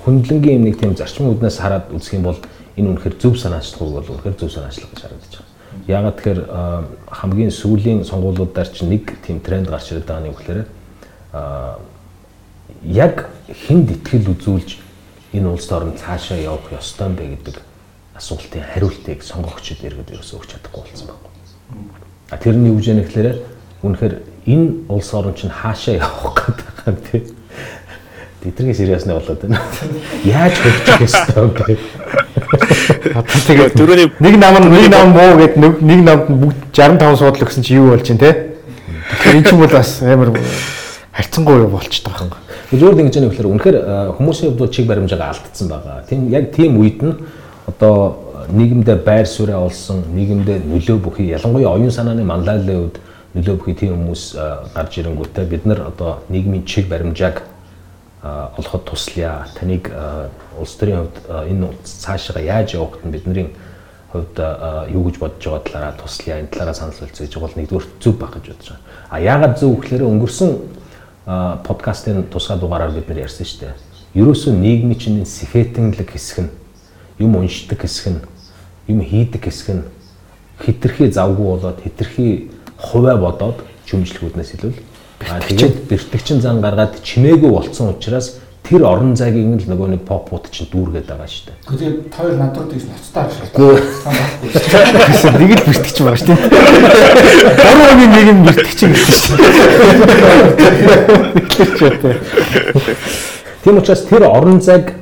хөндлөнгийн 0.05 0.55
юм 0.61 0.63
нэг 0.69 0.79
тийм 0.79 0.95
зарчмын 0.95 1.35
үднээс 1.35 1.57
хараад 1.59 1.91
үзэх 1.91 2.13
юм 2.15 2.23
бол 2.31 2.39
энэ 2.77 2.89
үнэхээр 2.95 3.15
зөв 3.19 3.35
санаачлах 3.39 3.89
бол 3.91 4.11
үнэхээр 4.15 4.37
зөв 4.39 4.51
санаачлах 4.51 4.89
гэж 4.91 5.01
харагдаж 5.01 5.33
байгаа. 5.35 5.49
Яагаад 5.87 6.15
тэгэхээр 6.19 6.41
хамгийн 7.07 7.51
сүүлийн 7.51 8.03
сонгуулиудаар 8.03 8.69
чинь 8.69 8.89
нэг 8.91 9.17
тийм 9.23 9.39
тренд 9.39 9.67
гарч 9.67 9.91
ирээд 9.91 10.07
байгаа 10.07 10.23
нь 10.23 10.29
юу 10.29 10.37
гэхээр 10.37 10.61
яг 12.91 13.15
хүнд 13.67 13.87
итгэл 13.95 14.31
үзүүлж 14.35 14.69
энэ 15.33 15.47
улс 15.47 15.67
орн 15.71 15.95
цаашаа 15.95 16.37
явах 16.37 16.71
ёстой 16.75 17.07
юм 17.07 17.15
бэ 17.15 17.25
гэдэг 17.39 17.55
асуултын 18.15 18.63
хариултыг 18.73 19.23
сонгогчид 19.23 19.83
иргэд 19.83 20.11
ерөөсөө 20.11 20.37
өгч 20.39 20.49
чадахгүй 20.51 20.83
болсон 20.91 21.07
байна. 21.07 21.31
А 22.29 22.37
тэрний 22.37 22.71
яах 22.71 23.07
гэхээр 23.07 23.39
үнэхээр 23.83 24.15
энэ 24.45 24.91
улс 24.91 25.13
орн 25.13 25.33
чинь 25.33 25.51
хаашаа 25.51 25.95
явах 25.95 26.35
гэдэг 26.35 26.67
юм 26.87 26.97
тий. 27.11 27.21
Тэдний 28.41 28.73
сериасны 28.73 29.13
болоод 29.13 29.41
байна. 29.41 29.61
Яаж 30.25 30.53
хөгжих 30.57 31.01
ёстой? 31.05 31.77
Одоо 33.13 33.39
тэгээд 33.45 33.75
Дөрөвний 33.77 34.09
нэг 34.17 34.35
нам 34.41 34.57
нэг 34.65 34.89
нам 34.89 35.13
муу 35.13 35.37
гэд 35.37 35.57
нэг 35.61 35.81
нэг 35.81 35.99
намд 36.01 36.25
бүгд 36.25 36.73
65 36.73 37.19
суудлаа 37.21 37.45
гэсэн 37.45 37.61
чи 37.61 37.77
юу 37.77 37.93
болж 37.93 38.01
чинь 38.01 38.17
те? 38.17 38.57
Тэгэхээр 39.21 39.37
эн 39.37 39.45
чинь 39.45 39.61
бол 39.61 39.69
бас 39.69 40.01
амар 40.01 40.33
харьцангуй 41.13 41.67
болчихдог 41.69 42.13
байгаа 42.17 42.41
юм. 42.41 42.81
Зүгээр 42.81 43.01
ингэж 43.05 43.15
яах 43.21 43.29
гэхээр 43.29 43.51
үнэхээр 43.53 43.77
хүмүүсийн 44.17 44.57
хувьд 44.57 44.73
чиг 44.73 44.89
баримжаагаа 44.89 45.37
алдсан 45.37 45.67
байгаа. 45.69 46.01
Тийм 46.09 46.33
яг 46.33 46.49
тийм 46.49 46.81
үед 46.81 46.97
нь 46.97 47.13
одоо 47.69 48.49
нийгэмдээ 48.49 49.05
байр 49.05 49.29
суурь 49.29 49.53
олсон, 49.53 50.01
нийгэмдээ 50.17 50.65
нөлөө 50.65 50.97
бүхий 50.97 51.29
ялангуяа 51.29 51.77
оюун 51.77 51.93
санааны 51.93 52.25
манлайлалын 52.25 52.89
үед 52.89 52.97
нөлөө 53.37 53.55
бүхий 53.61 53.75
тийм 53.77 54.01
хүмүүс 54.01 54.23
гарч 54.73 54.97
ирэнгүүтээ 54.97 55.45
бид 55.45 55.69
нар 55.69 55.93
одоо 55.93 56.25
нийгмийн 56.33 56.65
чиг 56.65 56.89
баримжааг 56.89 57.50
олоход 58.23 58.85
туслая. 58.85 59.47
Таныг 59.57 59.91
улс 60.59 60.75
төрийн 60.75 61.09
хувьд 61.09 61.17
энэ 61.49 61.69
цаашаа 61.83 62.41
яаж 62.41 62.73
явахт 62.73 63.05
нь 63.05 63.11
бидний 63.11 63.49
хувьд 64.11 64.37
юу 64.93 65.03
гэж 65.09 65.17
бодож 65.17 65.41
байгаа 65.41 65.63
талаараа 65.65 65.95
туслая. 65.97 66.39
Энэ 66.39 66.53
талаараа 66.53 66.73
санал 66.73 66.93
хэлцээ 66.93 67.27
гэж 67.27 67.39
бол 67.39 67.55
нэгдүгээр 67.55 67.87
зөв 67.99 68.15
баг 68.19 68.33
гэж 68.37 68.45
бодож 68.53 68.67
байгаа. 68.69 68.85
А 69.09 69.19
яагаад 69.19 69.57
зөв 69.57 69.79
гэхээр 69.81 70.03
өнгөрсөн 70.05 70.51
подкастын 71.65 72.29
тусгай 72.29 72.57
дугаараар 72.59 72.91
бид 72.91 73.09
нар 73.09 73.25
ярьсан 73.25 73.45
шүү 73.45 73.59
дээ. 73.65 73.75
Ерөөсөө 74.13 74.53
нийгмийн 74.53 74.99
чинь 74.99 75.25
сэхэтэнлэг 75.25 76.11
хэсэг 76.11 76.45
нь 76.45 76.51
юм 77.17 77.35
уншдаг 77.35 77.81
хэсэг 77.81 78.13
нь 78.13 78.21
юм 78.87 79.01
хийдэг 79.01 79.45
хэсэг 79.45 79.69
нь 79.75 79.83
хитрхи 80.59 81.09
завгүй 81.09 81.47
болоод 81.57 81.79
хитрхи 81.81 82.51
хуваа 82.77 83.17
бодоод 83.17 83.63
чүмжлэхүүднээс 83.85 84.51
илүү 84.57 84.73
А 85.29 85.39
тэгээд 85.39 85.85
бэртгчин 85.89 86.41
зан 86.41 86.61
гаргаад 86.61 87.01
чимээгүй 87.03 87.51
болцсон 87.51 87.93
учраас 87.93 88.41
тэр 88.63 88.85
орон 88.87 89.15
зайгийг 89.17 89.61
л 89.61 89.67
нөгөө 89.67 89.87
нэг 89.97 90.01
попууд 90.07 90.47
чинь 90.53 90.69
дүүргээд 90.71 91.07
байгаа 91.09 91.27
шүү 91.27 91.45
дээ. 91.49 91.57
Тэгээд 91.75 91.97
хоёр 92.13 92.35
надрууд 92.39 92.71
их 92.71 92.85
ноцтой 92.87 93.25
Үгүй. 93.51 93.77
Гэсэн 95.11 95.33
нэг 95.35 95.51
л 95.59 95.65
бэртгч 95.67 95.97
байгаа 96.01 96.19
шүү 96.21 96.27
дээ. 96.31 96.39
Гурван 97.59 97.99
нэг 97.99 98.27
нь 98.31 98.45
бэртгч 98.47 98.79
гэдэг 98.85 99.01
шүү 99.11 99.37
дээ. 101.99 102.15
Тийм 103.65 103.77
учраас 103.77 104.01
тэр 104.07 104.23
орон 104.25 104.61
зайг 104.61 104.95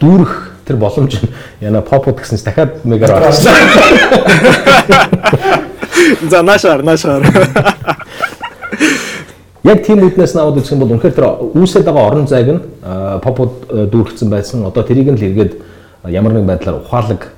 дүүрэх 0.00 0.32
тэр 0.66 0.76
боломж 0.80 1.20
нь 1.20 1.28
яна 1.60 1.82
попууд 1.82 2.18
гэсэнс 2.22 2.42
дахиад 2.46 2.82
мегаар 2.86 3.28
орсон. 3.28 3.52
За 6.30 6.42
наашаар 6.42 6.82
наашаар. 6.82 7.22
Яг 9.62 9.84
тийм 9.86 10.02
үднээс 10.02 10.34
наваад 10.34 10.58
үзэх 10.58 10.74
юм 10.74 10.82
бол 10.82 10.94
үнэхээр 10.98 11.14
тэр 11.14 11.26
үүсээд 11.54 11.86
байгаа 11.86 12.06
орон 12.10 12.26
зайг 12.26 12.48
нь 12.50 12.60
а, 12.82 13.22
попууд 13.22 13.52
а, 13.70 13.86
дүүргэсэн 13.86 14.28
байсан. 14.30 14.66
Одоо 14.66 14.82
тэрийг 14.82 15.14
нь 15.14 15.18
л 15.18 15.22
эргээд 15.22 15.52
ямар 16.10 16.34
нэгэн 16.34 16.50
байдлаар 16.50 16.82
ухаалаг 16.82 17.30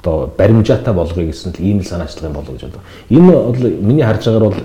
одоо 0.00 0.32
баримжаатай 0.36 0.94
болгоё 0.94 1.30
гэсэн 1.30 1.54
л 1.54 1.62
ийм 1.62 1.78
л 1.78 1.86
санаачлах 1.86 2.26
юм 2.26 2.34
болов 2.34 2.54
гэж 2.54 2.62
бодлоо. 2.66 2.82
Энэ 3.10 3.30
бол 3.30 3.70
миний 3.86 4.02
харж 4.02 4.26
байгаагаар 4.26 4.50
бол 4.50 4.62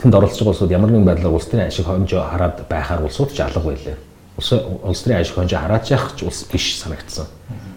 тэнд 0.00 0.14
оролцож 0.14 0.38
байгаа 0.40 0.52
улсууд 0.54 0.70
ямар 0.70 0.90
нэгэн 0.90 1.04
байдлаар 1.04 1.34
улс 1.34 1.46
төрийн 1.46 1.68
ашиг 1.68 1.86
хонжоо 1.86 2.22
хараад 2.24 2.56
байхаар 2.68 3.04
улсууд 3.04 3.32
ч 3.34 3.40
алга 3.40 3.60
байлаа. 3.60 3.96
Улс 4.38 5.02
төрийн 5.02 5.20
ашиг 5.20 5.34
хонжоо 5.34 5.60
хараач 5.60 5.90
яах 5.90 6.16
ч 6.16 6.24
улс 6.24 6.46
биш 6.48 6.80
санагдсан. 6.80 7.26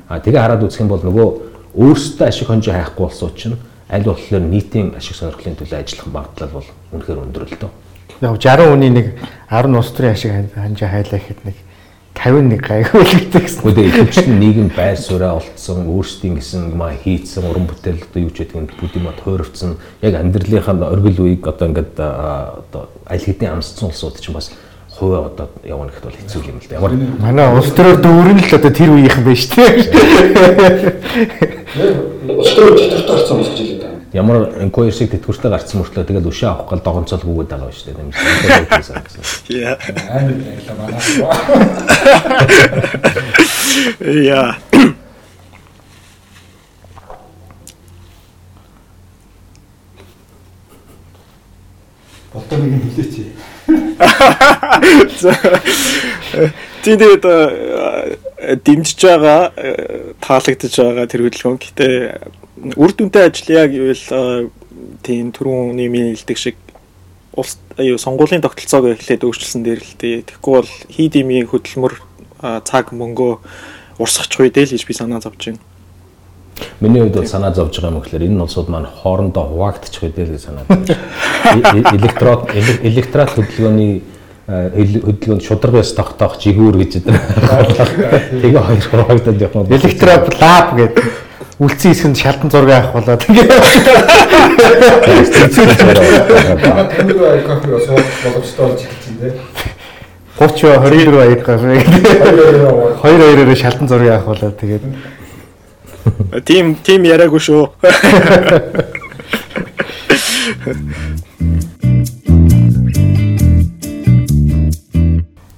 А 0.08 0.20
тэгээ 0.20 0.40
хараад 0.40 0.64
үзэх 0.64 0.82
юм 0.82 0.88
бол 0.88 1.04
нөгөө 1.04 1.28
өөрсдөө 1.76 2.28
ашиг 2.28 2.48
хонжоо 2.48 2.74
хайхгүй 2.74 3.06
улсууд 3.10 3.36
чинь 3.36 3.58
аль 3.90 4.04
болохоор 4.08 4.44
нийтийн 4.48 4.96
ашиг 4.96 5.16
сонирхлын 5.16 5.58
төлөө 5.60 5.80
ажиллах 5.84 6.08
магадлал 6.08 6.54
бол 6.62 6.70
үнэхээр 6.94 7.24
өндөр 7.28 7.44
л 7.48 7.58
дөө. 7.60 7.72
Яг 8.22 8.40
60 8.40 8.72
хүний 8.72 8.92
нэг 8.94 9.08
10 9.52 9.76
улс 9.76 9.92
төрийн 9.92 10.14
ашиг 10.16 10.32
ханжаа 10.56 10.90
хайлаа 10.90 11.20
гэхэд 11.20 11.42
нэг 11.44 11.58
51 12.14 12.62
гайгүй 12.62 13.04
л 13.04 13.26
гэсэн. 13.34 13.62
Гэхдээ 13.66 13.88
ихэвчлэн 13.90 14.32
нь 14.38 14.40
нийгэм 14.40 14.70
байр 14.72 14.96
сууриа 14.96 15.34
олдсон, 15.42 15.90
өөрсдийн 15.90 16.38
гэсэн 16.38 16.72
юм 16.72 16.82
аа 16.86 16.94
хийцэн, 16.94 17.44
уран 17.44 17.66
бүтээл 17.68 18.06
одоо 18.06 18.22
юу 18.22 18.32
ч 18.32 18.46
гэдэг 18.46 18.60
нь 18.64 18.70
бүдимат 18.80 19.20
хуурвцсан, 19.26 19.82
яг 20.06 20.14
амьдралынхаа 20.22 20.94
оргил 20.94 21.26
үеийг 21.26 21.44
одоо 21.44 21.74
ингээд 21.74 21.98
одоо 21.98 22.82
аль 23.10 23.26
хэдийн 23.26 23.58
амсцсан 23.58 23.90
улсууд 23.90 24.22
ч 24.22 24.30
бас 24.30 24.54
хувиа 24.94 25.26
одоо 25.26 25.48
явна 25.66 25.90
гэхэд 25.90 26.06
бол 26.06 26.18
хэцүү 26.22 26.42
юм 26.48 26.58
л 26.62 26.68
да. 26.70 26.76
Ямар 26.78 26.94
Манай 27.20 27.48
улс 27.50 27.72
төрөөр 27.74 28.00
дүүрэн 28.04 28.40
л 28.46 28.56
одоо 28.58 28.72
тэр 28.72 28.90
үеийнхэн 28.94 29.26
байж 29.26 29.42
тээ. 29.50 29.72
Улс 32.30 32.52
төр 32.54 32.78
четверть 32.78 33.10
орсон 33.10 33.42
гэж 33.42 33.58
хэлээд 33.58 33.82
байгаа. 33.82 33.94
ямар 34.14 34.54
инкуйерсыг 34.62 35.10
тэтгэвртэй 35.10 35.50
гарцсан 35.50 35.82
мөртлөө 35.82 36.06
тэгэл 36.06 36.30
өшөө 36.30 36.50
авах 36.54 36.70
гал 36.70 36.86
догонцол 36.86 37.26
гүгээд 37.26 37.50
байгаа 37.50 37.74
шүү 37.74 37.98
дээ. 37.98 38.14
Яа. 39.58 39.82
Яа. 44.06 44.54
Болтой 52.34 52.58
нэг 52.62 52.94
хэлээч. 52.94 53.34
Тийм 56.84 57.00
тэгээд 57.00 57.24
э, 57.24 58.58
дэмжиж 58.60 59.00
байгаа 59.00 59.56
э, 59.56 60.14
таалагдж 60.20 60.76
байгаа 60.76 61.08
тэр 61.08 61.24
хөдөлгөөн. 61.32 61.60
Гэтэ 61.64 61.88
үр 62.76 62.92
дүнтэй 62.92 63.24
ажил 63.32 63.56
яг 63.56 63.72
ивэл 63.72 64.04
э, 64.12 64.52
тийм 65.00 65.32
түрүүн 65.32 65.80
нэмийн 65.80 66.12
хэлдэг 66.12 66.36
шиг 66.36 66.60
улс 67.32 67.56
аюу 67.80 67.96
сонгуулийн 67.96 68.44
тогтолцоог 68.44 69.00
эхлээд 69.00 69.24
өөрчилсөн 69.24 69.64
дээр 69.64 69.80
л 69.80 69.96
тий. 69.96 70.28
Тэгэхгүй 70.28 70.54
бол 70.60 70.72
хий 70.92 71.08
димийн 71.08 71.48
хөдөлмөр 71.48 72.04
цаг 72.68 72.92
мөнгөө 72.92 73.34
урсгах 74.04 74.44
үедээ 74.44 74.68
л 74.68 74.76
гэж 74.76 74.84
би 74.84 74.94
санаа 74.94 75.24
зовж 75.24 75.56
байна. 75.56 75.64
Миний 76.80 77.02
хувьд 77.02 77.16
бол 77.16 77.28
санаа 77.28 77.54
зовж 77.54 77.80
байгаа 77.80 77.92
юм 77.92 78.02
гэхээр 78.02 78.28
энэ 78.28 78.44
улсууд 78.44 78.70
маань 78.70 78.88
хоорондоо 78.88 79.44
хуваагдчих 79.50 80.04
үедээ 80.04 80.26
л 80.26 80.34
гэж 80.36 80.42
санаад 80.44 80.68
байна. 80.68 81.96
Электрод 81.98 82.42
электрат 82.84 83.30
хөдөлгөөний 83.34 84.04
э, 84.48 84.70
хөдөлгөөнд 84.76 85.44
шударгаас 85.44 85.94
тогтоох 85.98 86.38
жигүүр 86.38 86.78
гэж 86.78 86.92
эдгээр 87.02 87.18
тэгээ 88.44 88.62
хоёр 88.62 88.82
хуваагдаад 88.84 89.42
явах 89.42 89.56
юм. 89.56 89.72
Электроб 89.74 90.24
лаб 90.40 90.68
гэдэг 90.78 91.04
үлцэн 91.60 91.94
хэсгэнд 91.94 92.18
шалтан 92.18 92.50
зураг 92.52 92.72
авах 92.72 92.94
болоод 92.94 93.24
ингээд 93.30 93.52
Тамиг 96.98 97.18
бай 97.18 97.42
кофе 97.46 97.80
суух 97.86 98.02
боломжтой 98.24 98.66
болж 98.68 98.82
эхэлж 98.82 99.06
байна 99.22 99.38
30 100.38 100.62
24 100.82 101.22
аяг 101.22 101.46
те. 101.46 101.58
хоёр 103.02 103.20
хоёроор 103.22 103.56
шалтан 103.56 103.88
зураг 103.88 104.10
авах 104.10 104.26
болоод 104.26 104.58
тэгээд 104.58 104.84
Тим 106.46 106.76
тим 106.84 107.04
яриаггүй 107.08 107.40
шүү. 107.40 107.64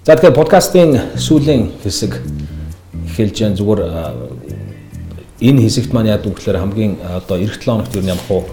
За 0.05 0.13
тэгэхээр 0.13 0.37
подкастын 0.37 1.17
сүүлийн 1.17 1.71
хэсэг 1.81 2.21
эхэлж 3.09 3.33
जैन 3.41 3.57
зүгээр 3.57 3.81
энэ 5.41 5.61
хэсэгт 5.65 5.91
маань 5.97 6.13
яадаг 6.13 6.29
вэ 6.29 6.37
гэхээр 6.37 6.61
хамгийн 6.61 6.93
одоо 7.01 7.41
эх 7.41 7.57
7 7.57 7.65
хоногт 7.65 7.95
юу 7.97 8.05
ямар 8.05 8.21
хуу 8.29 8.45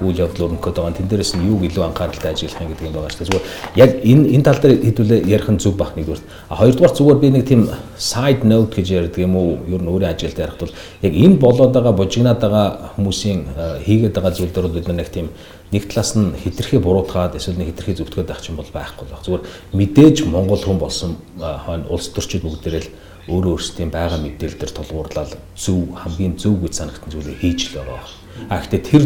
үйл 0.00 0.18
явдал 0.18 0.46
өрнөхөд 0.48 0.74
байгаа. 0.78 0.96
Тэн 0.98 1.08
дээрээс 1.08 1.32
нь 1.34 1.46
юуг 1.48 1.62
илүү 1.66 1.84
анхааралтай 1.84 2.32
ажиглах 2.32 2.62
юм 2.62 2.70
гэдэг 2.70 2.86
юм 2.86 2.94
байгаа 2.94 3.10
шүү 3.10 3.18
дээ. 3.18 3.30
Зүгээр 3.30 3.46
яг 3.82 3.90
энэ 4.06 4.24
энэ 4.34 4.44
тал 4.46 4.60
дээр 4.62 4.74
хэдүүлээ 4.86 5.20
ярих 5.26 5.48
нь 5.50 5.58
зөв 5.58 5.74
бах 5.74 5.92
нэгдүгээр. 5.96 6.22
А 6.48 6.54
хоёрдугаар 6.56 6.94
зүгээр 6.94 7.18
би 7.18 7.28
нэг 7.34 7.44
тийм 7.48 7.62
side 7.98 8.42
note 8.46 8.72
гэж 8.78 8.88
ярьдаг 8.94 9.18
юм 9.18 9.34
уу? 9.36 9.58
Ер 9.66 9.82
нь 9.82 9.90
өөрийн 9.90 10.12
ажилд 10.14 10.38
ярих 10.38 10.56
тул 10.58 10.72
яг 11.02 11.12
энэ 11.12 11.36
болоод 11.42 11.72
байгаа 11.74 11.94
бужигнаад 11.98 12.38
байгаа 12.38 12.66
хүмүүсийн 12.94 13.40
хийгээд 13.82 14.14
байгаа 14.14 14.32
зүйл 14.32 14.54
дээр 14.54 14.68
бид 14.70 14.88
нэг 14.88 15.10
тийм 15.10 15.28
нэг 15.72 15.90
талаас 15.90 16.14
нь 16.16 16.32
хитрхи 16.38 16.78
буруутгаад 16.78 17.36
эсвэл 17.36 17.58
нэг 17.58 17.74
хитрхи 17.74 17.98
зөвтгöd 17.98 18.30
байх 18.30 18.42
юм 18.48 18.56
бол 18.56 18.70
байхгүй 18.72 19.06
байх. 19.10 19.22
Зүгээр 19.26 19.44
мэдээж 19.74 20.16
Монгол 20.24 20.62
хүн 20.62 20.78
болсон 20.78 21.18
хойно 21.36 21.90
улс 21.90 22.08
төрчид 22.08 22.46
бүгдээрээ 22.46 22.82
л 22.86 22.90
өөрөө 23.28 23.52
өөрсдийн 23.52 23.92
байгаа 23.92 24.18
мэдээлэл 24.24 24.56
дээр 24.56 24.72
тулгуурлал 24.72 25.32
зөв 25.52 25.92
хамгийн 26.00 26.40
зөв 26.40 26.56
гэж 26.64 26.72
санагдсан 26.72 27.12
зүйлийг 27.12 27.38
хийж 27.44 27.60
л 27.68 27.84
байгаа. 27.84 28.00
А 28.48 28.56
гэхдээ 28.64 28.82
тэр 28.88 29.02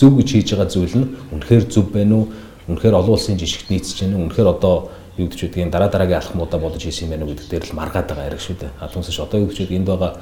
зөв 0.00 0.16
гэж 0.16 0.28
хийж 0.32 0.48
байгаа 0.56 0.68
зүйл 0.72 0.96
нь 0.96 1.06
үнэхээр 1.36 1.64
зөв 1.68 1.92
байна 1.92 2.14
уу? 2.24 2.32
Үнэхээр 2.72 2.96
олон 2.96 3.14
улсын 3.20 3.36
жишгт 3.36 3.68
нийцэж 3.68 4.08
байна 4.08 4.16
уу? 4.16 4.24
Үнэхээр 4.32 4.48
одоо 4.48 4.76
юу 5.20 5.28
гэж 5.28 5.40
үгдгийг 5.44 5.68
дараа 5.68 5.92
дараагийн 5.92 6.24
алхмуудаа 6.24 6.60
бодож 6.60 6.80
хийсэн 6.80 7.06
юм 7.06 7.12
байна 7.12 7.24
уу 7.28 7.36
гэдэг 7.36 7.48
дээр 7.52 7.64
л 7.68 7.76
маргаад 7.76 8.08
байгаа 8.08 8.26
хэрэг 8.32 8.40
шүү 8.40 8.56
дээ. 8.56 8.72
А 8.80 8.88
түнсэж 8.88 9.16
одоо 9.20 9.38
юу 9.44 9.52
гэж 9.52 9.68
энд 9.68 9.88
байгаа 9.92 10.12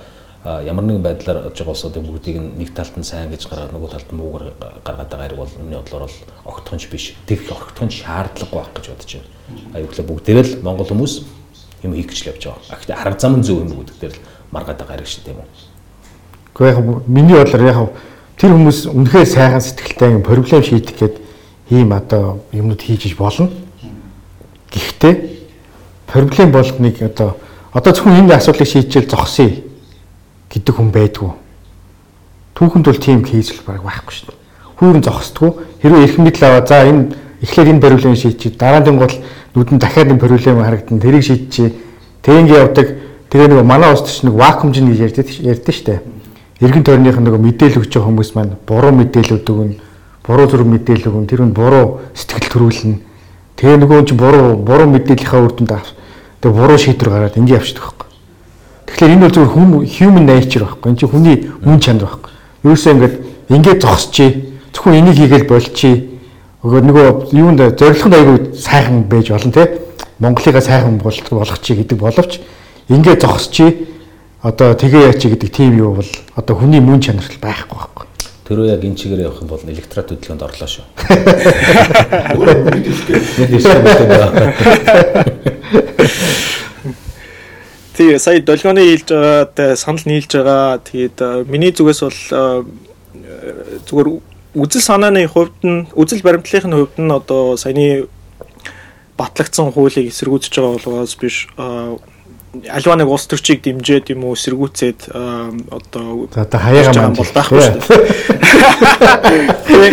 ямар 0.45 0.85
нэгэн 0.85 1.03
байдлаар 1.03 1.39
очиж 1.51 1.63
байгаа 1.63 1.75
улсуудын 1.75 2.07
бүгдийг 2.07 2.37
нэг 2.59 2.71
талд 2.75 2.95
нь 2.99 3.07
сайн 3.07 3.31
гэж 3.31 3.47
гаргаад 3.51 3.75
нөгөө 3.75 3.91
талд 3.91 4.09
нь 4.11 4.19
муугар 4.19 4.45
гаргаад 4.87 5.11
байгаа 5.11 5.27
хэрэг 5.27 5.39
бол 5.39 5.55
миний 5.63 5.79
бодлоор 5.79 6.05
бол 6.07 6.19
огтхонч 6.47 6.87
биш. 6.89 7.15
Тэг 7.27 7.43
огтхонч 7.51 7.93
шаардлагагүй 8.03 8.59
байх 8.59 8.71
гэж 8.75 8.87
бодож 8.87 9.11
байна. 9.19 9.31
А 9.75 9.81
юу 9.83 9.89
гэвэл 9.91 10.09
бүгдээрээ 10.09 10.47
л 10.47 10.63
монгол 10.63 10.89
хүмүүс 10.89 11.15
юм 11.83 11.93
хийх 11.95 12.07
гэж 12.07 12.19
л 12.23 12.31
явж 12.33 12.43
байгаа. 12.47 12.63
А 12.71 12.77
гэхдээ 12.79 12.97
арга 12.97 13.19
зам 13.19 13.35
нь 13.39 13.45
зөв 13.45 13.61
юм 13.67 13.71
гэдэг 13.83 13.99
дээр 13.99 14.15
л 14.15 14.23
маргаад 14.55 14.79
байгаа 14.79 14.95
хэрэг 14.95 15.11
шүү 15.11 15.23
дээ 15.27 15.35
юм 15.35 15.43
уу. 15.43 15.51
Гэхдээ 16.55 16.71
яг 16.71 17.09
миний 17.11 17.37
бодлоор 17.37 17.65
яг 17.67 17.79
тэр 18.39 18.55
хүмүүс 18.55 18.87
үнэхээр 18.95 19.27
сайхан 19.27 19.61
сэтгэлтэй 19.61 20.23
проблем 20.23 20.63
шийдэх 20.63 20.95
гээд 20.95 21.15
ийм 21.75 21.91
одоо 21.93 22.39
юмнууд 22.55 22.81
хийж 22.81 23.11
иж 23.11 23.15
болно. 23.19 23.51
Гэхдээ 24.71 25.15
проблем 26.07 26.53
болгоныг 26.55 27.03
одоо 27.03 27.37
одоо 27.75 27.93
зөвхөн 27.93 28.25
энэ 28.25 28.39
асуудлыг 28.39 28.69
шийдчихэл 28.69 29.11
зогсъё 29.11 29.51
гэдэг 30.55 30.75
хүн 30.75 30.91
байдгүй. 30.95 31.31
Түүхэнд 32.55 32.87
бол 32.87 33.03
тийм 33.03 33.27
кейс 33.27 33.51
л 33.51 33.67
баг 33.67 33.83
байхгүй 33.83 34.15
шүү 34.15 34.27
дээ. 34.31 34.39
Хүүрэн 34.79 35.03
зогсдгүй. 35.03 35.51
Хэрвээ 35.83 36.05
эрх 36.07 36.17
мэдэл 36.19 36.47
аваа 36.47 36.67
за 36.67 36.87
энэ 36.87 37.15
эхлээд 37.43 37.69
энэ 37.75 37.83
проблем 37.83 38.17
шийдчих. 38.17 38.57
Дараа 38.57 38.87
нь 38.87 38.99
гол 38.99 39.15
нүдэн 39.55 39.79
дахиад 39.79 40.15
энэ 40.15 40.23
проблем 40.23 40.63
харагдан 40.63 40.99
тэрийг 41.03 41.27
шийдчихээ. 41.27 41.75
Тэгинг 42.23 42.51
явдаг. 42.51 42.89
Тэгээ 43.29 43.49
нэг 43.53 43.67
манай 43.67 43.93
улс 43.93 44.03
төч 44.03 44.25
нэг 44.25 44.35
вакуумжин 44.35 44.89
гэж 44.89 44.99
ярьдаг 45.11 45.27
ярьдаг 45.43 45.75
шүү 45.75 45.87
дээ. 45.87 46.01
Иргэн 46.59 46.83
тойрных 46.83 47.19
нэг 47.23 47.39
мэдээлэл 47.39 47.87
өгч 47.87 47.93
байгаа 47.95 48.09
хүмүүс 48.11 48.31
маань 48.35 48.59
буруу 48.67 48.91
мэдээлэл 48.91 49.47
өгнө. 49.47 49.79
Буруу 50.27 50.47
зүрх 50.51 50.67
мэдээлэл 50.67 51.07
өгнө. 51.07 51.31
Тэр 51.31 51.43
нь 51.47 51.55
буруу 51.55 52.03
сэтгэл 52.19 52.51
төрүүлнэ. 52.51 52.99
Тэгээ 53.59 53.79
нөгөө 53.79 54.11
чинь 54.11 54.19
буруу 54.19 54.59
буруу 54.59 54.91
мэдээллийнхаа 54.91 55.43
үр 55.47 55.55
дүнд. 55.55 55.71
Тэгээ 56.43 56.59
буруу 56.59 56.79
шийдвэр 56.79 57.11
гараад 57.15 57.39
ингэ 57.39 57.55
явчихдаг 57.55 57.83
байхгүй. 57.83 58.09
Тэгэхээр 58.91 59.15
энэ 59.15 59.23
бол 59.23 59.35
зөвхөн 59.35 59.55
хүм 59.55 59.71
human 59.87 60.27
nature 60.27 60.67
байхгүй. 60.67 60.89
Энэ 60.91 60.99
чинь 60.99 61.11
хүний 61.11 61.37
мөн 61.63 61.79
чанар 61.79 62.07
байхгүй. 62.11 62.31
Юусе 62.67 62.91
ингээд 62.91 63.15
ингээд 63.55 63.83
зогсчээ. 63.83 64.31
Зөвхөн 64.75 64.99
энийг 64.99 65.15
хийгээл 65.19 65.47
болчихъя. 65.47 66.07
Нөгөө 66.63 66.81
нөгөө 66.87 67.07
юунд 67.39 67.61
зорилгонд 67.79 68.15
айгүй 68.19 68.39
сайхан 68.59 69.07
байж 69.07 69.31
болно 69.31 69.53
те. 69.55 69.79
Монголыгаа 70.19 70.63
сайхан 70.63 70.99
болгочихъя 70.99 71.83
гэдэг 71.83 71.99
боловч 71.99 72.43
ингээд 72.91 73.23
зогсчээ. 73.23 73.71
Одоо 74.49 74.73
тэгээ 74.73 75.13
яачи 75.13 75.29
гэдэг 75.29 75.51
тийм 75.53 75.77
юу 75.77 76.01
бол 76.01 76.09
одоо 76.33 76.57
хүний 76.57 76.81
мөн 76.81 77.05
чанар 77.05 77.29
л 77.29 77.37
байхгүй 77.37 77.77
байхгүй. 77.77 78.09
Тэрөө 78.49 78.73
яг 78.73 78.81
энэ 78.81 78.97
чигээр 78.97 79.29
явах 79.29 79.45
юм 79.45 79.53
бол 79.53 79.61
электрат 79.61 80.09
хөдөлгөөнд 80.09 80.41
орлоо 80.41 80.65
шүү. 80.65 80.89
Тий, 87.93 88.17
сая 88.17 88.41
долгионы 88.41 88.89
хэлж 88.89 89.13
байгаа 89.13 89.77
санал 89.77 90.09
нийлж 90.09 90.33
байгаа. 90.33 90.81
Тэгээд 90.81 91.45
миний 91.45 91.77
зүгээс 91.77 92.01
бол 92.09 92.17
зүгээр 93.85 94.09
үзэл 94.57 94.81
санааны 94.81 95.29
хувьд 95.29 95.61
нь 95.61 95.93
үзэл 95.93 96.25
баримтлалын 96.25 96.73
хувьд 96.73 96.97
нь 96.97 97.13
одоо 97.13 97.61
саяны 97.61 98.09
батлагдсан 99.21 99.77
хуулийг 99.77 100.09
эсэргүүцэж 100.09 100.57
байгаа 100.57 100.81
болохоос 100.81 101.21
биш 101.21 101.53
альва 102.71 102.97
нэг 102.97 103.09
улс 103.09 103.27
төрчийг 103.29 103.63
дэмжиж 103.63 104.11
юм 104.13 104.25
уу 104.25 104.35
эсэргүүцээд 104.35 105.09
одоо 105.13 106.29
одоо 106.33 106.61
хаяага 106.61 106.93
маань 106.97 107.17
бол 107.19 107.33
байхгүй 107.35 107.61
шүү 107.61 107.75
дээ. 109.69 109.93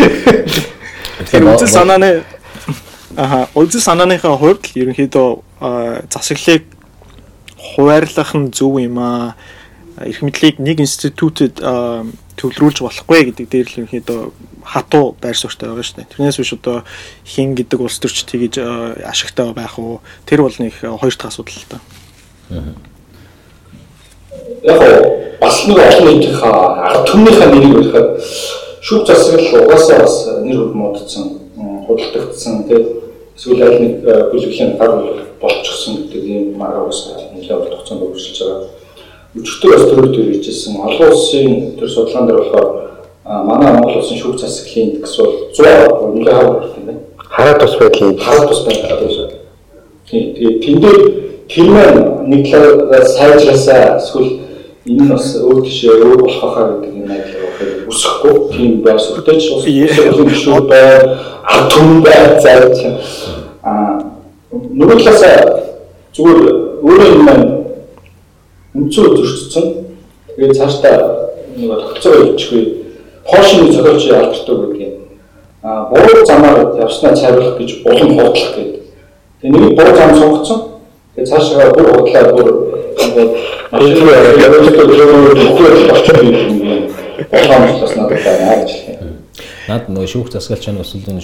Тэр 1.32 1.44
үзэл 1.52 1.68
санааны 1.68 2.24
аха 3.18 3.50
үзэл 3.56 3.84
санааныхаа 3.84 4.38
хувьд 4.40 4.72
ерөнхийдөө 4.76 5.42
засаглалыг 6.12 6.64
хуваарлах 7.76 8.36
нь 8.36 8.52
зөв 8.52 8.80
юм 8.80 9.00
аа. 9.00 9.36
Эрх 10.00 10.22
мэдлийг 10.24 10.60
нэг 10.60 10.80
институтэд 10.84 11.60
төвлөрүүлж 11.60 12.84
болохгүй 12.84 13.32
гэдэг 13.32 13.48
дээр 13.48 13.68
л 13.68 13.78
ерөнхийдөө 13.84 14.22
хатуу 14.64 15.16
байр 15.24 15.38
суурьтай 15.40 15.72
байгаа 15.72 15.88
шүү 15.88 15.98
дээ. 16.04 16.12
Тэрнээс 16.12 16.40
биш 16.40 16.52
одоо 16.56 16.84
хин 17.24 17.56
гэдэг 17.56 17.80
улс 17.80 18.00
төрч 18.04 18.28
тэгж 18.28 18.60
ашигтай 19.08 19.56
байх 19.56 19.80
уу? 19.80 20.04
Тэр 20.28 20.44
бол 20.44 20.56
нэг 20.60 20.76
хоёр 20.76 21.16
дахь 21.16 21.32
асуудал 21.32 21.56
л 21.56 21.72
та. 21.72 21.80
Яг 24.64 24.82
бас 25.42 25.68
нэг 25.68 25.78
олон 25.78 26.06
нийтийн 26.08 26.36
ард 26.44 27.08
түмнийхээ 27.10 27.50
нэрийг 27.50 27.74
бодоход 27.76 28.22
шүүх 28.82 29.08
засаглал 29.08 29.66
угаасаа 29.66 30.00
бас 30.00 30.16
нэр 30.44 30.58
хурмуудсан, 30.58 31.26
худалдагдсан 31.88 32.64
тийм 32.68 32.84
эсвэл 33.36 33.64
аль 33.66 33.82
нэг 33.82 33.94
бүлэглэлийн 34.32 34.78
гар 34.78 34.94
болчихсон 35.42 35.96
гэдэг 36.06 36.24
ийм 36.24 36.58
маргаа 36.58 36.86
угаасаа 36.86 37.34
нэлээд 37.34 37.74
хугацаанд 37.74 38.04
үргэлжилж 38.06 38.40
байгаа. 38.42 38.70
Өчигдөр 39.36 39.72
бас 39.74 39.86
төрөв 39.90 40.12
төр 40.14 40.28
хийжсэн 40.32 40.74
олон 40.86 41.10
улсын 41.10 41.50
төр 41.80 41.90
судалгаан 41.90 42.28
дээр 42.28 42.40
болохоор 42.40 42.70
манай 43.26 43.74
Монгол 43.74 43.98
улсын 43.98 44.22
шүүх 44.22 44.38
засаглалын 44.38 44.86
индекс 44.86 45.18
бол 45.18 45.34
100 45.50 46.14
нэлээд 46.14 46.38
хавар 46.38 46.64
юм 46.78 46.86
байна. 46.86 47.02
Хараа 47.18 47.58
тус 47.60 47.76
байдлын 47.82 48.18
хараа 48.22 48.48
тус 48.48 48.62
байдлаа 48.66 49.10
шүү. 49.10 49.30
Тийм. 50.10 50.34
Тэгээд 50.38 50.62
тэн 50.62 50.78
дээр 50.82 51.25
тэр 51.50 51.68
маань 51.70 52.30
нэг 52.30 52.52
талаараа 52.52 53.06
сайжраасаа 53.06 53.98
эсвэл 53.98 54.30
энэ 54.86 55.04
нь 55.04 55.10
бас 55.10 55.36
өөр 55.42 55.62
тишээ 55.66 55.94
өөр 56.02 56.22
болох 56.22 56.42
хаа 56.42 56.66
гэдэг 56.82 56.94
юм 56.94 57.12
айдлаа 57.12 57.42
болохыг 57.46 57.90
үсэхгүй. 57.90 58.36
Тийм 58.54 58.72
ч 58.80 58.84
бас 58.86 59.04
олон 60.10 60.28
гişүүд 60.30 60.68
бай, 60.70 60.86
ард 61.44 61.68
түмэн 61.74 62.02
бай 62.06 62.18
зааж. 62.42 62.78
Аа 63.64 64.02
нөгөө 64.52 64.98
талаасаа 65.02 65.38
зүгээр 66.16 66.40
өөрөө 66.86 67.10
юм 67.14 67.24
маань 67.26 67.48
үнцөө 68.76 69.16
зөрчсөн. 69.18 69.66
Тэгээд 70.36 70.58
цаашдаа 70.58 70.98
нэг 71.58 71.72
тогтцоо 71.82 72.14
явчихгүй. 72.26 72.64
Хоошин 73.26 73.72
зохиолч 73.72 74.06
алдартай 74.12 74.56
гэдэг 74.56 74.82
юм. 74.82 74.94
Аа 75.64 75.90
буруу 75.90 76.26
замаар 76.26 76.78
явснаа 76.78 77.16
цайруулах 77.16 77.58
гэж 77.58 77.82
улам 77.86 78.14
хурдлах 78.18 78.54
гэдэг. 78.56 78.82
Тэгээд 79.42 79.62
нэг 79.62 79.76
буруу 79.78 79.96
зам 79.96 80.16
сонгоцсон. 80.16 80.75
Тэгээд 81.16 81.32
цаашаа 81.32 81.72
бүр 81.72 81.88
худлаа 81.96 82.26
бүр 82.36 82.48
ингээд 83.08 83.32
машин 83.72 84.08
явуулдаг 84.36 84.84
өөрөө 84.84 85.92
орчих 85.96 86.18
юм. 86.20 86.28
Болгоомжлоос 87.32 87.94
надад 87.96 88.20
байна 88.20 88.56
гэж 88.60 88.72
хэлсэн. 88.76 89.16
Наад 89.70 89.88
нөгөө 89.88 90.12
шүүх 90.12 90.28
засгалч 90.36 90.68
нь 90.70 90.82
өсөлтийн 90.84 91.24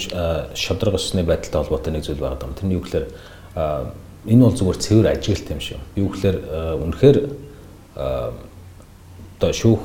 шодрог 0.56 0.96
өссөний 0.96 1.28
байдалтай 1.28 1.60
холбоотой 1.60 1.92
нэг 1.92 2.08
зүйл 2.08 2.24
байгаа 2.24 2.40
юм. 2.40 2.56
Тэрний 2.56 2.76
юу 2.80 2.84
гэхээр 2.88 3.06
энэ 4.32 4.42
бол 4.48 4.56
зүгээр 4.56 4.80
цэвэр 4.80 5.12
ажилт 5.12 5.46
юм 5.52 5.60
шүү. 5.60 5.80
Юу 6.00 6.08
гэхээр 6.08 6.38
үнэхээр 6.80 7.18
одоо 8.00 9.52
шүүх 9.52 9.82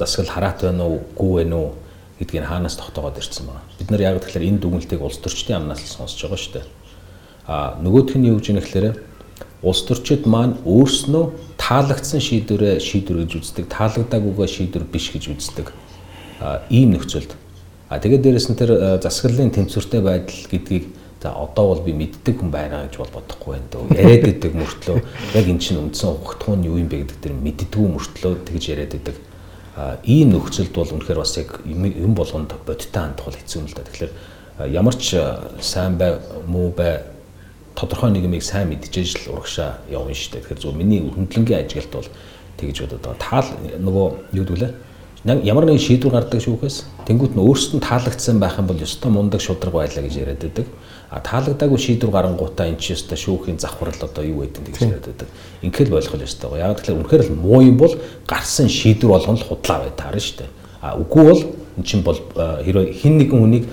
засгал 0.00 0.32
хараат 0.32 0.64
байна 0.64 0.88
уу, 0.88 1.04
гүү 1.12 1.32
байна 1.44 1.56
уу 1.60 1.70
гэдгийг 2.16 2.48
хаанаас 2.48 2.80
тогтоогоод 2.80 3.20
ирсэн 3.20 3.44
байна. 3.44 3.60
Бид 3.76 3.90
нар 3.92 4.00
яг 4.00 4.24
тэгэхээр 4.24 4.48
энэ 4.48 4.62
дүгнэлтийг 4.64 5.04
улс 5.04 5.20
төрчдийн 5.20 5.60
амнаас 5.60 5.84
л 5.84 5.92
сонсож 6.00 6.16
байгаа 6.24 6.40
шүү 6.40 6.54
дээ. 6.56 6.66
А 7.46 7.78
нөгөөх 7.82 8.16
нь 8.18 8.28
юу 8.30 8.38
гэж 8.38 8.46
юм 8.52 8.58
гэхээр 8.60 8.96
улс 9.62 9.82
төрчид 9.86 10.26
маань 10.26 10.58
өөрснөө 10.66 11.58
таалагдсан 11.58 12.20
шийдвэрээ 12.20 12.82
шийдвэр 12.82 13.26
гэж 13.26 13.32
үздэг, 13.38 13.64
таалагдаагүйгээ 13.70 14.48
шийдвэр 14.48 14.84
биш 14.90 15.10
гэж 15.14 15.30
үздэг. 15.30 15.70
А 16.42 16.62
ийм 16.70 16.94
нөхцөлд. 16.94 17.34
А 17.88 17.98
тэгээд 17.98 18.22
дээрэс 18.22 18.48
нь 18.50 18.58
тэр 18.58 18.98
засаглалын 19.02 19.54
тэмцвэртэй 19.54 20.00
байдал 20.02 20.42
гэдгийг 20.50 20.84
За 21.22 21.30
одоо 21.38 21.68
бол 21.68 21.82
би 21.86 21.92
мэддэг 21.94 22.40
хүн 22.40 22.50
байна 22.50 22.82
гэж 22.82 22.98
бол 22.98 23.14
бодохгүй 23.14 23.54
байна 23.54 23.68
дөө. 23.70 23.94
Яриад 23.94 24.26
идэг 24.26 24.56
мөртлөө 24.58 24.98
яг 25.38 25.46
эн 25.46 25.60
чинь 25.62 25.78
үндсэн 25.78 26.18
ухтхуун 26.18 26.66
юу 26.66 26.82
юм 26.82 26.90
бэ 26.90 27.06
гэдэг 27.06 27.18
тэр 27.22 27.34
мэддэггүй 27.38 27.86
мөртлөө 27.94 28.42
тэгж 28.42 28.64
яриад 28.74 28.94
идэг. 28.98 29.14
А 29.78 30.02
ийм 30.02 30.34
нөхцөлд 30.34 30.74
бол 30.74 30.90
үнэхээр 30.90 31.22
бас 31.22 31.38
яг 31.38 31.62
юм 31.62 32.18
болгонд 32.18 32.50
бодиттой 32.66 33.02
хандах 33.06 33.30
бол 33.30 33.38
хэцүү 33.38 33.58
юм 33.62 33.70
л 33.70 33.76
да. 33.78 33.86
Тэгэхээр 33.86 34.12
ямар 34.74 34.94
ч 34.98 35.14
сайн 35.62 35.94
бай 35.94 36.18
муу 36.50 36.74
бай 36.74 37.06
тодорхой 37.74 38.10
юмыг 38.12 38.42
сайн 38.42 38.68
мэдчихэж 38.68 39.28
л 39.28 39.38
урагшаа 39.38 39.82
явна 39.90 40.14
шүү 40.14 40.32
дээ. 40.32 40.42
Тэгэхээр 40.42 40.62
зөв 40.62 40.74
миний 40.76 41.00
хөндлөнгийн 41.00 41.64
ажилт 41.66 41.92
бол 41.92 42.08
тэгж 42.58 42.76
бодоод 42.84 43.02
байгаа. 43.02 43.20
Таал 43.20 43.48
нөгөө 43.80 44.06
юу 44.36 44.44
яг 45.24 45.44
ямар 45.44 45.64
нэгэн 45.66 45.78
шийдвэр 45.78 46.12
гардаг 46.12 46.42
шүүхээс 46.42 47.06
тэнгуут 47.06 47.38
нь 47.38 47.42
өөрсдөд 47.46 47.78
нь 47.78 47.86
таалагдсан 47.86 48.42
байх 48.42 48.58
юм 48.58 48.66
бол 48.66 48.82
ёстой 48.82 49.10
мундаг 49.10 49.40
шудраг 49.40 49.70
байлаа 49.70 50.02
гэж 50.02 50.14
яриад 50.18 50.42
байдаг. 50.42 50.66
А 51.10 51.20
таалагдаагүй 51.22 51.78
шийдвэр 51.78 52.10
гарангуудаа 52.10 52.66
эн 52.66 52.76
чинь 52.76 52.98
ёстой 52.98 53.14
шүүхийн 53.14 53.58
завхрал 53.62 53.94
одоо 54.02 54.24
юу 54.26 54.42
гэдэг 54.42 54.66
гэж 54.66 54.82
яриад 54.82 55.06
байдаг. 55.06 55.28
Ингээл 55.62 55.94
л 55.94 56.26
ёстой. 56.26 56.58
Яг 56.58 56.82
тэгэхээр 56.82 56.98
үнэхээр 57.06 57.22
л 57.30 57.38
муу 57.38 57.62
юм 57.62 57.78
бол 57.78 57.94
гарсан 58.26 58.66
шийдвэр 58.66 59.14
болгоно 59.14 59.38
л 59.38 59.46
худлаа 59.46 59.78
бай 59.86 59.92
таарна 59.94 60.18
шүү 60.18 60.36
дээ. 60.42 60.50
А 60.82 60.98
үгүй 60.98 61.22
бол 61.22 61.42
эн 61.78 61.84
чинь 61.86 62.02
бол 62.02 62.18
хэрвээ 62.34 62.90
хин 62.90 63.18
нэгэн 63.22 63.38
хүнийг 63.38 63.64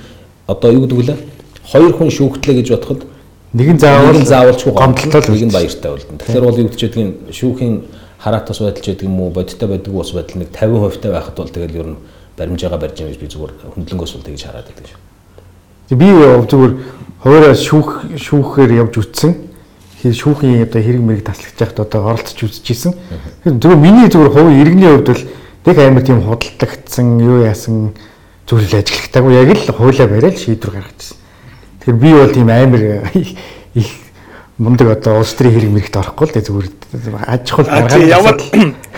одоо 0.45 0.70
юу 0.70 0.86
гэдэг 0.86 0.97
вэ? 1.02 1.18
Хоёр 1.66 1.93
хүн 1.97 2.14
шүүхтлээ 2.14 2.62
гэж 2.62 2.68
бодоход 2.78 3.02
Нэг 3.54 3.68
нь 3.74 3.80
заавал 3.82 4.14
нэг 4.14 4.22
нь 4.24 4.30
заавалчгүй 4.30 4.74
гомдлол 4.78 5.26
нэг 5.26 5.45
нь 5.50 5.54
баяртай 5.54 5.89
болно. 5.89 6.18
Тэгэхээр 6.22 6.45
бол 6.45 6.60
юу 6.62 6.70
гэж 6.70 6.82
ядгийг 6.86 7.34
шүүхийн 7.34 7.76
хараат 8.22 8.45
тус 8.45 8.62
байдал 8.62 8.84
ч 8.84 8.93
гэдэг 8.93 9.10
юм 9.10 9.18
уу 9.26 9.34
бодиттой 9.34 9.70
байдаг 9.74 9.89
ус 9.89 10.14
байдал 10.14 10.38
нэг 10.38 10.54
50% 10.54 11.02
таа 11.02 11.12
байхад 11.18 11.34
бол 11.34 11.50
тэгэл 11.50 11.80
ер 11.82 11.88
нь 11.89 11.97
баримжаага 12.38 12.78
барьж 12.78 13.02
юм 13.02 13.10
гэж 13.10 13.18
би 13.18 13.26
зүгээр 13.26 13.54
хөндлөнгөөс 13.74 14.14
бол 14.14 14.26
тэгж 14.30 14.41
хараад 14.45 14.70
байдаг 14.70 14.86
шүү. 14.86 15.02
би 15.97 16.08
зүгээр 16.45 16.74
хоёроо 17.26 17.54
шүүх 17.58 17.89
шүүхээр 18.22 18.72
явж 18.86 18.93
үтсэн. 19.02 19.34
хэр 20.00 20.16
шүүхийн 20.16 20.64
одоо 20.64 20.80
хэрэг 20.80 21.04
мэрэг 21.04 21.26
таслаж 21.28 21.60
яхад 21.60 21.80
одоо 21.84 22.16
оролцож 22.16 22.39
үзчихсэн. 22.39 22.93
Зүгээр 23.43 23.82
миний 23.84 24.08
зүгээр 24.08 24.32
хувийн 24.32 24.62
иргэний 24.64 24.89
хувьд 24.95 25.10
бол 25.12 25.24
нэг 25.68 25.78
амар 25.84 26.04
тийм 26.08 26.24
худалдагдсан 26.24 27.20
юу 27.20 27.43
яасан 27.43 27.91
зүйл 28.47 28.64
ажиллагтаагүй 28.80 29.34
яг 29.36 29.50
л 29.60 29.76
хуулаа 29.76 30.08
барайл 30.08 30.39
шийдвэр 30.39 30.80
гаргажсэн. 30.80 31.18
Тэгэхээр 31.80 31.98
би 32.00 32.10
бол 32.14 32.32
тийм 32.34 32.50
амар 32.50 32.82
их 33.74 33.88
мундаг 34.60 34.88
одоо 34.92 35.20
улс 35.24 35.34
төрийн 35.34 35.56
хэрэг 35.56 35.72
мэрэгт 35.72 35.96
орохгүй 35.96 36.26
л 36.28 36.34
дээ 36.36 36.44
зүгээр 36.44 36.68
аж 37.28 37.46
ахуй 37.52 37.66
тий, 37.88 38.08
ямар- 38.12 38.40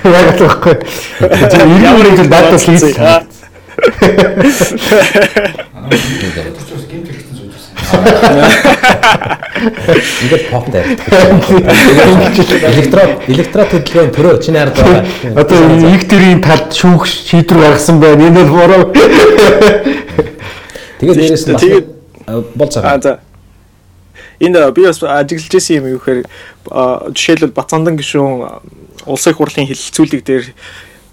яг 0.02 0.28
л 0.34 0.42
байхгүй. 0.42 0.76
Зүгээр 1.22 1.70
иргэн 1.70 1.96
мэрэг 2.02 2.18
л 2.18 2.30
хэрэгсэн 2.34 2.78
сууж 2.82 2.98
байсан. 2.98 3.30
Ингээд 10.22 10.50
пop 10.52 10.66
дээр. 10.72 10.88
Электрод 12.72 13.12
электрод 13.28 13.68
хөдөлгөөний 13.72 14.14
төрөө 14.16 14.36
чиний 14.44 14.60
хард 14.62 14.76
байгаа. 14.78 15.04
Одоо 15.42 15.58
их 15.94 16.04
төрийн 16.10 16.42
талд 16.42 16.74
шүүх 16.74 17.06
шийдвэр 17.06 17.60
гаргасан 17.68 18.00
байна. 18.02 18.28
Энэ 18.28 18.44
бол 18.46 18.66
буруу. 18.66 18.84
Тэгээд 21.00 21.18
дээрэс 21.20 21.46
нь 21.48 21.56
Тэгээд- 21.58 22.01
бол 22.28 22.68
А 22.68 22.72
цагаан. 22.72 23.02
за. 23.02 23.20
Энэ 24.40 24.72
би 24.72 24.86
бас 24.86 25.02
ажиглаж 25.04 25.54
исэн 25.56 25.78
юм 25.78 25.88
юу 25.88 26.00
гэхээр 26.00 26.26
жишээлбэл 27.14 27.54
Бацандан 27.54 27.98
гишүүн 27.98 28.62
улсын 29.06 29.32
их 29.32 29.38
хурлын 29.38 29.68
хилцүүлэг 29.68 30.24
дээр 30.26 30.46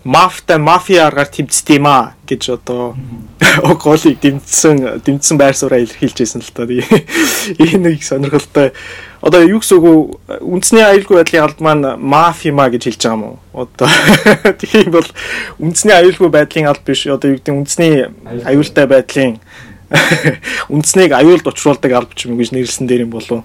мафтай 0.04 0.59
мафия 0.59 1.06
аргаар 1.06 1.28
тэмцдэг 1.28 1.76
юм 1.76 1.86
а 1.86 2.14
гэж 2.24 2.56
одоо 2.56 2.96
голыг 3.84 4.20
дэмжсэн 4.20 5.02
дэмжсэн 5.04 5.36
байр 5.36 5.56
сууриа 5.56 5.84
илэрхийлж 5.84 6.18
байсан 6.18 6.40
л 6.40 6.52
та. 6.54 6.64
Энэ 7.59 7.92
нэг 7.92 8.02
сонирхолтой. 8.02 8.72
Одоо 9.20 9.42
юу 9.42 9.61
гэсэн 9.61 9.76
үг? 9.82 10.20
Үндэсний 10.40 10.86
аюулгүй 10.86 11.20
байдлын 11.20 11.44
алд 11.44 11.61
маань 11.61 11.98
мафи 11.98 12.54
ма 12.54 12.70
гэж 12.70 12.88
хэлж 12.88 13.02
байгаа 13.02 13.16
юм 13.18 13.24
уу? 13.26 13.36
Одоо 13.52 13.88
тийм 14.62 14.94
бол 14.94 15.09
үндэсний 15.59 15.96
аюулгүй 15.98 16.30
байдлын 16.30 16.70
алд 16.70 16.84
биш. 16.86 17.04
Одоо 17.04 17.34
юу 17.34 17.38
гэдэг 17.42 17.54
үндэсний 17.59 18.06
аюултай 18.46 18.86
байдлын 18.86 19.42
үндэснийг 20.72 21.12
аюулд 21.16 21.47
учруулдаг 21.49 21.93
алба 21.93 22.12
ч 22.14 22.28
юм 22.28 22.36
гэж 22.36 22.53
нэрлсэн 22.53 22.86
дээр 22.86 23.09
юм 23.09 23.12
болов 23.16 23.45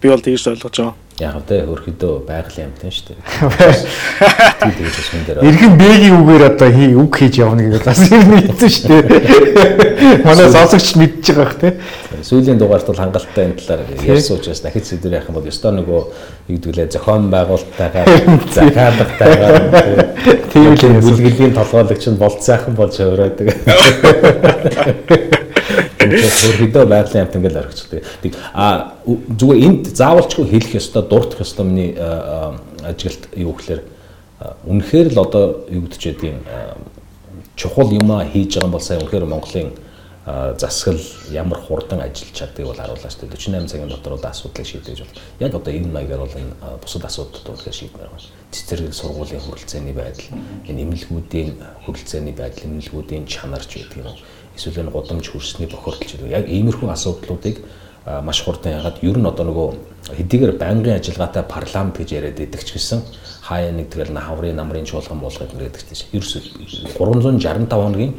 би 0.00 0.08
бол 0.08 0.20
тэгж 0.20 0.48
ойлгож 0.48 0.76
байгаа. 0.76 0.94
Яг 1.16 1.48
тэ 1.48 1.64
хөрхөдөө 1.64 2.28
байгалийн 2.28 2.68
амтэн 2.76 2.92
шүү 2.92 3.16
дээ. 3.16 3.24
Иргэн 5.48 5.72
бэгийн 5.80 6.12
үгээр 6.20 6.44
одоо 6.52 6.68
хий 6.68 6.92
үг 6.92 7.16
хийж 7.16 7.40
явна 7.40 7.64
гэдэг 7.64 7.88
бас 7.88 8.04
юм 8.12 8.36
хэлсэн 8.36 8.68
шүү 8.68 9.00
дээ. 9.00 10.20
Манай 10.28 10.52
сонсогч 10.52 11.00
мэдчихэж 11.00 11.32
байгаа 11.32 11.48
бах 11.48 11.56
тий. 11.56 11.72
Сүүлийн 12.20 12.60
дугаарт 12.60 12.84
бол 12.84 13.00
хангалттай 13.00 13.48
энэ 13.48 13.56
талаар 13.56 13.88
ярьсан 14.04 14.36
учраас 14.36 14.60
дахиж 14.60 14.92
сэдвэр 14.92 15.24
юм 15.24 15.40
бол 15.40 15.48
ёстой 15.48 15.72
нөгөө 15.72 16.00
юу 16.52 16.60
гэдэг 16.60 16.76
лээ 16.76 16.92
зохион 16.92 17.32
байгуулалттайгаар 17.32 18.08
захиалгатайгаар 18.52 19.56
Тийм 20.52 20.76
л 20.76 20.84
юм. 20.84 21.00
бүлгэлийн 21.00 21.56
толгойлогч 21.56 22.04
нь 22.12 22.20
болцсайхан 22.20 22.76
болж 22.76 23.00
өрөөдөг. 23.00 23.48
Тэгэхээр 26.10 26.36
хөрхөдөө 26.46 26.84
байгалийн 26.86 27.24
амт 27.26 27.36
ингээл 27.36 27.60
орхичихдаг. 27.62 28.02
Тэг 28.22 28.32
а 28.54 28.94
зүгээр 29.06 29.64
энд 29.66 29.84
заавалчгүй 29.90 30.46
хэлэх 30.46 30.78
ёстой, 30.78 31.02
дурдах 31.02 31.40
ёстой 31.40 31.64
миний 31.66 31.94
а, 31.98 32.58
а, 32.82 32.90
ажилт 32.90 33.26
юу 33.34 33.52
гэхээр 33.58 33.82
а, 34.40 34.54
үнэхээр 34.66 35.14
л 35.14 35.18
одоо 35.24 35.66
юу 35.70 35.86
гэж 35.90 36.02
ядгийн 36.14 36.40
чухал 37.56 37.90
юмаа 37.90 38.24
хийж 38.28 38.54
байгаа 38.54 38.68
юм 38.68 38.72
бол 38.72 38.84
сайн 38.84 39.00
үнэхээр 39.00 39.24
Монголын 39.24 39.72
а, 40.26 40.54
засаг 40.58 41.00
ямар 41.30 41.58
хурдан 41.58 42.00
ажиллаж 42.00 42.34
чаддгийг 42.34 42.68
бол 42.68 42.76
харуулж 42.76 43.00
дээ 43.00 43.30
48 43.30 43.70
цагийн 43.70 43.88
дотор 43.88 44.18
бол 44.18 44.26
асуудлыг 44.26 44.66
шийдэж 44.66 44.98
бол 45.00 45.14
яг 45.40 45.54
одоо 45.54 45.72
энэ 45.72 45.88
маягаар 45.88 46.20
бол 46.20 46.36
энэ 46.36 46.52
а, 46.60 46.76
бусад 46.76 47.04
асуудлууд 47.04 47.48
үнэхээр 47.48 47.78
шийдмээр 47.80 48.10
байна. 48.12 48.28
Цэцэрлэг 48.52 48.94
сургуулийн 48.94 49.40
хөрөлцөөний 49.40 49.94
байдал, 49.96 50.28
энэ 50.68 50.82
эмнэлгүүдийн 50.84 51.50
хөрөлцөөний 51.86 52.34
байдал, 52.36 52.66
эмнэлгүүдийн 52.66 53.24
чанарч 53.26 53.70
гэдэг 53.72 54.04
юм. 54.04 54.18
Эсвэл 54.56 54.80
энэ 54.82 54.90
гудамж 54.90 55.28
хөрсний 55.28 55.68
бохирдолч 55.68 56.16
гэдэг. 56.16 56.32
Яг 56.32 56.48
иймэрхүү 56.48 56.88
асуудлуудыг 56.90 57.60
маш 58.22 58.42
хурдан 58.42 58.78
ягаад 58.78 59.02
ер 59.02 59.18
нь 59.18 59.26
одоо 59.26 59.44
нөгөө 59.44 59.68
хэдийгээр 60.16 60.52
байнгын 60.62 60.96
ажиллагаатай 60.96 61.42
парламент 61.42 61.98
гэж 61.98 62.08
яриад 62.14 62.38
байдаг 62.38 62.62
ч 62.62 62.78
гэсэн 62.78 63.02
хаяа 63.42 63.74
нэг 63.74 63.90
тэгэл 63.90 64.14
хаврын 64.14 64.54
намрын 64.54 64.86
чуулган 64.86 65.18
болгоод 65.18 65.50
нэрэдэг 65.58 65.90
чинь 65.90 66.14
ерөөсөө 66.14 66.94
365 66.94 67.66
хоногийн 67.66 68.14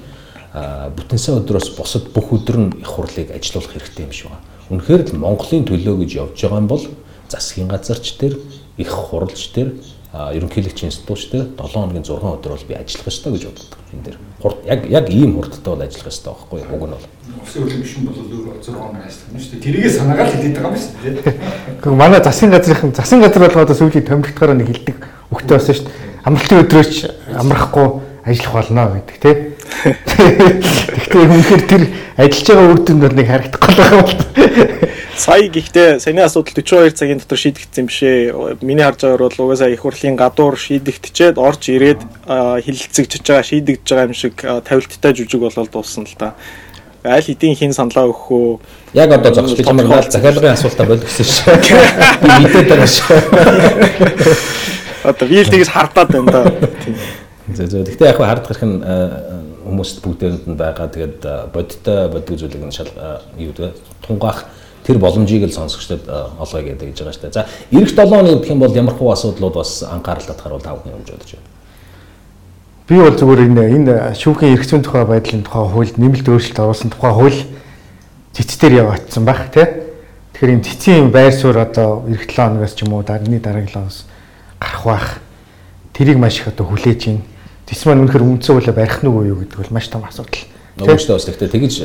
а, 0.51 0.91
бүтэнсэ 0.91 1.39
өдрөөс 1.39 1.79
бусад 1.79 2.11
бүх 2.11 2.35
өдөр 2.35 2.57
нь 2.59 2.69
их 2.83 2.91
хурлыг 2.91 3.31
ажилуулах 3.31 3.71
хэрэгтэй 3.71 4.03
юм 4.03 4.11
шиг 4.11 4.27
байна. 4.27 4.43
Үнэхээр 4.67 5.01
л 5.07 5.19
Монголын 5.23 5.63
төлөө 5.63 5.95
гэж 6.03 6.11
явж 6.19 6.35
байгаа 6.35 6.59
юм 6.59 6.67
бол 6.67 6.83
засгийн 7.31 7.71
газарч 7.71 8.19
тэр 8.19 8.35
их 8.75 8.91
хурлч 8.91 9.39
тэр 9.55 9.71
а, 9.71 9.96
ерөнхийлөгчийн 10.13 10.87
институтч 10.87 11.27
тэр 11.31 11.51
7 11.59 11.73
хоногийн 11.75 12.05
6 12.07 12.15
өдөр 12.15 12.53
бол 12.55 12.67
би 12.67 12.75
ажиллах 12.79 13.11
ёстой 13.11 13.31
гэж 13.35 13.43
боддог. 13.51 13.77
Энэ 13.91 14.03
дэр 14.07 14.17
хурд 14.41 14.57
яг 14.63 14.81
яг 14.87 15.09
ийм 15.11 15.35
хурдтай 15.35 15.71
бол 15.73 15.83
ажиллах 15.83 16.07
ёстой 16.07 16.31
байхгүй 16.31 16.59
юу? 16.63 16.71
Уг 16.73 16.83
нь 16.87 16.93
бол. 16.95 17.05
Улсын 17.43 17.61
хурлын 17.61 17.81
гишүүн 17.83 18.05
бол 18.07 18.19
өөр 18.23 18.47
6 18.63 18.71
хоног 18.71 19.03
ажиллах 19.03 19.27
юм 19.27 19.39
шүү 19.43 19.51
дээ. 19.51 19.65
Тэрийгээ 19.67 19.93
санаагаар 19.99 20.31
хэлээд 20.31 20.55
байгаа 20.55 20.71
юм 20.71 20.79
шүү 20.79 20.93
дээ. 21.03 21.15
Гэхдээ 21.83 21.99
манай 21.99 22.21
засгийн 22.23 22.51
газрын 22.55 22.95
засгийн 22.95 23.21
газар 23.21 23.43
болгоо 23.43 23.63
одоо 23.67 23.75
сүүлийн 23.75 24.07
томилогдохоор 24.07 24.55
нэг 24.55 24.69
хэлдэг 24.71 24.97
өгтөө 25.35 25.55
болсон 25.59 25.75
шүү 25.75 25.85
дээ. 25.85 25.95
Амралтын 26.23 26.61
өдрөөч 26.63 26.95
амрахгүй 27.35 27.87
ажиллах 28.23 28.53
болно 28.55 28.83
гэдэг 28.95 29.17
тий. 29.19 29.35
Гэхдээ 29.87 31.21
үнэхээр 31.21 31.63
тэр 31.67 31.83
ажиллаж 32.17 32.47
байгаа 32.47 32.71
үр 32.71 32.81
дүнд 32.81 33.01
бол 33.03 33.17
нэг 33.17 33.27
харагдахгүй 33.27 33.71
л 33.73 33.79
байгаа 33.81 34.01
бол. 34.01 34.21
Сая 35.17 35.49
гэхдээ 35.49 35.89
саяны 35.97 36.21
асуудал 36.21 36.53
42 36.61 36.93
цагийн 36.93 37.19
дотор 37.21 37.37
шийдэгдсэн 37.41 37.83
юм 37.85 37.89
шээ. 37.89 38.33
Миний 38.61 38.85
харж 38.85 39.01
байгаагаар 39.01 39.25
бол 39.27 39.43
угаасаа 39.49 39.69
их 39.73 39.81
хурлын 39.81 40.15
гадуур 40.15 40.55
шийдэгдчихэд 40.57 41.41
орж 41.41 41.61
ирээд 41.73 42.01
а, 42.29 42.61
хилцэгдэж 42.61 43.23
байгаа 43.25 43.45
шийдэгдэж 43.45 43.87
байгаа 43.89 44.07
юм 44.09 44.17
шиг 44.17 44.35
тавилттай 44.37 45.11
жүжиг 45.17 45.41
болоод 45.41 45.73
дууссан 45.73 46.05
л 46.05 46.15
та. 46.17 46.37
Аль 47.01 47.23
хэдийн 47.23 47.55
хин 47.57 47.73
саналаа 47.73 48.09
өгөх 48.13 48.29
үү? 48.29 48.59
Яг 48.93 49.09
одоо 49.13 49.33
зогс 49.33 49.53
би 49.57 49.63
чамайг 49.63 49.87
наал 49.89 50.05
захиалгын 50.05 50.53
асуултаа 50.53 50.85
болих 50.85 51.05
гэсэн 51.07 51.25
шүү. 51.25 51.55
Би 52.21 52.29
мэдээд 52.45 52.67
байгаа 52.67 52.89
шүү. 52.89 53.17
Одоо 55.07 55.25
би 55.29 55.41
л 55.41 55.49
тэгж 55.49 55.69
хардаад 55.71 56.09
байна 56.11 56.29
да. 56.29 56.41
Зөв 57.47 57.67
зөв. 57.71 57.85
Гэхдээ 57.87 58.11
яг 58.11 58.19
хард 58.19 58.43
гарах 58.49 58.65
нь 58.65 58.75
хүмүүст 59.67 60.01
бүгдээрэнд 60.01 60.45
нь 60.47 60.57
байгаа. 60.57 60.87
Тэгээд 60.87 61.51
бодиттой 61.53 62.07
боддог 62.09 62.35
зүйлийг 62.39 62.63
нь 62.63 62.71
шал 62.71 62.91
юу 63.37 63.51
гэдэг 63.51 63.75
тунгаах 64.07 64.45
тэр 64.87 64.97
боломжийг 64.97 65.43
л 65.43 65.51
сонсогчдод 65.51 66.07
олгоё 66.39 66.63
гэдэг 66.63 66.95
гэж 66.95 66.97
байгаа 67.03 67.13
шүү 67.13 67.23
дээ. 67.27 67.35
За 67.35 67.45
эх 67.45 67.91
7 67.91 68.07
оны 68.07 68.39
гэх 68.39 68.49
юм 68.49 68.59
бол 68.63 68.71
ямар 68.71 68.95
хуу 68.95 69.11
асуудлууд 69.11 69.53
бас 69.59 69.83
анхаарал 69.83 70.23
татахаар 70.23 70.55
бол 70.55 70.63
тав 70.63 70.79
хүн 70.79 70.95
юм 70.95 71.03
бодож 71.03 71.35
байна. 71.35 71.47
Би 72.87 72.95
бол 72.95 73.11
зүгээр 73.19 73.41
энэ 73.51 73.63
энэ 73.75 74.15
шүүхийн 74.15 74.55
эрх 74.55 74.63
зүйн 74.63 74.83
тухай 74.87 75.03
байдлын 75.03 75.43
тухай 75.43 75.67
хууль 75.67 75.91
нэмэлт 75.91 76.31
өөрчлөлт 76.31 76.63
оруулсан 76.63 76.89
тухай 76.95 77.11
хууль 77.11 77.39
цэцээр 78.31 78.73
явагдсан 78.79 79.25
баг 79.27 79.51
тий. 79.51 79.67
Тэгэхээр 80.31 80.55
энэ 80.55 80.63
цэцийн 80.63 81.11
байр 81.11 81.35
суурь 81.35 81.59
одоо 81.59 82.07
эх 82.07 82.23
7 82.23 82.55
хоногоос 82.55 82.73
ч 82.79 82.87
юм 82.87 82.95
уу 82.95 83.03
дараагийн 83.03 83.43
дараагийн 83.43 83.75
оноос 83.75 84.07
гарах 84.55 84.83
бах. 84.87 85.07
Тэрийг 85.91 86.15
маш 86.15 86.39
их 86.39 86.47
одоо 86.47 86.63
хүлээж 86.63 87.01
байна. 87.11 87.27
Тэс 87.67 87.83
маань 87.83 88.07
үнэхээр 88.07 88.23
үндсэн 88.23 88.55
хуулиа 88.55 88.71
барих 88.71 89.03
нь 89.03 89.11
үгүй 89.11 89.27
юу 89.27 89.43
гэдэг 89.43 89.59
бол 89.59 89.75
маш 89.75 89.91
том 89.91 90.07
асуудал. 90.07 90.47
Нөгөө 90.77 91.03
шүү 91.03 91.09
дээ 91.09 91.17
бас 91.19 91.27
гэхдээ 91.27 91.51
тэгж 91.51 91.75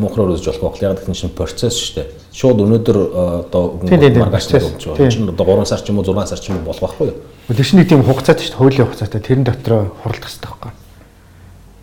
муухраар 0.00 0.32
үзэж 0.32 0.48
болох 0.48 0.80
байх. 0.80 0.80
Яг 0.80 1.02
гэвэл 1.02 1.18
чинь 1.18 1.34
процесс 1.36 1.76
шүү 1.76 2.00
дээ. 2.00 2.08
Шууд 2.32 2.62
өнөөдөр 2.64 2.96
э, 2.96 3.44
одоо 3.44 3.62
маргааш 3.84 4.46
болж. 4.54 4.86
Тийм. 4.96 5.10
Чинь 5.10 5.28
одоо 5.28 5.44
3 5.44 5.66
сар 5.66 5.82
ч 5.82 5.90
юм 5.90 5.98
уу 5.98 6.06
6 6.06 6.30
сар 6.30 6.40
ч 6.40 6.48
юм 6.48 6.62
уу 6.62 6.70
болох 6.70 6.80
байхгүй 6.88 7.10
юу? 7.10 7.20
Тэр 7.52 7.66
чинь 7.66 7.82
нэг 7.82 7.90
тийм 7.90 8.06
хугацаатай 8.06 8.46
шүү 8.46 8.54
дээ. 8.54 8.60
Хуулийн 8.62 8.86
хугацаатай 8.86 9.20
тэрэн 9.20 9.44
дотроо 9.44 9.90
хурлах 9.98 10.24
хэрэгтэй 10.24 10.46
байхгүй. 10.46 10.72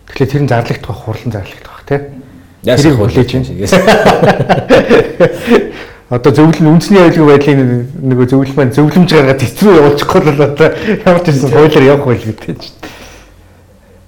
Тэгэхээр 0.07 0.31
тэр 0.31 0.41
нь 0.41 0.49
зарлагдах 0.49 0.87
байх, 0.87 1.03
хурлан 1.03 1.31
зарлагдах 1.35 1.73
байх 1.77 1.83
тий. 1.83 1.99
Тэрийг 2.63 2.95
хүлээж 2.95 3.29
байна. 3.35 3.53
Одоо 6.13 6.29
зөвлөл 6.29 6.77
үндэсний 6.77 7.01
аюулгүй 7.01 7.25
байдлын 7.25 7.89
нөгөө 8.05 8.27
зөвлөл 8.29 8.53
маань 8.53 8.73
зөвлөмж 8.75 9.09
гаргаад 9.17 9.41
эцрүү 9.43 9.73
явуулчихгүй 9.81 10.21
л 10.29 10.45
одоо 10.45 10.69
ямар 11.09 11.21
ч 11.25 11.33
юм 11.33 11.49
хуулиар 11.49 11.85
явах 11.89 12.05
байл 12.05 12.21
гэдэг 12.21 12.59
чинь. 12.61 12.75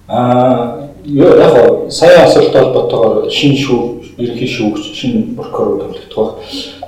Аа 0.08 0.90
яг 1.06 1.92
сая 1.92 2.26
асуулттай 2.26 2.62
холбоотойгоор 2.62 3.32
шинэ 3.32 3.58
шүү 3.58 3.82
ерөнхий 4.18 4.48
шүүгч 4.48 4.94
шинэ 4.96 5.36
прокурор 5.36 5.82
томилогдох 5.82 6.16
баг. 6.16 6.36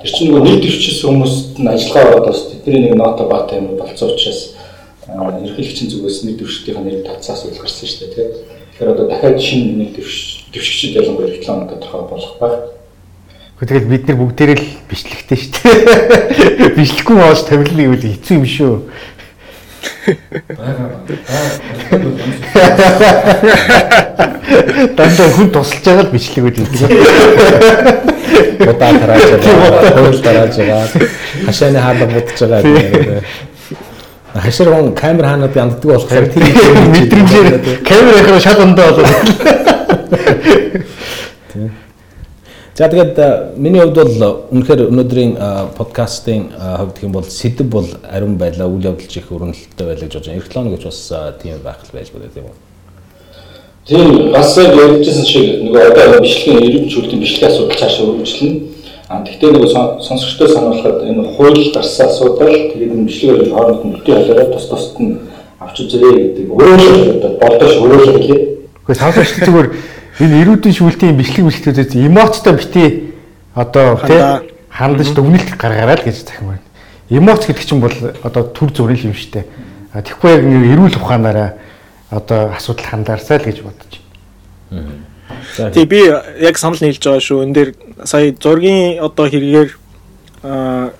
Тэр 0.02 0.10
чинь 0.10 0.30
нөгөө 0.30 0.42
нэр 0.44 0.60
дэвчсэн 0.62 1.08
хүмүүст 1.10 1.58
нь 1.60 1.68
ажиллагаа 1.68 2.08
ороод 2.08 2.26
бас 2.30 2.40
тэдний 2.64 2.88
нэг 2.88 2.94
нота 2.96 3.24
баата 3.28 3.58
юм 3.58 3.76
болцсон 3.76 4.14
учраас 4.14 4.54
ерөнхийлөгчийн 5.08 5.90
зүгээс 5.92 6.18
нэр 6.24 6.36
дэвшигчдийн 6.40 6.84
нэр 6.88 7.04
татсан 7.04 7.36
асуудал 7.36 7.62
гарсан 7.62 7.88
шүү 7.88 8.00
дээ 8.00 8.14
тийм. 8.14 8.30
Тэгэхээр 8.72 8.92
одоо 8.94 9.06
дахиад 9.08 9.38
шинэ 9.38 9.72
нэр 9.76 9.90
дэвшигчд 9.92 10.96
ялангуяа 10.96 11.30
реклам 11.30 11.68
тодорхой 11.68 12.02
болох 12.08 12.34
баг. 12.40 12.54
Тэгэл 13.58 13.90
бид 13.90 14.06
нар 14.06 14.18
бүгдээрээ 14.22 14.56
л 14.56 14.66
бичлэгтэй 14.86 15.36
шүү 15.36 15.52
дээ. 15.58 16.74
Бичлэхгүй 16.78 17.16
хоол 17.18 17.42
тавилна 17.42 17.82
гэвэл 17.90 18.06
хэцүү 18.14 18.34
юм 18.38 18.46
шүү. 18.46 18.74
Дандаа 24.96 25.28
хүн 25.36 25.48
тусалж 25.52 25.84
байгаа 25.84 26.04
л 26.06 26.12
бичлэгүүд 26.14 26.56
хэлдэг. 26.58 26.90
Удаа 28.64 28.92
тарааж 28.96 29.24
байгаа, 29.44 29.92
хөрөл 29.96 30.22
тарааж 30.24 30.54
байгаа, 30.56 30.86
хашааны 31.46 31.80
хаалга 31.80 32.06
будж 32.08 32.38
байгаа. 32.40 33.22
Хашир 34.38 34.68
гон 34.70 34.94
камер 34.94 35.24
хаанууд 35.24 35.56
янддаг 35.56 35.84
болохоор 35.84 36.28
Тэр 36.32 36.44
мэдрэмжээр 36.94 37.48
камерын 37.84 38.40
шал 38.40 38.60
ондоо 38.62 38.88
болоод. 38.92 39.28
За 42.78 42.86
тэгээд 42.86 43.18
э, 43.18 43.54
миний 43.56 43.80
хувьд 43.82 43.98
бол 43.98 44.46
үнэхээр 44.54 44.86
өнөөдрийн 44.86 45.34
э, 45.34 45.66
подкастын 45.74 46.54
э, 46.54 46.76
хувьд 46.78 46.94
гэх 46.94 47.02
юм 47.10 47.10
бол 47.10 47.26
сэдв 47.26 47.66
бол 47.66 47.88
ариун 48.06 48.38
байлаа, 48.38 48.70
үйл 48.70 48.94
явдал 48.94 49.10
чих 49.10 49.32
өрнөлттэй 49.34 49.82
байлаа 49.82 50.06
гэж 50.06 50.14
бодож 50.14 50.30
байна. 50.30 50.46
Лоног 50.54 50.72
гэж 50.78 50.84
бас 50.86 51.00
э, 51.10 51.32
тийм 51.42 51.58
байх 51.58 51.82
л 51.82 51.90
байж 51.90 52.12
бодоо 52.14 52.30
тийм 52.30 52.46
үү. 52.46 52.54
Тийм 53.82 54.30
бас 54.30 54.54
яг 54.62 54.78
ярьжсэн 54.78 55.26
шиг 55.26 55.46
нөгөө 55.66 55.90
одоо 55.90 56.22
бичлэгийн 56.22 56.62
ерөнхий 56.70 56.92
чөлтийн 56.94 57.18
бичлэгийн 57.18 57.50
асуудал 57.50 57.78
цаашаа 57.82 58.06
үргэлжлэнэ. 58.14 58.60
А 59.10 59.24
тэгтээ 59.26 59.50
нөгөө 59.58 59.70
сон- 59.74 59.98
сонсогчдоо 59.98 60.48
сануулхад 60.54 61.02
энэ 61.02 61.34
хууль 61.34 61.74
гарсан 61.74 62.06
асуудал 62.06 62.46
тэгээд 62.46 62.94
энэ 62.94 63.06
бичлэгээр 63.10 63.50
хооронд 63.58 63.82
нь 63.90 63.94
бүтэн 63.98 64.22
халаараа 64.22 64.54
тус 64.54 64.70
тусад 64.70 65.02
нь 65.02 65.18
авч 65.58 65.82
үзээрэй 65.82 66.14
гэдэг 66.14 66.46
өөрөө 66.46 67.42
болдош 67.42 67.74
өөрөө 67.74 68.00
хэлээ. 68.06 68.42
Гэхдээ 68.86 69.02
сонсогч 69.02 69.30
зүгээр 69.42 69.68
энэ 70.18 70.42
эрүүдийн 70.42 70.74
шүүлтийн 70.74 71.16
бичлэг 71.16 71.46
бичлэгүүдээс 71.46 71.94
эмоцтой 71.94 72.54
бити 72.58 72.84
одоо 73.54 73.98
тий 74.02 74.20
хандаж 74.70 75.14
дүгнэлт 75.14 75.54
гаргаарай 75.58 75.96
л 75.98 76.06
гэж 76.06 76.16
захим 76.26 76.54
байна. 76.54 76.66
Эмоц 77.10 77.46
гэдэг 77.46 77.64
чинь 77.64 77.80
бол 77.80 77.94
одоо 78.22 78.42
төр 78.50 78.70
зүрийн 78.74 79.10
юм 79.10 79.14
шүү 79.14 79.32
дээ. 79.32 79.46
А 79.92 80.02
Тэгэхгүй 80.02 80.30
яг 80.30 80.44
нэг 80.44 80.62
эрүүл 80.74 80.98
ухаанаараа 81.00 81.50
одоо 82.10 82.52
асуудал 82.52 82.86
хандаарсай 82.86 83.38
л 83.38 83.48
гэж 83.48 83.58
бодож 83.62 83.92
байна. 84.70 85.72
Тий 85.74 85.86
би 85.86 86.04
яг 86.42 86.58
санал 86.58 86.78
нийлж 86.82 87.02
байгаа 87.02 87.22
шүү. 87.22 87.42
Энэ 87.46 87.54
дээр 87.54 87.70
сая 88.04 88.34
зургийн 88.34 89.00
одоо 89.02 89.26
хэрэгээр 89.26 89.70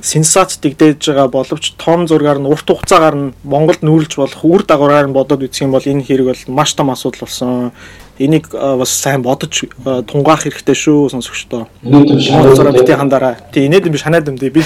сенсац 0.02 0.58
дэгдээж 0.58 1.14
байгаа 1.14 1.28
боловч 1.28 1.74
том 1.78 2.08
зургаар 2.08 2.42
нь 2.42 2.50
урт 2.50 2.66
хугацаагаар 2.66 3.14
нь 3.14 3.34
Монголд 3.44 3.86
нүүрлж 3.86 4.18
болох 4.18 4.42
үр 4.42 4.62
дагавраар 4.66 5.06
нь 5.06 5.14
бодоод 5.14 5.46
үзэх 5.46 5.62
юм 5.62 5.70
бол 5.70 5.86
энэ 5.86 6.02
хэрэг 6.02 6.26
бол 6.26 6.42
маш 6.50 6.74
том 6.74 6.90
асуудал 6.90 7.22
болсон. 7.22 7.70
Энийг 8.18 8.50
бас 8.50 8.90
сайн 8.90 9.22
бодож 9.22 9.64
аа, 9.86 10.02
тунгаах 10.02 10.42
хэрэгтэй 10.42 10.74
шүү 10.74 11.10
сонсогчдоо. 11.14 11.68
Монголоор 11.82 12.72
бити 12.74 12.92
хандараа. 12.98 13.38
Тий 13.54 13.66
инээд 13.70 13.86
юм 13.86 13.94
биш 13.94 14.02
ханаад 14.06 14.26
юм 14.26 14.34
дээ. 14.34 14.50
Би 14.50 14.62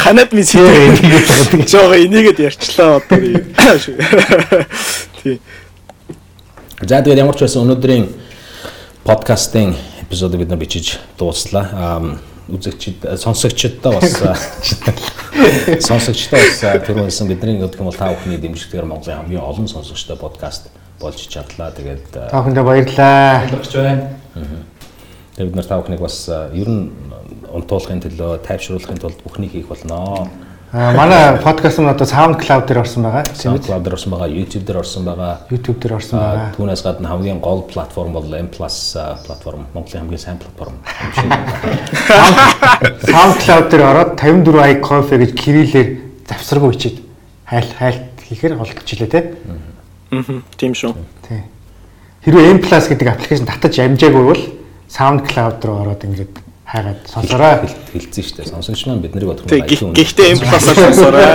ханаад 0.00 0.32
ми 0.32 0.42
сэдв. 0.42 1.68
Жоо 1.68 1.92
энийгэд 1.92 2.40
ярьчлаа 2.40 3.04
одоо. 3.04 3.20
Тий. 5.22 5.40
За 6.80 7.04
тэгээд 7.04 7.20
ямар 7.20 7.36
ч 7.36 7.44
байсан 7.44 7.68
өнөөдрийн 7.68 8.08
подкастын 9.04 9.76
эпизодыг 10.00 10.40
бид 10.40 10.48
нар 10.48 10.58
бичиж 10.58 10.96
дууслаа. 11.20 11.68
Аа 11.76 12.00
үзэгчид 12.48 13.02
сонсогчдоо 13.18 13.98
бас 13.98 14.16
сонсогчдоо 15.88 16.38
бас 16.38 16.60
түрүүнсэн 16.86 17.28
бидний 17.28 17.58
гэдэг 17.58 17.82
юм 17.82 17.90
бол 17.90 17.98
та 17.98 18.14
бүхний 18.14 18.38
дэмжлэгээр 18.38 18.86
Монголын 18.86 19.18
хамгийн 19.26 19.42
олон 19.42 19.66
сонсогчтой 19.66 20.16
подкаст 20.16 20.70
болж 21.00 21.20
чадлаа. 21.28 21.70
Тэгээд 21.76 22.04
Та 22.12 22.40
бүхэндээ 22.40 22.64
баярлалаа. 22.64 23.44
Ойлгож 23.50 23.72
байна. 23.76 24.08
тэгээд 25.36 25.48
бид 25.52 25.56
нар 25.56 25.64
та 25.68 25.78
бүхнийг 25.80 26.00
бас 26.00 26.18
ер 26.28 26.68
нь 26.68 26.90
унтуулахын 27.52 28.00
төлөө 28.04 28.40
тайвшруулахын 28.46 28.98
тулд 29.00 29.20
бүхнийг 29.24 29.52
хийх 29.52 29.68
болноо. 29.68 30.28
А 30.72 30.92
манай 30.92 31.38
подкаст 31.40 31.78
нь 31.78 31.86
одоо 31.88 32.04
SoundCloud 32.04 32.66
дээр 32.66 32.80
орсон 32.82 33.04
байгаа. 33.06 33.22
SoundCloud 33.32 33.82
дээр 33.86 33.94
орсон 33.96 34.12
байгаа, 34.12 34.28
YouTube 34.28 34.64
дээр 34.66 34.78
орсон 34.82 35.04
байгаа. 35.06 35.46
YouTube 35.48 35.78
дээр 35.80 35.94
орсон 35.96 36.18
Аа, 36.18 36.24
байгаа. 36.26 36.48
Түүнээс 36.58 36.82
гадна 36.82 37.08
хамгийн 37.08 37.40
гол 37.40 37.62
платформ 37.70 38.12
бол 38.12 38.26
M+ 38.34 38.48
платформ, 38.50 39.66
Монголын 39.72 40.00
хамгийн 40.04 40.18
сайн 40.20 40.38
платформ. 40.42 40.74
SoundCloud 43.06 43.70
дээр 43.70 43.84
ороод 43.86 44.12
54i 44.20 44.80
coffee 44.82 45.18
гэж 45.22 45.32
кириллээр 45.38 45.88
завсаргүй 46.28 46.70
бичээд 46.74 46.96
хайл 47.46 47.70
хайлт 47.78 48.26
хийхээр 48.26 48.58
олдчихлээ 48.58 49.10
тий. 49.14 49.24
Мгм. 50.10 50.42
Тийм 50.56 50.72
шүү. 50.74 50.94
Тий. 51.26 51.42
Хэрвээ 52.26 52.50
M+ 52.54 52.60
гэдэг 52.62 53.08
аппликейшн 53.10 53.46
татаж 53.46 53.78
амжаагүй 53.78 54.24
бол 54.26 54.42
SoundCloud 54.90 55.62
руу 55.66 55.78
ороод 55.82 56.02
ингээд 56.06 56.34
хайгаад 56.66 57.06
сонсороо. 57.06 57.62
хэлсэн 57.94 58.22
шүү 58.22 58.36
дээ. 58.42 58.50
Сонсогч 58.50 58.86
маань 58.86 59.02
биднийг 59.02 59.26
бодох 59.30 59.46
Тэг 59.46 59.66
гэхдээ 59.70 60.34
M 60.34 60.38
сонсоорой. 60.42 61.26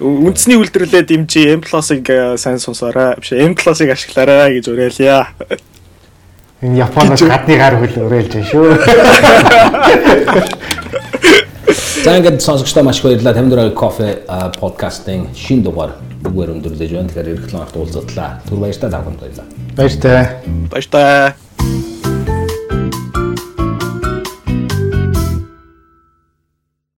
Үндэсний 0.00 0.56
үйлдвэрлэлээ 0.60 1.04
дэмжиж 1.08 1.56
M 1.56 1.60
плюсыг 1.64 2.04
э, 2.08 2.36
сайн 2.36 2.60
сонсоорой. 2.60 3.16
Биш 3.20 3.32
M 3.32 3.56
плюсыг 3.56 3.88
ашиглаарай 3.92 4.60
гэж 4.60 4.68
уриалъя. 4.68 5.32
Энэ 6.60 6.84
Японоос 6.84 7.24
гадны 7.24 7.56
гар 7.56 7.80
хөл 7.80 8.12
уриалж 8.12 8.36
байна 8.36 8.46
шүү. 8.52 8.76
За 12.02 12.16
ингээд 12.18 12.42
сонсогчдоо 12.42 12.82
маш 12.82 12.98
их 12.98 13.04
баярлалаа. 13.04 13.34
54 13.34 13.74
кофе 13.78 14.08
подкастын 14.58 15.28
шин 15.38 15.62
дугаар 15.62 15.94
бүгээр 16.24 16.50
өндөрлөж 16.56 16.90
байна. 16.98 17.08
Тэгэхээр 17.08 17.30
эх 17.30 17.52
лоногт 17.54 17.76
уулзтлаа. 17.78 18.42
Түр 18.48 18.58
баяртай 18.58 18.90
та 18.90 18.98
бүхэнд 19.06 19.22
баярлалаа. 19.22 19.46
Баяр 19.78 19.94
таа. 20.02 20.22
Баяр 20.66 20.86
таа. 20.90 21.34